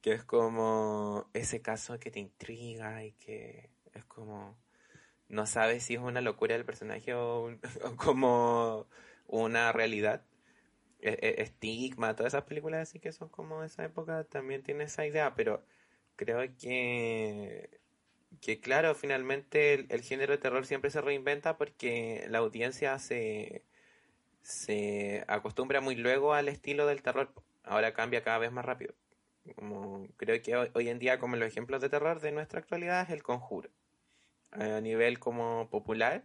Que 0.00 0.12
es 0.12 0.24
como 0.24 1.28
ese 1.34 1.60
caso 1.60 1.98
que 1.98 2.10
te 2.10 2.20
intriga 2.20 3.04
y 3.04 3.12
que 3.12 3.70
es 3.92 4.04
como. 4.04 4.56
No 5.28 5.46
sabes 5.46 5.84
si 5.84 5.94
es 5.94 6.00
una 6.00 6.20
locura 6.20 6.54
del 6.54 6.64
personaje 6.64 7.14
o, 7.14 7.56
como 7.96 8.86
una 9.26 9.72
realidad. 9.72 10.24
E, 11.00 11.10
e, 11.10 11.42
estigma, 11.42 12.16
todas 12.16 12.34
esas 12.34 12.44
películas 12.44 12.88
así 12.88 12.98
que 13.00 13.12
son 13.12 13.28
como 13.28 13.60
de 13.60 13.68
esa 13.68 13.84
época 13.84 14.24
también 14.24 14.62
tiene 14.64 14.84
esa 14.84 15.06
idea, 15.06 15.34
pero 15.36 15.64
creo 16.16 16.40
que, 16.60 17.70
que 18.40 18.60
claro, 18.60 18.94
finalmente 18.94 19.86
el, 19.88 20.02
género 20.02 20.32
de 20.32 20.38
terror 20.38 20.66
siempre 20.66 20.90
se 20.90 21.00
reinventa 21.00 21.56
porque 21.58 22.26
la 22.30 22.38
audiencia 22.38 22.98
se, 22.98 23.64
se 24.42 25.24
acostumbra 25.28 25.80
muy 25.80 25.94
luego 25.96 26.34
al 26.34 26.48
estilo 26.48 26.86
del 26.86 27.02
terror. 27.02 27.32
Ahora 27.64 27.94
cambia 27.94 28.24
cada 28.24 28.38
vez 28.38 28.52
más 28.52 28.64
rápido. 28.64 28.94
Como, 29.56 30.08
creo 30.16 30.40
que 30.42 30.56
hoy, 30.56 30.88
en 30.88 30.98
día 30.98 31.18
como 31.18 31.36
los 31.36 31.48
ejemplos 31.48 31.80
de 31.80 31.88
terror 31.88 32.20
de 32.20 32.32
nuestra 32.32 32.60
actualidad 32.60 33.02
es 33.02 33.10
el 33.10 33.22
conjuro. 33.22 33.70
A 34.50 34.80
nivel 34.80 35.18
como 35.18 35.68
popular 35.70 36.24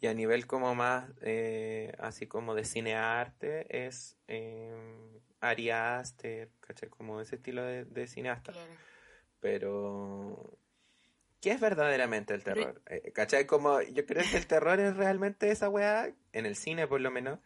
y 0.00 0.06
a 0.06 0.14
nivel 0.14 0.46
como 0.46 0.74
más 0.74 1.10
eh, 1.20 1.92
así 1.98 2.26
como 2.26 2.54
de 2.54 2.64
cinearte 2.64 3.86
es 3.86 4.16
eh, 4.28 4.74
Ari 5.40 5.70
Aster, 5.70 6.48
Como 6.90 7.20
ese 7.20 7.36
estilo 7.36 7.62
de, 7.64 8.06
cineasta. 8.06 8.52
Pero, 9.40 10.58
¿qué 11.40 11.52
es 11.52 11.60
verdaderamente 11.60 12.32
el 12.32 12.42
terror? 12.42 12.80
Eh, 12.86 13.12
¿Cachai? 13.12 13.46
Como, 13.46 13.82
yo 13.82 14.06
creo 14.06 14.22
que 14.30 14.38
el 14.38 14.46
terror 14.46 14.80
es 14.80 14.96
realmente 14.96 15.50
esa 15.50 15.68
weá, 15.68 16.10
en 16.32 16.46
el 16.46 16.56
cine 16.56 16.86
por 16.86 17.02
lo 17.02 17.10
menos, 17.10 17.40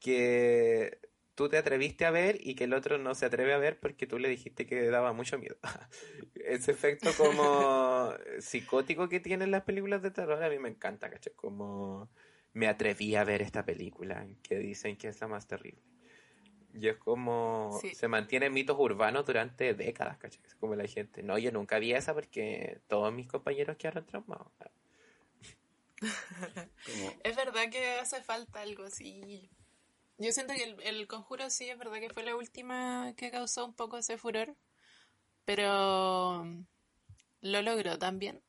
que 0.00 0.98
tú 1.34 1.48
te 1.48 1.58
atreviste 1.58 2.04
a 2.04 2.10
ver 2.10 2.38
y 2.40 2.54
que 2.54 2.64
el 2.64 2.74
otro 2.74 2.98
no 2.98 3.14
se 3.14 3.26
atreve 3.26 3.52
a 3.52 3.58
ver 3.58 3.78
porque 3.78 4.06
tú 4.06 4.18
le 4.18 4.28
dijiste 4.28 4.66
que 4.66 4.88
daba 4.88 5.12
mucho 5.12 5.38
miedo. 5.38 5.56
Ese 6.34 6.72
efecto 6.72 7.10
como 7.16 8.14
psicótico 8.40 9.08
que 9.08 9.20
tienen 9.20 9.50
las 9.50 9.62
películas 9.62 10.02
de 10.02 10.10
terror 10.10 10.42
a 10.42 10.48
mí 10.48 10.58
me 10.58 10.68
encanta, 10.68 11.10
¿cachai? 11.10 11.32
Como 11.34 12.08
me 12.52 12.68
atreví 12.68 13.16
a 13.16 13.24
ver 13.24 13.42
esta 13.42 13.64
película 13.64 14.26
que 14.42 14.58
dicen 14.58 14.96
que 14.96 15.08
es 15.08 15.20
la 15.20 15.28
más 15.28 15.46
terrible. 15.46 15.82
Y 16.72 16.88
es 16.88 16.96
como 16.96 17.80
se 17.92 18.08
mantienen 18.08 18.52
mitos 18.52 18.76
urbanos 18.78 19.24
durante 19.24 19.74
décadas, 19.74 20.18
¿cachai? 20.18 20.42
Es 20.44 20.54
como 20.56 20.74
la 20.74 20.86
gente, 20.86 21.22
no, 21.22 21.38
yo 21.38 21.52
nunca 21.52 21.78
vi 21.78 21.92
esa 21.92 22.14
porque 22.14 22.80
todos 22.88 23.12
mis 23.12 23.28
compañeros 23.28 23.76
quedaron 23.76 24.06
traumados. 24.06 24.48
Es 27.24 27.36
verdad 27.36 27.70
que 27.70 27.98
hace 28.00 28.22
falta 28.22 28.60
algo 28.60 28.84
así. 28.84 29.48
Yo 30.18 30.30
siento 30.32 30.54
que 30.54 30.76
el, 30.88 31.06
conjuro 31.08 31.50
sí 31.50 31.68
es 31.68 31.78
verdad 31.78 31.98
que 31.98 32.10
fue 32.10 32.22
la 32.22 32.36
última 32.36 33.14
que 33.16 33.30
causó 33.30 33.64
un 33.64 33.74
poco 33.74 33.98
ese 33.98 34.16
furor, 34.16 34.56
pero 35.44 36.44
lo 37.40 37.62
logró 37.62 37.98
también 37.98 38.42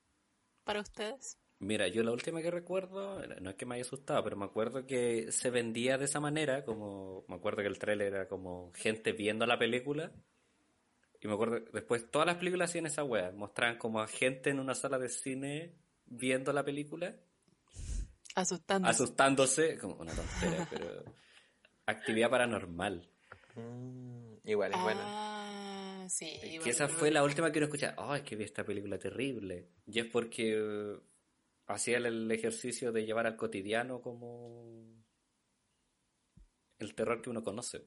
para 0.64 0.82
ustedes. 0.82 1.38
Mira, 1.60 1.88
yo 1.88 2.04
la 2.04 2.12
última 2.12 2.42
que 2.42 2.52
recuerdo, 2.52 3.26
no 3.42 3.50
es 3.50 3.56
que 3.56 3.66
me 3.66 3.76
haya 3.76 3.84
asustado, 3.84 4.24
pero 4.24 4.36
me 4.36 4.46
acuerdo 4.46 4.86
que 4.86 5.32
se 5.32 5.50
vendía 5.50 5.98
de 5.98 6.06
esa 6.06 6.20
manera, 6.20 6.64
como 6.66 7.26
me 7.28 7.36
acuerdo 7.36 7.62
que 7.62 7.70
el 7.70 7.80
trailer 7.80 8.14
era 8.14 8.28
como 8.28 8.72
gente 8.76 9.14
viendo 9.14 9.46
la 9.46 9.58
película. 9.58 10.12
Y 11.22 11.28
me 11.28 11.34
acuerdo, 11.34 11.62
después 11.74 12.12
todas 12.12 12.28
las 12.28 12.38
películas 12.38 12.70
hacían 12.70 12.86
esa 12.86 13.04
wea, 13.04 13.32
mostraban 13.32 13.78
como 13.78 14.02
a 14.02 14.08
gente 14.08 14.50
en 14.52 14.60
una 14.60 14.76
sala 14.76 15.00
de 15.00 15.10
cine 15.10 15.76
viendo 16.06 16.54
la 16.54 16.64
película 16.64 17.16
Asustándose. 18.36 18.92
Asustándose, 18.92 19.78
como 19.78 19.96
una 19.96 20.12
tontería, 20.14 20.68
pero. 20.70 21.04
Actividad 21.86 22.30
paranormal. 22.30 23.08
Mm, 23.56 24.50
igual 24.50 24.74
es 24.74 24.82
buena. 24.82 25.02
Ah, 25.06 26.06
sí, 26.10 26.40
igual, 26.44 26.64
que 26.64 26.70
esa 26.72 26.88
fue 26.88 27.12
la 27.12 27.24
última 27.24 27.52
que 27.52 27.60
uno 27.60 27.68
escucha. 27.68 27.96
Oh, 27.98 28.16
es 28.16 28.24
que 28.24 28.36
vi 28.36 28.44
esta 28.44 28.64
película 28.64 28.98
terrible. 28.98 29.70
Y 29.86 30.00
es 30.00 30.06
porque 30.06 30.62
uh, 30.62 31.02
hacía 31.68 31.98
el, 31.98 32.30
ejercicio 32.32 32.92
de 32.92 33.06
llevar 33.06 33.28
al 33.28 33.36
cotidiano 33.36 34.02
como. 34.02 34.84
el 36.80 36.96
terror 36.96 37.22
que 37.22 37.30
uno 37.30 37.44
conoce. 37.44 37.86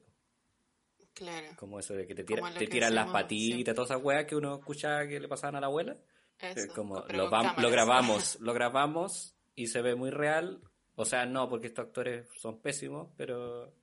Claro. 1.13 1.49
Como 1.57 1.79
eso 1.79 1.93
de 1.93 2.07
que 2.07 2.15
te, 2.15 2.23
te 2.23 2.67
tiran 2.67 2.95
las 2.95 3.11
patitas, 3.11 3.75
todas 3.75 3.91
esas 3.91 4.03
weas 4.03 4.25
que 4.25 4.37
uno 4.37 4.59
escuchaba 4.59 5.05
que 5.05 5.19
le 5.19 5.27
pasaban 5.27 5.57
a 5.57 5.59
la 5.59 5.67
abuela. 5.67 5.97
Eso, 6.39 6.73
como 6.73 7.03
lo, 7.09 7.29
lo 7.29 7.69
grabamos, 7.69 8.37
lo 8.39 8.53
grabamos 8.53 9.35
y 9.55 9.67
se 9.67 9.81
ve 9.81 9.95
muy 9.95 10.09
real. 10.09 10.61
O 10.95 11.03
sea, 11.03 11.25
no, 11.25 11.49
porque 11.49 11.67
estos 11.67 11.87
actores 11.87 12.27
son 12.37 12.61
pésimos, 12.61 13.09
pero 13.17 13.73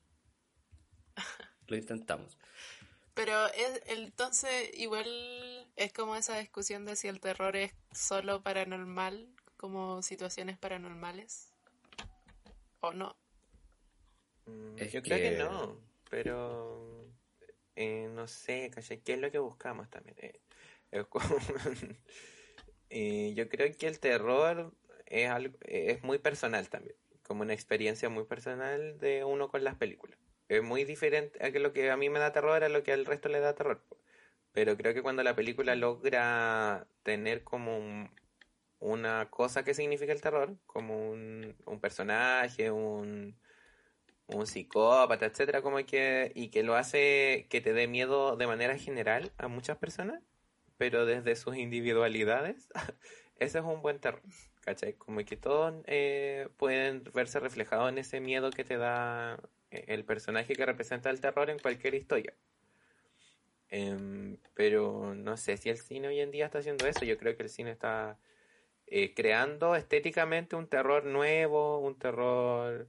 lo 1.66 1.76
intentamos. 1.76 2.36
Pero 3.14 3.46
es, 3.48 3.82
entonces 3.86 4.70
igual 4.74 5.06
es 5.76 5.92
como 5.92 6.16
esa 6.16 6.38
discusión 6.38 6.84
de 6.84 6.96
si 6.96 7.08
el 7.08 7.20
terror 7.20 7.56
es 7.56 7.72
solo 7.92 8.42
paranormal, 8.42 9.26
como 9.56 10.02
situaciones 10.02 10.58
paranormales, 10.58 11.52
o 12.80 12.92
no. 12.92 13.16
Mm, 14.44 14.76
yo 14.76 15.02
creo 15.02 15.18
que 15.18 15.38
no, 15.38 15.80
pero 16.10 17.06
eh, 17.74 18.08
no 18.12 18.28
sé, 18.28 18.70
¿qué 19.04 19.12
es 19.14 19.18
lo 19.18 19.30
que 19.30 19.38
buscamos 19.38 19.88
también? 19.90 20.16
Eh, 20.20 20.40
eh, 22.90 23.32
yo 23.34 23.48
creo 23.48 23.74
que 23.76 23.86
el 23.86 23.98
terror 23.98 24.74
es, 25.06 25.28
algo, 25.30 25.56
es 25.62 26.02
muy 26.02 26.18
personal 26.18 26.68
también, 26.68 26.96
como 27.22 27.42
una 27.42 27.54
experiencia 27.54 28.08
muy 28.08 28.24
personal 28.24 28.98
de 28.98 29.24
uno 29.24 29.48
con 29.48 29.64
las 29.64 29.74
películas. 29.76 30.18
Es 30.48 30.62
muy 30.62 30.84
diferente 30.84 31.44
a 31.44 31.50
que 31.50 31.58
lo 31.60 31.72
que 31.72 31.90
a 31.90 31.96
mí 31.96 32.08
me 32.10 32.18
da 32.18 32.32
terror 32.32 32.62
a 32.62 32.68
lo 32.68 32.82
que 32.82 32.92
al 32.92 33.06
resto 33.06 33.28
le 33.28 33.40
da 33.40 33.54
terror. 33.54 33.82
Pero 34.52 34.76
creo 34.76 34.94
que 34.94 35.02
cuando 35.02 35.22
la 35.22 35.36
película 35.36 35.74
logra 35.74 36.86
tener 37.02 37.44
como 37.44 38.08
una 38.78 39.28
cosa 39.30 39.64
que 39.64 39.74
significa 39.74 40.12
el 40.12 40.20
terror, 40.20 40.56
como 40.66 41.10
un, 41.10 41.56
un 41.66 41.80
personaje, 41.80 42.70
un, 42.70 43.36
un 44.28 44.46
psicópata, 44.46 45.26
etcétera, 45.26 45.62
como 45.62 45.84
que 45.84 46.32
y 46.34 46.48
que 46.48 46.62
lo 46.62 46.76
hace 46.76 47.46
que 47.50 47.60
te 47.60 47.72
dé 47.72 47.88
miedo 47.88 48.36
de 48.36 48.46
manera 48.46 48.78
general 48.78 49.32
a 49.38 49.48
muchas 49.48 49.78
personas, 49.78 50.22
pero 50.78 51.06
desde 51.06 51.36
sus 51.36 51.56
individualidades, 51.56 52.68
ese 53.38 53.58
es 53.58 53.64
un 53.64 53.82
buen 53.82 53.98
terror. 54.00 54.22
¿cachai? 54.66 54.94
Como 54.94 55.24
que 55.24 55.36
todos 55.36 55.74
eh, 55.86 56.48
pueden 56.56 57.04
verse 57.14 57.38
reflejados 57.38 57.88
en 57.88 57.98
ese 57.98 58.20
miedo 58.20 58.50
que 58.50 58.64
te 58.64 58.76
da 58.76 59.38
el 59.86 60.04
personaje 60.04 60.54
que 60.54 60.66
representa 60.66 61.10
el 61.10 61.20
terror 61.20 61.50
en 61.50 61.58
cualquier 61.58 61.94
historia. 61.94 62.34
Em, 63.68 64.38
pero 64.54 65.14
no 65.14 65.36
sé 65.36 65.56
si 65.56 65.68
el 65.70 65.78
cine 65.78 66.08
hoy 66.08 66.20
en 66.20 66.30
día 66.30 66.46
está 66.46 66.58
haciendo 66.58 66.86
eso. 66.86 67.04
Yo 67.04 67.18
creo 67.18 67.36
que 67.36 67.42
el 67.42 67.48
cine 67.48 67.72
está 67.72 68.18
eh, 68.86 69.14
creando 69.14 69.74
estéticamente 69.74 70.56
un 70.56 70.68
terror 70.68 71.04
nuevo, 71.04 71.78
un 71.78 71.98
terror... 71.98 72.88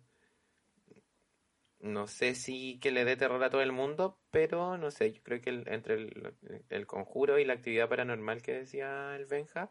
No 1.80 2.08
sé 2.08 2.34
si 2.36 2.80
que 2.80 2.92
le 2.92 3.06
dé 3.06 3.16
terror 3.18 3.44
a 3.44 3.52
todo 3.52 3.62
el 3.62 3.72
mundo, 3.72 4.18
pero 4.32 4.78
no 4.78 4.90
sé, 4.90 5.14
yo 5.14 5.22
creo 5.24 5.42
que 5.42 5.50
entre 5.68 5.94
el, 5.96 6.34
el 6.70 6.88
conjuro 6.88 7.38
y 7.38 7.46
la 7.46 7.54
actividad 7.54 7.88
paranormal 7.88 8.42
que 8.42 8.54
decía 8.54 9.16
el 9.16 9.28
Benja, 9.28 9.70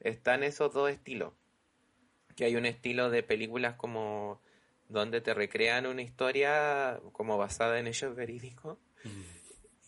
están 0.00 0.42
esos 0.42 0.72
dos 0.74 0.90
estilos 0.90 1.32
que 2.36 2.44
hay 2.44 2.54
un 2.54 2.66
estilo 2.66 3.10
de 3.10 3.22
películas 3.22 3.74
como 3.74 4.40
donde 4.88 5.20
te 5.20 5.34
recrean 5.34 5.86
una 5.86 6.02
historia 6.02 7.00
como 7.12 7.38
basada 7.38 7.78
en 7.78 7.86
hechos 7.86 8.14
verídicos 8.14 8.78
mm. 9.04 9.22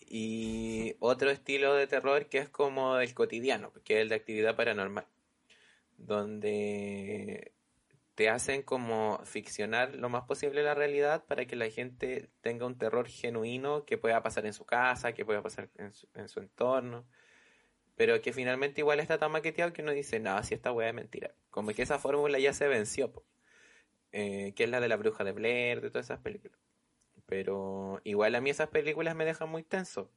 y 0.08 0.96
otro 0.98 1.30
estilo 1.30 1.74
de 1.74 1.86
terror 1.86 2.26
que 2.26 2.38
es 2.38 2.48
como 2.48 2.98
el 2.98 3.14
cotidiano, 3.14 3.72
que 3.84 3.96
es 3.96 4.02
el 4.02 4.08
de 4.08 4.16
actividad 4.16 4.56
paranormal, 4.56 5.06
donde 5.96 7.52
te 8.14 8.28
hacen 8.28 8.62
como 8.62 9.20
ficcionar 9.24 9.94
lo 9.94 10.08
más 10.08 10.24
posible 10.24 10.62
la 10.62 10.74
realidad 10.74 11.24
para 11.26 11.46
que 11.46 11.54
la 11.54 11.70
gente 11.70 12.30
tenga 12.40 12.66
un 12.66 12.76
terror 12.76 13.06
genuino 13.06 13.84
que 13.84 13.98
pueda 13.98 14.22
pasar 14.22 14.46
en 14.46 14.52
su 14.52 14.64
casa, 14.64 15.12
que 15.12 15.24
pueda 15.24 15.42
pasar 15.42 15.68
en 15.76 15.92
su, 15.92 16.08
en 16.14 16.28
su 16.28 16.40
entorno 16.40 17.06
pero 17.98 18.22
que 18.22 18.32
finalmente 18.32 18.80
igual 18.80 19.00
está 19.00 19.18
tan 19.18 19.32
maqueteado 19.32 19.72
que 19.72 19.82
uno 19.82 19.90
dice, 19.90 20.20
no, 20.20 20.40
si 20.44 20.54
esta 20.54 20.70
weá 20.70 20.88
es 20.88 20.94
mentira. 20.94 21.34
Como 21.50 21.72
que 21.72 21.82
esa 21.82 21.98
fórmula 21.98 22.38
ya 22.38 22.52
se 22.52 22.68
venció, 22.68 23.12
eh, 24.12 24.52
que 24.54 24.64
es 24.64 24.70
la 24.70 24.80
de 24.80 24.88
la 24.88 24.96
bruja 24.96 25.24
de 25.24 25.32
Blair, 25.32 25.80
de 25.80 25.90
todas 25.90 26.06
esas 26.06 26.20
películas. 26.20 26.58
Pero 27.26 28.00
igual 28.04 28.34
a 28.34 28.40
mí 28.40 28.50
esas 28.50 28.68
películas 28.68 29.14
me 29.14 29.24
dejan 29.24 29.48
muy 29.48 29.62
tenso. 29.62 30.10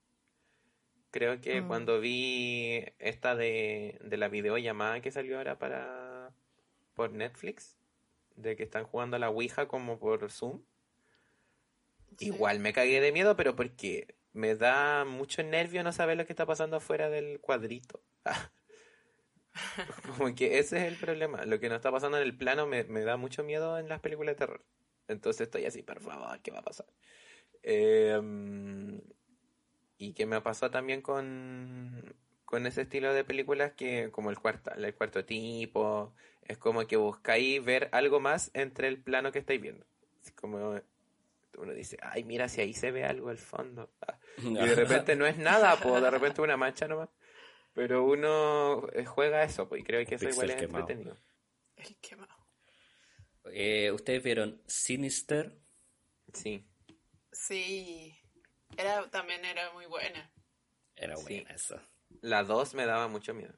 Creo 1.11 1.41
que 1.41 1.61
mm. 1.61 1.67
cuando 1.67 1.99
vi 1.99 2.85
esta 2.99 3.35
de, 3.35 3.99
de 4.01 4.17
la 4.17 4.29
videollamada 4.29 5.01
que 5.01 5.11
salió 5.11 5.37
ahora 5.37 5.59
para 5.59 6.33
por 6.93 7.11
Netflix, 7.11 7.77
de 8.35 8.55
que 8.55 8.63
están 8.63 8.85
jugando 8.85 9.17
a 9.17 9.19
la 9.19 9.29
Ouija 9.29 9.67
como 9.67 9.99
por 9.99 10.31
Zoom, 10.31 10.61
igual 12.19 12.59
me 12.59 12.73
cagué 12.73 13.01
de 13.01 13.11
miedo, 13.11 13.35
pero 13.35 13.55
porque 13.55 14.15
me 14.33 14.55
da 14.55 15.05
mucho 15.05 15.43
nervio 15.43 15.83
no 15.83 15.91
saber 15.91 16.17
lo 16.17 16.25
que 16.25 16.33
está 16.33 16.45
pasando 16.45 16.77
afuera 16.77 17.09
del 17.09 17.39
cuadrito. 17.39 18.01
Como 20.17 20.33
que 20.35 20.59
ese 20.59 20.77
es 20.77 20.91
el 20.91 20.97
problema. 20.97 21.45
Lo 21.45 21.59
que 21.59 21.69
no 21.69 21.75
está 21.75 21.91
pasando 21.91 22.17
en 22.17 22.23
el 22.23 22.35
plano 22.35 22.67
me, 22.67 22.83
da 22.83 23.17
mucho 23.17 23.43
miedo 23.43 23.77
en 23.77 23.89
las 23.89 23.99
películas 23.99 24.35
de 24.35 24.39
terror. 24.39 24.63
Entonces 25.07 25.41
estoy 25.41 25.65
así, 25.65 25.83
por 25.83 26.01
favor, 26.01 26.39
¿qué 26.41 26.51
va 26.51 26.59
a 26.59 26.63
pasar? 26.63 26.85
Em, 27.63 29.01
y 29.97 30.13
que 30.13 30.25
me 30.25 30.41
pasó 30.41 30.71
también 30.71 31.01
con, 31.01 32.15
con 32.45 32.65
ese 32.65 32.83
estilo 32.83 33.13
de 33.13 33.23
películas 33.23 33.73
que, 33.73 34.09
como 34.11 34.29
el 34.29 34.39
cuarto, 34.39 34.71
el 34.73 34.95
cuarto 34.95 35.25
tipo, 35.25 36.13
es 36.43 36.57
como 36.57 36.87
que 36.87 36.97
buscáis 36.97 37.63
ver 37.63 37.89
algo 37.91 38.19
más 38.19 38.51
entre 38.53 38.87
el 38.87 39.01
plano 39.01 39.31
que 39.31 39.39
estáis 39.39 39.61
viendo. 39.61 39.85
como 40.35 40.79
uno 41.57 41.73
dice, 41.73 41.97
ay, 42.01 42.23
mira, 42.23 42.47
si 42.49 42.61
ahí 42.61 42.73
se 42.73 42.91
ve 42.91 43.03
algo 43.03 43.29
al 43.29 43.37
fondo. 43.37 43.89
Ah, 44.01 44.17
y 44.43 44.53
de 44.53 44.75
repente 44.75 45.15
no 45.15 45.25
es 45.25 45.37
nada, 45.37 45.77
pues 45.81 46.01
de 46.01 46.09
repente 46.09 46.41
una 46.41 46.57
mancha 46.57 46.87
nomás. 46.87 47.09
Pero 47.73 48.05
uno 48.05 48.87
eh, 48.93 49.05
juega 49.05 49.43
eso, 49.43 49.67
pues, 49.69 49.81
y 49.81 49.83
creo 49.83 50.05
que 50.05 50.15
eso 50.15 50.29
igual 50.29 50.49
es 50.51 50.61
entretenido. 50.61 51.17
El 51.77 51.95
quemado. 51.97 52.35
Eh, 53.45 53.91
¿Ustedes 53.91 54.21
vieron 54.21 54.61
Sinister? 54.67 55.57
Sí. 56.33 56.67
Sí. 57.31 58.13
Era, 58.77 59.09
también 59.09 59.43
era 59.45 59.71
muy 59.73 59.85
buena. 59.85 60.31
Era 60.95 61.15
buena 61.15 61.49
eso. 61.51 61.79
La 62.21 62.43
2 62.43 62.75
me 62.75 62.85
daba 62.85 63.07
mucho 63.07 63.33
miedo. 63.33 63.53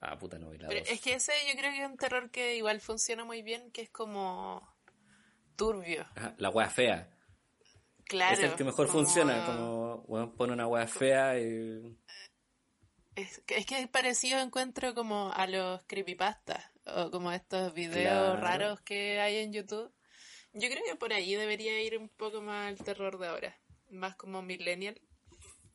Ah, 0.00 0.16
puta, 0.16 0.38
no 0.38 0.50
Pero 0.50 0.70
es 0.72 1.00
que 1.00 1.14
ese 1.14 1.32
yo 1.48 1.58
creo 1.58 1.72
que 1.72 1.82
es 1.82 1.88
un 1.88 1.96
terror 1.96 2.30
que 2.30 2.56
igual 2.56 2.80
funciona 2.80 3.24
muy 3.24 3.42
bien, 3.42 3.72
que 3.72 3.82
es 3.82 3.90
como 3.90 4.76
turbio. 5.56 6.06
la 6.36 6.50
wea 6.50 6.70
fea. 6.70 7.10
Claro. 8.04 8.34
Es 8.34 8.40
el 8.40 8.54
que 8.54 8.64
mejor 8.64 8.88
funciona, 8.88 9.44
como 9.44 10.34
pone 10.36 10.52
una 10.52 10.66
wea 10.66 10.86
fea 10.86 11.38
y... 11.38 11.98
Es 13.18 13.40
que, 13.40 13.56
es 13.58 13.66
que 13.66 13.80
es 13.80 13.88
parecido 13.88 14.38
encuentro 14.38 14.94
como 14.94 15.32
a 15.34 15.48
los 15.48 15.82
creepypastas 15.88 16.64
o 16.86 17.10
como 17.10 17.32
estos 17.32 17.74
videos 17.74 18.38
raros 18.38 18.80
que 18.82 19.18
hay 19.18 19.38
en 19.38 19.52
YouTube 19.52 19.92
Yo 20.52 20.68
creo 20.68 20.84
que 20.88 20.94
por 20.94 21.12
ahí 21.12 21.34
debería 21.34 21.82
ir 21.82 21.98
un 21.98 22.08
poco 22.08 22.40
más 22.42 22.70
el 22.70 22.78
terror 22.78 23.18
de 23.18 23.26
ahora. 23.26 23.58
Más 23.90 24.14
como 24.14 24.40
millennial. 24.40 25.00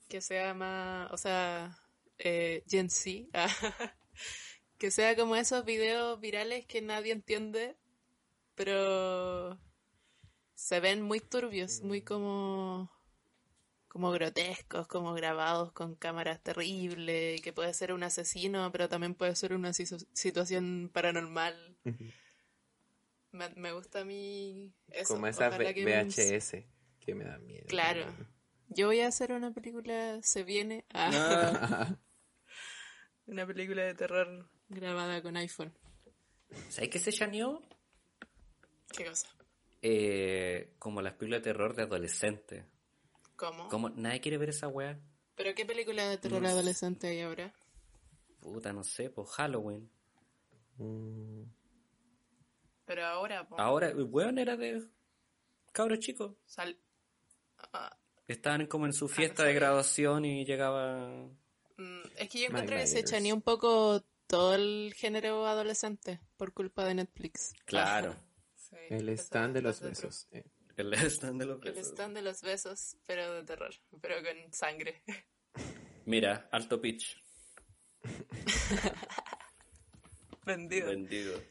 Que 0.07 0.21
sea 0.21 0.53
más, 0.53 1.11
o 1.11 1.17
sea, 1.17 1.77
eh, 2.17 2.63
Gen 2.65 2.89
Z. 2.89 3.27
que 4.77 4.89
sea 4.89 5.13
como 5.17 5.35
esos 5.35 5.65
videos 5.65 6.21
virales 6.21 6.65
que 6.65 6.81
nadie 6.81 7.11
entiende, 7.11 7.75
pero 8.55 9.59
se 10.55 10.79
ven 10.79 11.01
muy 11.01 11.19
turbios, 11.19 11.81
muy 11.81 12.03
como 12.03 12.89
como 13.93 14.09
grotescos, 14.09 14.87
como 14.87 15.13
grabados 15.13 15.71
con 15.71 15.93
cámaras 15.93 16.41
terribles, 16.41 17.39
que 17.41 17.53
puede 17.53 17.75
ser 17.75 17.93
un 17.93 18.01
asesino, 18.01 18.71
pero 18.71 18.89
también 18.89 19.13
puede 19.13 19.35
ser 19.35 19.53
una 19.53 19.71
situación 19.71 20.89
paranormal. 20.91 21.77
me, 23.31 23.71
gusta 23.71 23.99
a 23.99 24.03
mí 24.03 24.73
eso. 24.87 25.13
Como 25.13 25.27
esa 25.27 25.49
VHS, 25.49 26.65
que 26.99 27.13
me 27.13 27.23
da 27.23 27.37
miedo. 27.37 27.67
Claro. 27.67 28.07
Yo 28.67 28.87
voy 28.87 29.01
a 29.01 29.07
hacer 29.09 29.31
una 29.31 29.53
película, 29.53 30.19
se 30.23 30.43
viene. 30.43 30.85
Ah. 30.91 31.95
una 33.27 33.45
película 33.45 33.83
de 33.83 33.93
terror 33.93 34.49
grabada 34.69 35.21
con 35.21 35.37
iPhone. 35.37 35.71
¿Sabes 36.69 36.89
qué 36.89 36.97
se 36.97 37.11
llaneó? 37.11 37.61
¿Qué 38.97 39.05
cosa? 39.05 39.27
Eh, 39.83 40.73
como 40.79 40.99
las 41.03 41.13
películas 41.13 41.43
de 41.43 41.51
terror 41.51 41.75
de 41.75 41.83
adolescente. 41.83 42.72
¿Cómo? 43.43 43.67
Como 43.67 43.89
nadie 43.89 44.21
quiere 44.21 44.37
ver 44.37 44.49
esa 44.49 44.69
weá. 44.69 44.97
¿Pero 45.35 45.53
qué 45.53 45.65
película 45.65 46.07
de 46.07 46.17
terror 46.17 46.45
adolescente 46.45 47.07
hay 47.07 47.21
ahora? 47.21 47.53
Puta, 48.39 48.71
no 48.71 48.85
sé, 48.85 49.09
pues 49.09 49.29
Halloween. 49.31 49.89
Mm. 50.77 51.43
Pero 52.85 53.05
ahora, 53.05 53.45
Ahora, 53.57 53.89
el 53.89 54.03
weón 54.03 54.37
era 54.37 54.55
de 54.55 54.87
cabros 55.73 55.99
chicos. 55.99 56.37
Sal... 56.45 56.77
Ah. 57.73 57.97
Estaban 58.29 58.65
como 58.67 58.85
en 58.85 58.93
su 58.93 59.05
ah, 59.05 59.09
fiesta 59.09 59.43
de 59.43 59.53
graduación 59.53 60.23
y 60.23 60.45
llegaba... 60.45 61.27
Mm, 61.77 62.01
es 62.17 62.29
que 62.29 62.39
yo 62.39 62.45
encuentro 62.45 62.77
que 62.77 62.87
se 62.87 62.99
echanía 62.99 63.33
un 63.33 63.41
poco 63.41 64.05
todo 64.27 64.55
el 64.55 64.93
género 64.95 65.45
adolescente 65.47 66.21
por 66.37 66.53
culpa 66.53 66.85
de 66.85 66.95
Netflix. 66.95 67.53
Claro. 67.65 68.15
el 68.89 69.09
stand 69.09 69.55
de 69.55 69.61
los 69.61 69.81
besos. 69.81 70.27
Eh. 70.31 70.45
El 70.76 70.93
stand 70.93 71.39
de 71.39 71.45
los 71.45 71.59
besos. 71.59 71.78
El 71.78 71.86
stand 71.86 72.15
de 72.15 72.21
los 72.21 72.41
besos, 72.41 72.97
pero 73.05 73.34
de 73.34 73.43
terror, 73.43 73.74
pero 74.01 74.15
con 74.24 74.53
sangre. 74.53 75.03
Mira, 76.05 76.49
alto 76.51 76.82
pitch. 76.82 77.21
Vendido. 80.45 80.88
Vendido. 80.88 81.41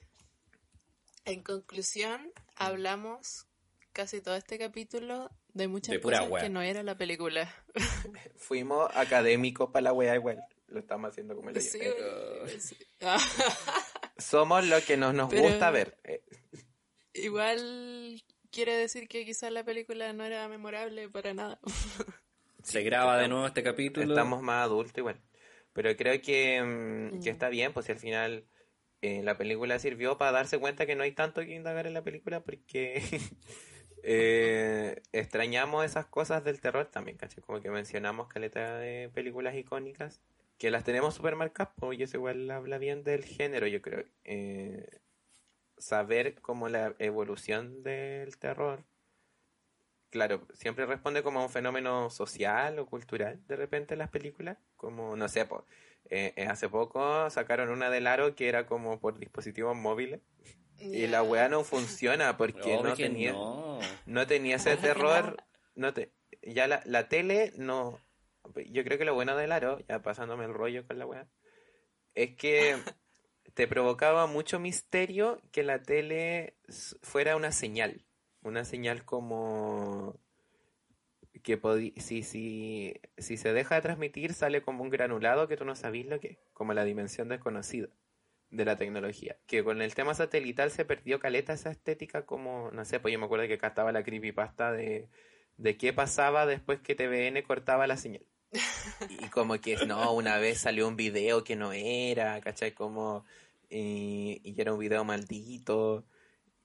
En 1.24 1.42
conclusión, 1.42 2.32
hablamos 2.56 3.46
casi 3.92 4.20
todo 4.20 4.34
este 4.34 4.58
capítulo 4.58 5.30
de 5.54 5.68
muchas 5.68 5.98
cosas 5.98 6.28
que 6.40 6.48
no 6.48 6.62
era 6.62 6.82
la 6.82 6.96
película. 6.96 7.54
Fuimos 8.36 8.90
académicos 8.94 9.70
para 9.70 9.84
la 9.84 9.92
wea 9.92 10.16
igual. 10.16 10.44
Lo 10.66 10.80
estamos 10.80 11.10
haciendo 11.10 11.36
como 11.36 11.50
el 11.50 11.60
sí, 11.60 11.78
Somos 14.16 14.66
lo 14.66 14.80
que 14.80 14.96
nos, 14.96 15.14
nos 15.14 15.32
gusta 15.32 15.70
ver. 15.70 15.98
Igual 17.12 18.24
quiere 18.52 18.76
decir 18.76 19.08
que 19.08 19.24
quizás 19.24 19.50
la 19.50 19.64
película 19.64 20.12
no 20.12 20.24
era 20.24 20.46
memorable 20.46 21.08
para 21.08 21.34
nada. 21.34 21.58
Se 22.62 22.82
graba 22.82 23.18
de 23.18 23.26
nuevo 23.26 23.46
este 23.46 23.64
capítulo. 23.64 24.12
Estamos 24.12 24.42
más 24.42 24.62
adultos 24.62 24.96
igual. 24.98 25.20
Pero 25.72 25.96
creo 25.96 26.20
que, 26.20 26.62
mm, 26.62 27.20
que 27.20 27.30
está 27.30 27.48
bien, 27.48 27.72
pues 27.72 27.86
si 27.86 27.92
al 27.92 27.98
final 27.98 28.44
eh, 29.00 29.22
la 29.24 29.36
película 29.36 29.78
sirvió 29.80 30.16
para 30.18 30.30
darse 30.30 30.58
cuenta 30.58 30.86
que 30.86 30.94
no 30.94 31.02
hay 31.02 31.12
tanto 31.12 31.40
que 31.40 31.54
indagar 31.54 31.86
en 31.88 31.94
la 31.94 32.04
película 32.04 32.40
porque 32.40 33.02
eh, 34.04 35.02
extrañamos 35.10 35.84
esas 35.84 36.06
cosas 36.06 36.44
del 36.44 36.60
terror 36.60 36.86
también, 36.86 37.16
¿caché? 37.16 37.40
Como 37.40 37.60
que 37.60 37.70
mencionamos 37.70 38.28
caleta 38.28 38.78
de 38.78 39.10
películas 39.12 39.56
icónicas 39.56 40.20
que 40.58 40.70
las 40.70 40.84
tenemos 40.84 41.14
super 41.14 41.34
marcadas, 41.34 41.74
pues 41.76 41.98
y 41.98 42.04
eso 42.04 42.18
igual 42.18 42.48
habla 42.48 42.78
bien 42.78 43.02
del 43.02 43.24
género, 43.24 43.66
yo 43.66 43.82
creo. 43.82 44.04
Eh, 44.22 44.86
saber 45.82 46.40
cómo 46.40 46.68
la 46.68 46.94
evolución 46.98 47.82
del 47.82 48.38
terror, 48.38 48.84
claro, 50.10 50.46
siempre 50.54 50.86
responde 50.86 51.22
como 51.22 51.40
a 51.40 51.42
un 51.42 51.50
fenómeno 51.50 52.08
social 52.08 52.78
o 52.78 52.86
cultural 52.86 53.40
de 53.48 53.56
repente 53.56 53.94
en 53.94 53.98
las 53.98 54.10
películas, 54.10 54.58
como, 54.76 55.16
no 55.16 55.28
sé, 55.28 55.46
eh, 56.10 56.32
eh, 56.36 56.46
hace 56.46 56.68
poco 56.68 57.28
sacaron 57.30 57.70
una 57.70 57.90
del 57.90 58.06
aro 58.06 58.34
que 58.34 58.48
era 58.48 58.66
como 58.66 59.00
por 59.00 59.18
dispositivos 59.18 59.76
móviles. 59.76 60.20
Y 60.78 61.06
la 61.06 61.22
weá 61.22 61.48
no 61.48 61.62
funciona 61.62 62.36
porque 62.36 62.76
no, 62.82 62.94
tenía, 62.94 63.32
no. 63.32 64.26
tenía 64.26 64.56
ese 64.56 64.76
terror. 64.76 65.36
No 65.76 65.94
te, 65.94 66.12
ya 66.42 66.66
la, 66.66 66.82
la 66.86 67.08
tele 67.08 67.52
no. 67.56 68.00
Yo 68.66 68.82
creo 68.82 68.98
que 68.98 69.04
lo 69.04 69.14
bueno 69.14 69.36
del 69.36 69.52
aro, 69.52 69.78
ya 69.86 70.02
pasándome 70.02 70.44
el 70.44 70.52
rollo 70.52 70.84
con 70.84 70.98
la 70.98 71.06
weá, 71.06 71.28
es 72.14 72.34
que 72.34 72.76
te 73.54 73.68
provocaba 73.68 74.26
mucho 74.26 74.58
misterio 74.58 75.40
que 75.52 75.62
la 75.62 75.82
tele 75.82 76.56
fuera 77.02 77.36
una 77.36 77.52
señal. 77.52 78.04
Una 78.42 78.64
señal 78.64 79.04
como 79.04 80.18
que 81.42 81.60
si, 81.96 82.22
si, 82.22 82.94
si 83.18 83.36
se 83.36 83.52
deja 83.52 83.74
de 83.74 83.82
transmitir 83.82 84.32
sale 84.32 84.62
como 84.62 84.82
un 84.82 84.90
granulado 84.90 85.48
que 85.48 85.56
tú 85.56 85.64
no 85.64 85.74
sabes 85.74 86.06
lo 86.06 86.20
que 86.20 86.28
es, 86.28 86.38
como 86.52 86.72
la 86.72 86.84
dimensión 86.84 87.28
desconocida 87.28 87.88
de 88.50 88.64
la 88.64 88.76
tecnología. 88.76 89.36
Que 89.46 89.64
con 89.64 89.82
el 89.82 89.94
tema 89.94 90.14
satelital 90.14 90.70
se 90.70 90.84
perdió 90.84 91.18
caleta 91.20 91.52
esa 91.52 91.70
estética 91.70 92.24
como, 92.26 92.70
no 92.72 92.84
sé, 92.84 93.00
pues 93.00 93.12
yo 93.12 93.18
me 93.18 93.26
acuerdo 93.26 93.46
que 93.48 93.54
acá 93.54 93.68
estaba 93.68 93.92
la 93.92 94.04
creepypasta 94.04 94.72
de, 94.72 95.08
de 95.56 95.76
qué 95.76 95.92
pasaba 95.92 96.46
después 96.46 96.80
que 96.80 96.94
TVN 96.94 97.42
cortaba 97.42 97.86
la 97.86 97.96
señal. 97.96 98.24
Y 99.08 99.28
como 99.28 99.60
que, 99.60 99.86
no, 99.86 100.12
una 100.12 100.38
vez 100.38 100.58
salió 100.58 100.86
un 100.88 100.96
video 100.96 101.44
que 101.44 101.56
no 101.56 101.72
era, 101.72 102.40
¿cachai? 102.40 102.72
Como, 102.72 103.24
y, 103.70 104.40
y 104.44 104.60
era 104.60 104.72
un 104.72 104.78
video 104.78 105.04
maldito. 105.04 106.04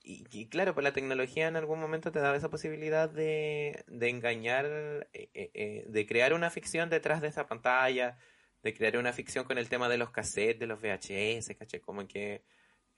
Y, 0.10 0.48
claro, 0.48 0.74
pues 0.74 0.86
la 0.86 0.94
tecnología 0.94 1.50
en 1.50 1.58
algún 1.58 1.82
momento 1.82 2.14
te 2.14 2.20
daba 2.20 2.38
esa 2.38 2.50
posibilidad 2.50 3.10
de, 3.10 3.84
de 3.88 4.10
engañar, 4.10 4.66
eh, 5.12 5.30
eh, 5.34 5.52
eh, 5.54 5.86
de 5.86 6.06
crear 6.06 6.34
una 6.34 6.50
ficción 6.50 6.90
detrás 6.90 7.22
de 7.22 7.28
esa 7.28 7.46
pantalla, 7.48 8.18
de 8.64 8.74
crear 8.74 8.98
una 8.98 9.12
ficción 9.12 9.44
con 9.44 9.58
el 9.58 9.68
tema 9.68 9.90
de 9.90 9.98
los 9.98 10.12
cassettes, 10.12 10.60
de 10.60 10.68
los 10.68 10.80
VHS, 10.82 11.58
¿cachai? 11.58 11.82
Como 11.82 12.08
que 12.08 12.44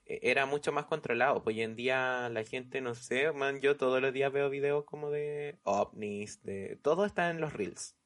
era 0.04 0.46
mucho 0.46 0.72
más 0.72 0.86
controlado. 0.86 1.42
Hoy 1.44 1.62
en 1.62 1.74
día 1.76 2.28
la 2.30 2.44
gente, 2.44 2.80
no 2.80 2.94
sé, 2.94 3.32
man, 3.32 3.60
yo 3.60 3.76
todos 3.76 4.00
los 4.00 4.12
días 4.12 4.32
veo 4.32 4.48
videos 4.50 4.84
como 4.84 5.10
de 5.10 5.58
ovnis, 5.64 6.42
de... 6.44 6.78
Todo 6.82 7.06
está 7.06 7.30
en 7.30 7.40
los 7.40 7.52
reels 7.52 7.99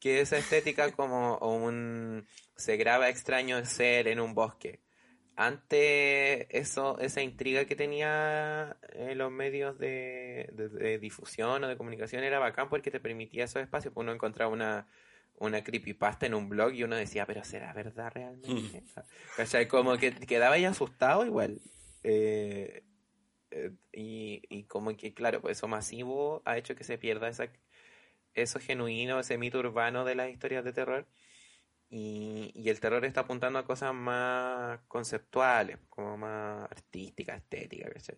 que 0.00 0.20
esa 0.20 0.38
estética 0.38 0.90
como 0.92 1.38
un 1.38 2.26
se 2.56 2.76
graba 2.76 3.08
extraño 3.08 3.64
ser 3.64 4.08
en 4.08 4.20
un 4.20 4.34
bosque. 4.34 4.80
Antes 5.36 6.46
eso, 6.50 6.98
esa 6.98 7.22
intriga 7.22 7.64
que 7.64 7.76
tenía 7.76 8.76
en 8.92 9.16
los 9.16 9.30
medios 9.30 9.78
de, 9.78 10.98
difusión 11.00 11.64
o 11.64 11.68
de 11.68 11.76
comunicación 11.76 12.24
era 12.24 12.38
bacán 12.38 12.68
porque 12.68 12.90
te 12.90 13.00
permitía 13.00 13.44
esos 13.44 13.62
espacios. 13.62 13.94
Pues 13.94 14.04
uno 14.04 14.12
encontraba 14.12 14.52
una, 14.52 14.86
una 15.36 15.64
creepypasta 15.64 16.26
en 16.26 16.34
un 16.34 16.48
blog 16.48 16.72
y 16.72 16.84
uno 16.84 16.96
decía, 16.96 17.24
pero 17.24 17.42
¿será 17.44 17.72
verdad 17.72 18.12
realmente? 18.12 18.82
¿Cachai? 19.36 19.66
Como 19.66 19.96
que 19.96 20.12
quedaba 20.12 20.56
ahí 20.56 20.66
asustado 20.66 21.24
igual. 21.24 21.58
Eh, 22.02 22.84
eh, 23.50 23.72
y, 23.92 24.42
y 24.50 24.64
como 24.64 24.94
que, 24.96 25.14
claro, 25.14 25.40
pues 25.40 25.56
eso 25.56 25.68
masivo 25.68 26.42
ha 26.44 26.58
hecho 26.58 26.74
que 26.74 26.84
se 26.84 26.98
pierda 26.98 27.28
esa 27.28 27.50
eso 28.42 28.60
genuino, 28.60 29.20
ese 29.20 29.38
mito 29.38 29.58
urbano 29.58 30.04
de 30.04 30.14
las 30.14 30.30
historias 30.30 30.64
de 30.64 30.72
terror. 30.72 31.06
Y, 31.88 32.52
y, 32.54 32.68
el 32.68 32.78
terror 32.78 33.04
está 33.04 33.22
apuntando 33.22 33.58
a 33.58 33.64
cosas 33.64 33.92
más 33.92 34.78
conceptuales, 34.86 35.78
como 35.88 36.16
más 36.16 36.70
artísticas, 36.70 37.38
estéticas, 37.38 38.12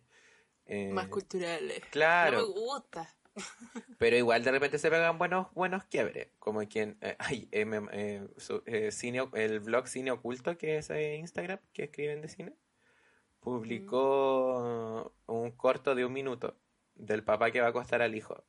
eh, 0.66 0.90
más 0.92 1.08
culturales. 1.08 1.80
Claro. 1.90 2.40
No 2.40 2.48
me 2.48 2.60
gusta. 2.60 3.14
Pero 3.98 4.16
igual 4.16 4.44
de 4.44 4.50
repente 4.50 4.78
se 4.78 4.90
pegan 4.90 5.16
buenos 5.16 5.52
buenos 5.54 5.84
quiebres, 5.84 6.28
como 6.38 6.66
quien 6.68 6.98
eh, 7.00 7.16
ay, 7.18 7.48
eh, 7.50 8.28
el 9.32 9.60
blog 9.60 9.88
Cine 9.88 10.10
Oculto, 10.10 10.58
que 10.58 10.78
es 10.78 10.90
Instagram, 10.90 11.58
que 11.72 11.84
escriben 11.84 12.20
de 12.20 12.28
cine, 12.28 12.52
publicó 13.40 15.14
un 15.26 15.50
corto 15.52 15.94
de 15.94 16.04
un 16.04 16.12
minuto 16.12 16.56
del 16.94 17.24
papá 17.24 17.50
que 17.50 17.60
va 17.60 17.68
a 17.68 17.70
acostar 17.70 18.02
al 18.02 18.14
hijo 18.14 18.44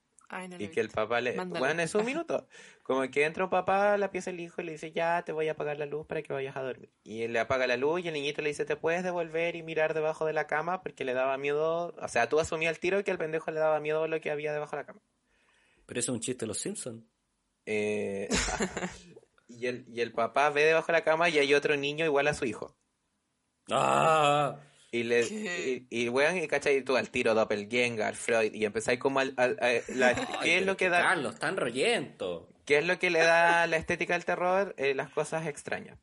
y 0.59 0.67
que 0.69 0.79
el 0.79 0.89
papá 0.89 1.21
le... 1.21 1.35
Bueno, 1.45 1.81
es 1.81 1.95
un 1.95 2.05
minuto. 2.05 2.47
Como 2.83 3.01
que 3.09 3.25
entra 3.25 3.45
un 3.45 3.49
papá 3.49 3.93
a 3.93 3.97
la 3.97 4.11
pieza 4.11 4.31
del 4.31 4.39
hijo 4.39 4.61
y 4.61 4.65
le 4.65 4.71
dice, 4.73 4.91
ya 4.91 5.23
te 5.23 5.31
voy 5.31 5.47
a 5.47 5.53
apagar 5.53 5.77
la 5.77 5.85
luz 5.85 6.05
para 6.05 6.21
que 6.21 6.33
vayas 6.33 6.55
a 6.55 6.61
dormir. 6.61 6.91
Y 7.03 7.23
él 7.23 7.33
le 7.33 7.39
apaga 7.39 7.67
la 7.67 7.77
luz 7.77 8.01
y 8.03 8.07
el 8.07 8.13
niñito 8.13 8.41
le 8.41 8.49
dice, 8.49 8.65
te 8.65 8.75
puedes 8.75 9.03
devolver 9.03 9.55
y 9.55 9.63
mirar 9.63 9.93
debajo 9.93 10.25
de 10.25 10.33
la 10.33 10.47
cama 10.47 10.81
porque 10.81 11.05
le 11.05 11.13
daba 11.13 11.37
miedo... 11.37 11.95
O 11.99 12.07
sea, 12.07 12.29
tú 12.29 12.39
asumías 12.39 12.71
el 12.71 12.79
tiro 12.79 13.03
que 13.03 13.11
al 13.11 13.17
pendejo 13.17 13.51
le 13.51 13.59
daba 13.59 13.79
miedo 13.79 14.07
lo 14.07 14.19
que 14.19 14.31
había 14.31 14.53
debajo 14.53 14.75
de 14.75 14.81
la 14.81 14.85
cama. 14.85 15.01
Pero 15.85 15.99
eso 15.99 16.11
es 16.11 16.15
un 16.15 16.21
chiste 16.21 16.45
de 16.45 16.47
los 16.47 16.57
Simpsons. 16.57 17.03
Eh... 17.65 18.29
y, 19.47 19.67
el, 19.67 19.85
y 19.87 20.01
el 20.01 20.11
papá 20.11 20.49
ve 20.49 20.63
debajo 20.63 20.87
de 20.87 20.93
la 20.93 21.03
cama 21.03 21.29
y 21.29 21.39
hay 21.39 21.53
otro 21.53 21.75
niño 21.77 22.05
igual 22.05 22.27
a 22.27 22.33
su 22.33 22.45
hijo. 22.45 22.75
¡Ah! 23.71 24.57
Y, 24.93 25.01
le, 25.01 25.21
y, 25.21 25.87
y, 25.89 26.09
weón, 26.09 26.37
y 26.37 26.47
cachai 26.47 26.83
tú 26.83 26.95
al 26.95 27.09
tiro 27.09 27.33
Doppelganger, 27.33 28.13
Freud, 28.13 28.53
y 28.53 28.63
empezáis 28.63 28.99
como 28.99 29.21
al, 29.21 29.33
al, 29.37 29.57
la, 29.87 30.13
¿qué 30.43 30.59
es 30.59 30.65
lo 30.67 30.77
que 30.77 30.89
da? 30.89 31.01
Carlos, 31.01 31.39
tan 31.39 31.57
rollento. 31.57 32.47
¿Qué 32.63 32.77
es 32.77 32.85
lo 32.85 32.99
que 32.99 33.09
le 33.09 33.17
da 33.17 33.65
la 33.65 33.77
estética 33.77 34.13
al 34.13 34.23
terror? 34.23 34.75
Eh, 34.77 34.93
las 34.93 35.09
cosas 35.09 35.47
extrañas. 35.47 35.97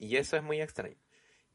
Y 0.00 0.16
eso 0.16 0.36
es 0.36 0.42
muy 0.42 0.60
extraño. 0.60 0.96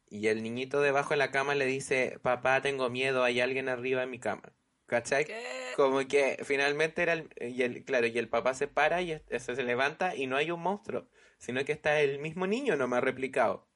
Y 0.09 0.27
el 0.27 0.41
niñito 0.41 0.79
debajo 0.79 1.09
de 1.09 1.17
la 1.17 1.31
cama 1.31 1.53
le 1.53 1.65
dice, 1.65 2.17
papá, 2.21 2.61
tengo 2.61 2.89
miedo, 2.89 3.25
hay 3.25 3.41
alguien 3.41 3.67
arriba 3.67 4.03
en 4.03 4.11
mi 4.11 4.19
cama. 4.19 4.53
¿Cachai? 4.85 5.25
¿Qué? 5.25 5.43
Como 5.75 5.99
que 6.07 6.39
finalmente 6.45 7.01
era 7.01 7.11
el, 7.11 7.29
y 7.41 7.61
el, 7.63 7.83
claro, 7.83 8.07
y 8.07 8.17
el 8.17 8.29
papá 8.29 8.53
se 8.53 8.69
para 8.69 9.01
y 9.01 9.19
se, 9.27 9.39
se 9.39 9.63
levanta 9.63 10.15
y 10.15 10.27
no 10.27 10.37
hay 10.37 10.49
un 10.49 10.61
monstruo, 10.61 11.09
sino 11.39 11.65
que 11.65 11.73
está 11.73 11.99
el 11.99 12.19
mismo 12.19 12.47
niño 12.47 12.77
nomás 12.77 13.03
replicado. 13.03 13.68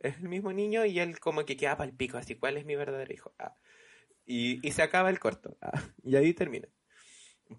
Es 0.00 0.18
el 0.18 0.28
mismo 0.28 0.52
niño 0.52 0.84
y 0.84 0.98
él 1.00 1.18
como 1.20 1.44
que 1.44 1.56
queda 1.56 1.76
para 1.76 1.90
el 1.90 1.96
pico, 1.96 2.18
así, 2.18 2.36
¿cuál 2.36 2.56
es 2.56 2.64
mi 2.64 2.76
verdadero 2.76 3.12
hijo? 3.12 3.34
Ah. 3.38 3.56
Y, 4.24 4.66
y 4.66 4.72
se 4.72 4.82
acaba 4.82 5.10
el 5.10 5.18
corto. 5.18 5.56
Ah. 5.60 5.82
Y 6.04 6.16
ahí 6.16 6.34
termina. 6.34 6.68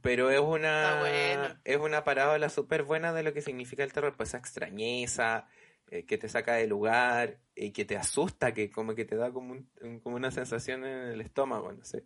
Pero 0.02 0.30
es 0.30 0.40
una, 0.40 1.00
bueno. 1.00 1.60
es 1.64 1.78
una 1.78 2.04
parábola 2.04 2.50
súper 2.50 2.84
buena 2.84 3.12
de 3.12 3.24
lo 3.24 3.34
que 3.34 3.42
significa 3.42 3.84
el 3.84 3.92
terror, 3.92 4.16
pues 4.16 4.30
esa 4.30 4.38
extrañeza, 4.38 5.48
eh, 5.90 6.06
que 6.06 6.20
te 6.20 6.30
saca 6.30 6.54
de 6.54 6.68
lugar, 6.68 7.40
y 7.56 7.72
que 7.72 7.86
te 7.86 7.98
asusta, 7.98 8.54
que 8.54 8.70
como 8.70 8.94
que 8.94 9.06
te 9.06 9.16
da 9.16 9.32
como, 9.34 9.54
un- 9.54 10.00
como 10.02 10.16
una 10.16 10.30
sensación 10.30 10.86
en 10.86 11.10
el 11.10 11.22
estómago, 11.22 11.72
no 11.72 11.84
sé. 11.84 12.06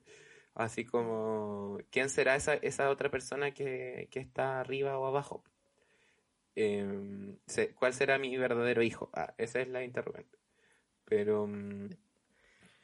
Así 0.54 0.86
como, 0.86 1.78
¿quién 1.90 2.10
será 2.10 2.36
esa, 2.36 2.54
esa 2.54 2.90
otra 2.90 3.10
persona 3.10 3.54
que, 3.54 4.08
que 4.12 4.20
está 4.22 4.62
arriba 4.62 4.98
o 4.98 5.06
abajo? 5.06 5.44
Se- 6.56 7.74
¿Cuál 7.76 7.94
será 7.94 8.18
mi 8.18 8.38
verdadero 8.38 8.84
hijo? 8.84 9.10
Ah, 9.14 9.34
esa 9.38 9.62
es 9.62 9.68
la 9.68 9.84
interrogante. 9.84 10.38
Pero, 11.06 11.48
mm, 11.48 11.90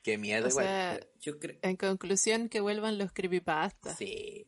qué 0.01 0.17
miedo 0.17 0.47
O 0.47 0.49
igual. 0.49 0.65
sea, 0.65 0.99
Yo 1.19 1.33
en 1.61 1.75
conclusión, 1.77 2.49
que 2.49 2.61
vuelvan 2.61 2.97
los 2.97 3.11
creepypastas. 3.11 3.97
Sí. 3.97 4.45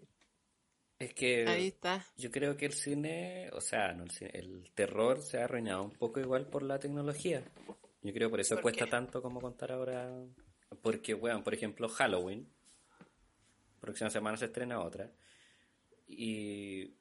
Es 1.00 1.14
que. 1.14 1.48
Ahí 1.48 1.68
está. 1.68 2.06
Yo 2.18 2.30
creo 2.32 2.58
que 2.58 2.66
el 2.68 2.74
cine, 2.74 3.50
o 3.54 3.62
sea, 3.62 3.94
no 3.94 4.04
el, 4.04 4.12
cine, 4.12 4.32
el 4.34 4.72
terror 4.76 5.22
se 5.22 5.40
ha 5.40 5.46
arruinado 5.46 5.84
un 5.84 5.92
poco 5.92 6.20
igual 6.20 6.48
por 6.48 6.64
la 6.64 6.80
tecnología. 6.80 7.44
Yo 8.04 8.14
creo 8.14 8.30
por 8.30 8.40
eso 8.40 8.56
¿Por 8.56 8.64
cuesta 8.64 8.86
qué? 8.86 8.92
tanto 8.92 9.22
como 9.22 9.42
contar 9.42 9.72
ahora. 9.72 10.12
Porque, 10.82 11.14
bueno, 11.14 11.44
por 11.44 11.54
ejemplo, 11.54 11.90
Halloween. 11.90 12.48
Próxima 13.80 14.10
semana 14.10 14.38
se 14.38 14.46
estrena 14.46 14.80
otra. 14.80 15.12
Y 16.08 16.94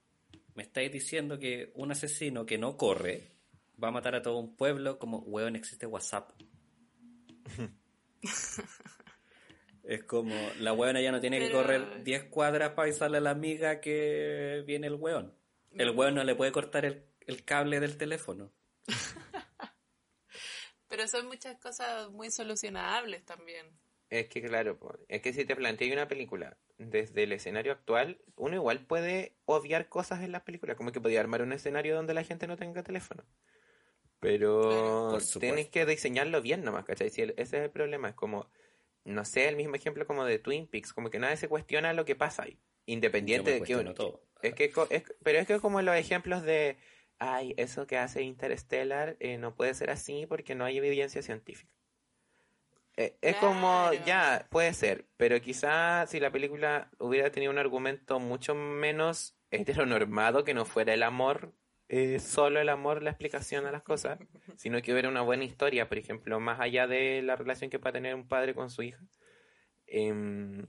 me 0.55 0.63
estáis 0.63 0.93
diciendo 0.93 1.39
que 1.39 1.73
un 1.75 1.93
asesino 1.93 2.47
que 2.47 2.59
no 2.59 2.77
corre 2.77 3.33
va 3.83 3.89
a 3.89 3.93
matar 3.93 4.15
a 4.15 4.23
todo 4.23 4.39
un 4.39 4.57
pueblo 4.57 4.99
como, 4.99 5.19
weón, 5.19 5.57
existe 5.57 5.87
WhatsApp. 5.87 6.31
Es 9.83 10.05
como, 10.05 10.37
la 10.61 10.73
weona 10.73 11.01
ya 11.01 11.11
no 11.11 11.21
tiene 11.21 11.41
que 11.41 11.51
correr 11.51 12.05
10 12.05 12.25
cuadras 12.25 12.75
para 12.75 12.83
avisarle 12.83 13.17
a 13.17 13.21
la 13.21 13.31
amiga 13.31 13.81
que 13.81 14.63
viene 14.65 14.87
el 14.87 14.95
weón. 14.95 15.35
El 15.73 15.91
weón 15.91 16.15
no 16.15 16.23
le 16.23 16.37
puede 16.37 16.53
cortar 16.53 16.85
el, 16.85 17.07
el 17.27 17.45
cable 17.45 17.81
del 17.81 17.97
teléfono. 17.97 18.53
Pero 20.89 21.09
son 21.09 21.27
muchas 21.27 21.59
cosas 21.59 22.09
muy 22.11 22.31
solucionables 22.31 23.25
también. 23.25 23.67
Es 24.11 24.29
que 24.29 24.43
claro, 24.43 24.79
es 25.09 25.23
que 25.23 25.33
si 25.33 25.45
te 25.45 25.57
planteas 25.57 25.93
una 25.93 26.07
película 26.07 26.57
desde 26.81 27.25
el 27.25 27.33
escenario 27.33 27.73
actual, 27.73 28.19
uno 28.37 28.57
igual 28.57 28.81
puede 28.87 29.35
obviar 29.45 29.89
cosas 29.89 30.23
en 30.23 30.33
las 30.33 30.43
películas, 30.43 30.77
como 30.77 30.93
que 30.93 31.01
podía 31.01 31.21
armar 31.21 31.43
un 31.43 31.53
escenario 31.53 31.95
donde 31.95 32.15
la 32.15 32.25
gente 32.25 32.47
no 32.47 32.57
tenga 32.57 32.83
teléfono. 32.83 33.25
Pero 34.69 35.09
tienes 35.41 35.69
que 35.69 35.87
diseñarlo 35.87 36.43
bien 36.43 36.63
nomás, 36.65 36.85
¿cachai? 36.85 37.11
Si 37.11 37.23
el- 37.23 37.31
ese 37.37 37.59
es 37.59 37.65
el 37.65 37.71
problema, 37.71 38.09
es 38.11 38.15
como, 38.15 38.51
no 39.05 39.25
sé, 39.25 39.49
el 39.49 39.57
mismo 39.57 39.75
ejemplo 39.75 40.07
como 40.07 40.25
de 40.25 40.39
Twin 40.39 40.67
Peaks, 40.67 40.93
como 40.93 41.11
que 41.11 41.19
nadie 41.19 41.37
se 41.37 41.49
cuestiona 41.49 41.93
lo 41.93 42.05
que 42.05 42.17
pasa 42.17 42.45
ahí, 42.45 42.59
independiente 42.87 43.51
de 43.53 43.63
que 43.63 43.75
uno... 43.77 43.95
todo. 43.95 44.23
Es 44.43 44.55
que, 44.55 44.73
es- 44.91 45.05
pero 45.23 45.39
es 45.39 45.47
que 45.47 45.61
como 45.61 45.83
los 45.83 45.95
ejemplos 45.97 46.43
de, 46.43 46.79
ay, 47.19 47.55
eso 47.59 47.87
que 47.87 47.99
hace 47.99 48.23
Interstellar 48.23 49.17
eh, 49.21 49.37
no 49.39 49.55
puede 49.55 49.75
ser 49.75 49.91
así 49.91 50.27
porque 50.27 50.55
no 50.55 50.65
hay 50.65 50.79
evidencia 50.79 51.23
científica. 51.23 51.71
Eh, 53.01 53.17
es 53.23 53.37
como, 53.37 53.91
ya, 54.05 54.47
puede 54.51 54.75
ser, 54.75 55.07
pero 55.17 55.41
quizá 55.41 56.07
si 56.07 56.21
la 56.21 56.31
película 56.31 56.91
hubiera 56.99 57.31
tenido 57.31 57.51
un 57.51 57.57
argumento 57.57 58.21
mucho 58.21 58.55
menos 58.55 59.39
heteronormado, 59.51 60.45
que 60.45 60.53
no 60.53 60.67
fuera 60.67 60.93
el 60.93 61.03
amor, 61.03 61.55
eh, 61.89 62.19
solo 62.19 62.61
el 62.61 62.69
amor 62.69 63.03
la 63.03 63.09
explicación 63.09 63.65
a 63.65 63.73
las 63.73 63.83
cosas, 63.83 64.19
sino 64.59 64.83
que 64.83 64.93
hubiera 64.93 65.09
una 65.09 65.23
buena 65.23 65.45
historia, 65.45 65.89
por 65.89 65.97
ejemplo, 65.97 66.41
más 66.41 66.61
allá 66.61 66.87
de 66.87 67.23
la 67.23 67.37
relación 67.37 67.71
que 67.71 67.79
pueda 67.79 67.95
tener 67.95 68.15
un 68.15 68.29
padre 68.29 68.55
con 68.55 68.69
su 68.69 68.83
hija. 68.83 69.01
Em, 69.87 70.67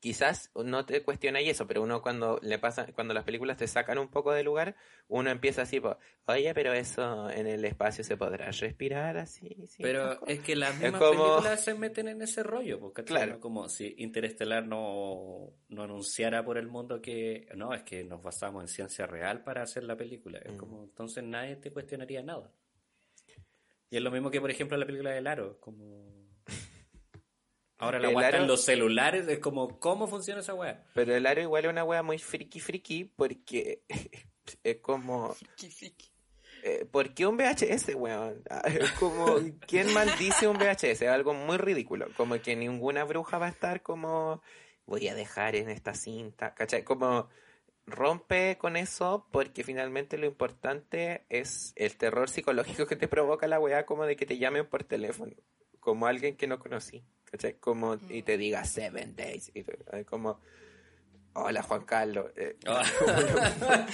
quizás 0.00 0.50
no 0.54 0.86
te 0.86 1.02
cuestionáis 1.02 1.48
eso, 1.50 1.66
pero 1.66 1.82
uno 1.82 2.00
cuando 2.02 2.38
le 2.42 2.58
pasa, 2.58 2.86
cuando 2.94 3.12
las 3.14 3.24
películas 3.24 3.58
te 3.58 3.68
sacan 3.68 3.98
un 3.98 4.08
poco 4.08 4.32
de 4.32 4.42
lugar, 4.42 4.74
uno 5.08 5.28
empieza 5.30 5.62
así, 5.62 5.80
oye, 6.26 6.54
pero 6.54 6.72
eso 6.72 7.28
en 7.30 7.46
el 7.46 7.64
espacio 7.66 8.02
se 8.02 8.16
podrá 8.16 8.50
respirar 8.50 9.18
así. 9.18 9.66
sí, 9.68 9.82
Pero 9.82 10.14
poco?". 10.14 10.26
es 10.26 10.40
que 10.40 10.56
las 10.56 10.78
mismas 10.78 11.00
como- 11.02 11.22
películas 11.24 11.62
se 11.64 11.74
meten 11.74 12.08
en 12.08 12.22
ese 12.22 12.42
rollo, 12.42 12.80
porque 12.80 13.04
Claro. 13.04 13.40
como 13.40 13.68
si 13.68 13.94
Interestelar 13.98 14.66
no, 14.66 15.52
no 15.68 15.82
anunciara 15.82 16.44
por 16.44 16.56
el 16.56 16.66
mundo 16.66 17.02
que 17.02 17.46
no, 17.54 17.74
es 17.74 17.82
que 17.82 18.02
nos 18.02 18.22
basamos 18.22 18.62
en 18.62 18.68
ciencia 18.68 19.06
real 19.06 19.44
para 19.44 19.62
hacer 19.62 19.84
la 19.84 19.96
película. 19.96 20.38
Es 20.38 20.52
Mm. 20.54 20.56
como, 20.56 20.84
entonces 20.84 21.22
nadie 21.24 21.56
te 21.56 21.70
cuestionaría 21.72 22.22
nada. 22.22 22.50
Y 23.90 23.96
es 23.96 24.02
lo 24.02 24.10
mismo 24.10 24.30
que, 24.30 24.40
por 24.40 24.50
ejemplo, 24.50 24.76
la 24.78 24.86
película 24.86 25.10
del 25.10 25.26
aro, 25.26 25.58
como... 25.60 26.19
Ahora 27.80 27.98
la 27.98 28.08
El 28.10 28.14
weá 28.16 28.26
está 28.28 28.36
en 28.38 28.44
Aro- 28.44 28.48
los 28.48 28.64
celulares, 28.64 29.26
es 29.28 29.38
como, 29.40 29.78
¿cómo 29.80 30.06
funciona 30.06 30.40
esa 30.40 30.54
weá? 30.54 30.84
Pero 30.94 31.14
el 31.14 31.26
aro 31.26 31.40
igual 31.40 31.64
es 31.64 31.70
una 31.70 31.82
wea 31.84 32.02
muy 32.02 32.18
friki 32.18 32.60
friki 32.60 33.04
porque 33.04 33.82
es 34.62 34.76
como... 34.76 35.34
Eh, 36.62 36.84
¿Por 36.90 37.14
qué 37.14 37.26
un 37.26 37.36
VHS, 37.38 37.94
weón? 37.94 38.42
Ah, 38.50 38.62
Es 38.66 38.90
como, 38.92 39.36
¿quién 39.66 39.92
maldice 39.94 40.46
un 40.46 40.58
VHS? 40.58 40.84
Es 40.84 41.02
algo 41.08 41.32
muy 41.32 41.56
ridículo. 41.56 42.08
Como 42.16 42.38
que 42.42 42.54
ninguna 42.54 43.04
bruja 43.04 43.38
va 43.38 43.46
a 43.46 43.50
estar 43.50 43.82
como, 43.82 44.42
voy 44.84 45.08
a 45.08 45.14
dejar 45.14 45.56
en 45.56 45.70
esta 45.70 45.94
cinta, 45.94 46.54
¿cachai? 46.54 46.84
Como, 46.84 47.28
rompe 47.86 48.58
con 48.58 48.76
eso 48.76 49.26
porque 49.32 49.64
finalmente 49.64 50.18
lo 50.18 50.26
importante 50.26 51.24
es 51.30 51.72
el 51.76 51.96
terror 51.96 52.28
psicológico 52.28 52.86
que 52.86 52.94
te 52.96 53.08
provoca 53.08 53.48
la 53.48 53.58
weá 53.58 53.86
como 53.86 54.04
de 54.04 54.16
que 54.16 54.26
te 54.26 54.36
llamen 54.36 54.66
por 54.68 54.84
teléfono. 54.84 55.32
Como 55.80 56.06
alguien 56.06 56.36
que 56.36 56.46
no 56.46 56.58
conocí, 56.58 57.02
¿cachai? 57.30 57.54
Como, 57.54 57.96
y 58.08 58.22
te 58.22 58.38
diga 58.38 58.64
seven 58.64 59.14
days. 59.16 59.50
Y 59.54 59.60
eh, 59.60 60.04
como, 60.08 60.40
hola 61.34 61.62
Juan 61.62 61.84
Carlos. 61.84 62.30
eh, 62.36 62.56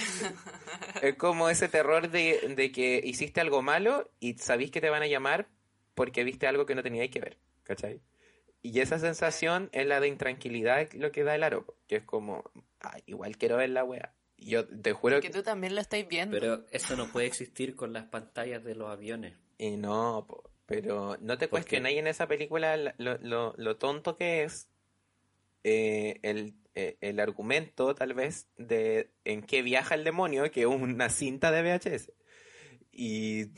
es 1.01 1.15
como 1.15 1.49
ese 1.49 1.67
terror 1.69 2.09
de, 2.09 2.53
de 2.55 2.71
que 2.71 3.01
hiciste 3.03 3.41
algo 3.41 3.61
malo 3.61 4.09
y 4.19 4.33
sabís 4.35 4.71
que 4.71 4.81
te 4.81 4.89
van 4.89 5.03
a 5.03 5.07
llamar 5.07 5.47
porque 5.95 6.23
viste 6.23 6.47
algo 6.47 6.65
que 6.65 6.75
no 6.75 6.83
teníais 6.83 7.11
que 7.11 7.19
ver, 7.19 7.37
¿cachai? 7.63 8.01
Y 8.61 8.79
esa 8.81 8.99
sensación 8.99 9.69
es 9.71 9.85
la 9.85 9.99
de 9.99 10.07
intranquilidad 10.07 10.91
lo 10.93 11.11
que 11.11 11.23
da 11.23 11.35
el 11.35 11.43
aro, 11.43 11.75
que 11.87 11.97
es 11.97 12.03
como, 12.03 12.43
"Ay, 12.79 13.01
igual 13.05 13.37
quiero 13.37 13.57
ver 13.57 13.69
la 13.69 13.83
wea. 13.83 14.13
Yo 14.37 14.67
te 14.67 14.93
juro 14.93 15.19
Que 15.19 15.27
que... 15.27 15.33
tú 15.33 15.43
también 15.43 15.73
lo 15.73 15.81
estáis 15.81 16.07
viendo. 16.07 16.37
Pero 16.37 16.65
eso 16.71 16.95
no 16.95 17.07
puede 17.11 17.25
existir 17.27 17.75
con 17.75 17.93
las 17.93 18.05
pantallas 18.05 18.63
de 18.63 18.75
los 18.75 18.89
aviones. 18.89 19.35
Y 19.57 19.77
no, 19.77 20.25
po, 20.27 20.46
pero 20.67 21.17
no 21.21 21.37
te 21.39 21.47
cuestionáis 21.49 21.97
en 21.97 22.07
esa 22.07 22.27
película 22.27 22.77
la- 22.77 22.93
lo, 22.99 23.17
lo, 23.19 23.53
lo 23.57 23.77
tonto 23.77 24.17
que 24.17 24.43
es 24.43 24.69
eh, 25.63 26.19
el, 26.23 26.53
eh, 26.75 26.97
el 27.01 27.19
argumento, 27.19 27.95
tal 27.95 28.13
vez, 28.13 28.49
de 28.57 29.11
en 29.25 29.41
qué 29.43 29.61
viaja 29.63 29.95
el 29.95 30.03
demonio, 30.03 30.49
que 30.51 30.61
es 30.61 30.67
una 30.67 31.09
cinta 31.09 31.51
de 31.51 31.61
VHS. 31.63 32.13
Y 32.91 33.51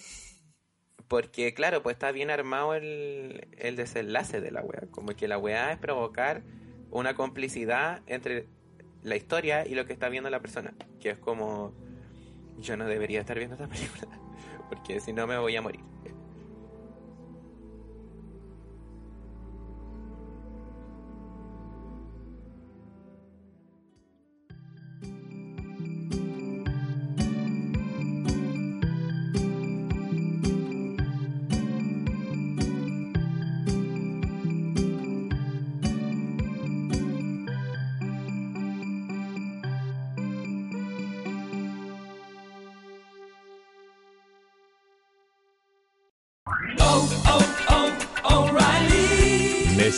porque, 1.07 1.53
claro, 1.53 1.82
pues 1.82 1.95
está 1.95 2.12
bien 2.12 2.30
armado 2.30 2.76
el, 2.76 3.47
el 3.57 3.76
desenlace 3.76 4.41
de 4.41 4.51
la 4.51 4.62
wea. 4.62 4.84
Como 4.91 5.16
que 5.16 5.28
la 5.28 5.38
wea 5.38 5.72
es 5.72 5.80
provocar 5.80 6.43
una 6.91 7.16
complicidad 7.16 8.01
entre 8.07 8.47
la 9.03 9.16
historia 9.16 9.66
y 9.68 9.74
lo 9.76 9.86
que 9.86 9.93
está 9.93 10.10
viendo 10.10 10.30
la 10.30 10.39
persona. 10.39 10.76
Que 10.99 11.10
es 11.12 11.18
como, 11.18 11.74
yo 12.60 12.78
no 12.78 12.86
debería 12.86 13.22
estar 13.22 13.38
viendo 13.38 13.55
esta 13.55 13.68
película, 13.74 14.07
porque 14.70 14.99
si 14.99 15.14
no 15.14 15.26
me 15.26 15.38
voy 15.38 15.55
a 15.55 15.62
morir. 15.62 15.82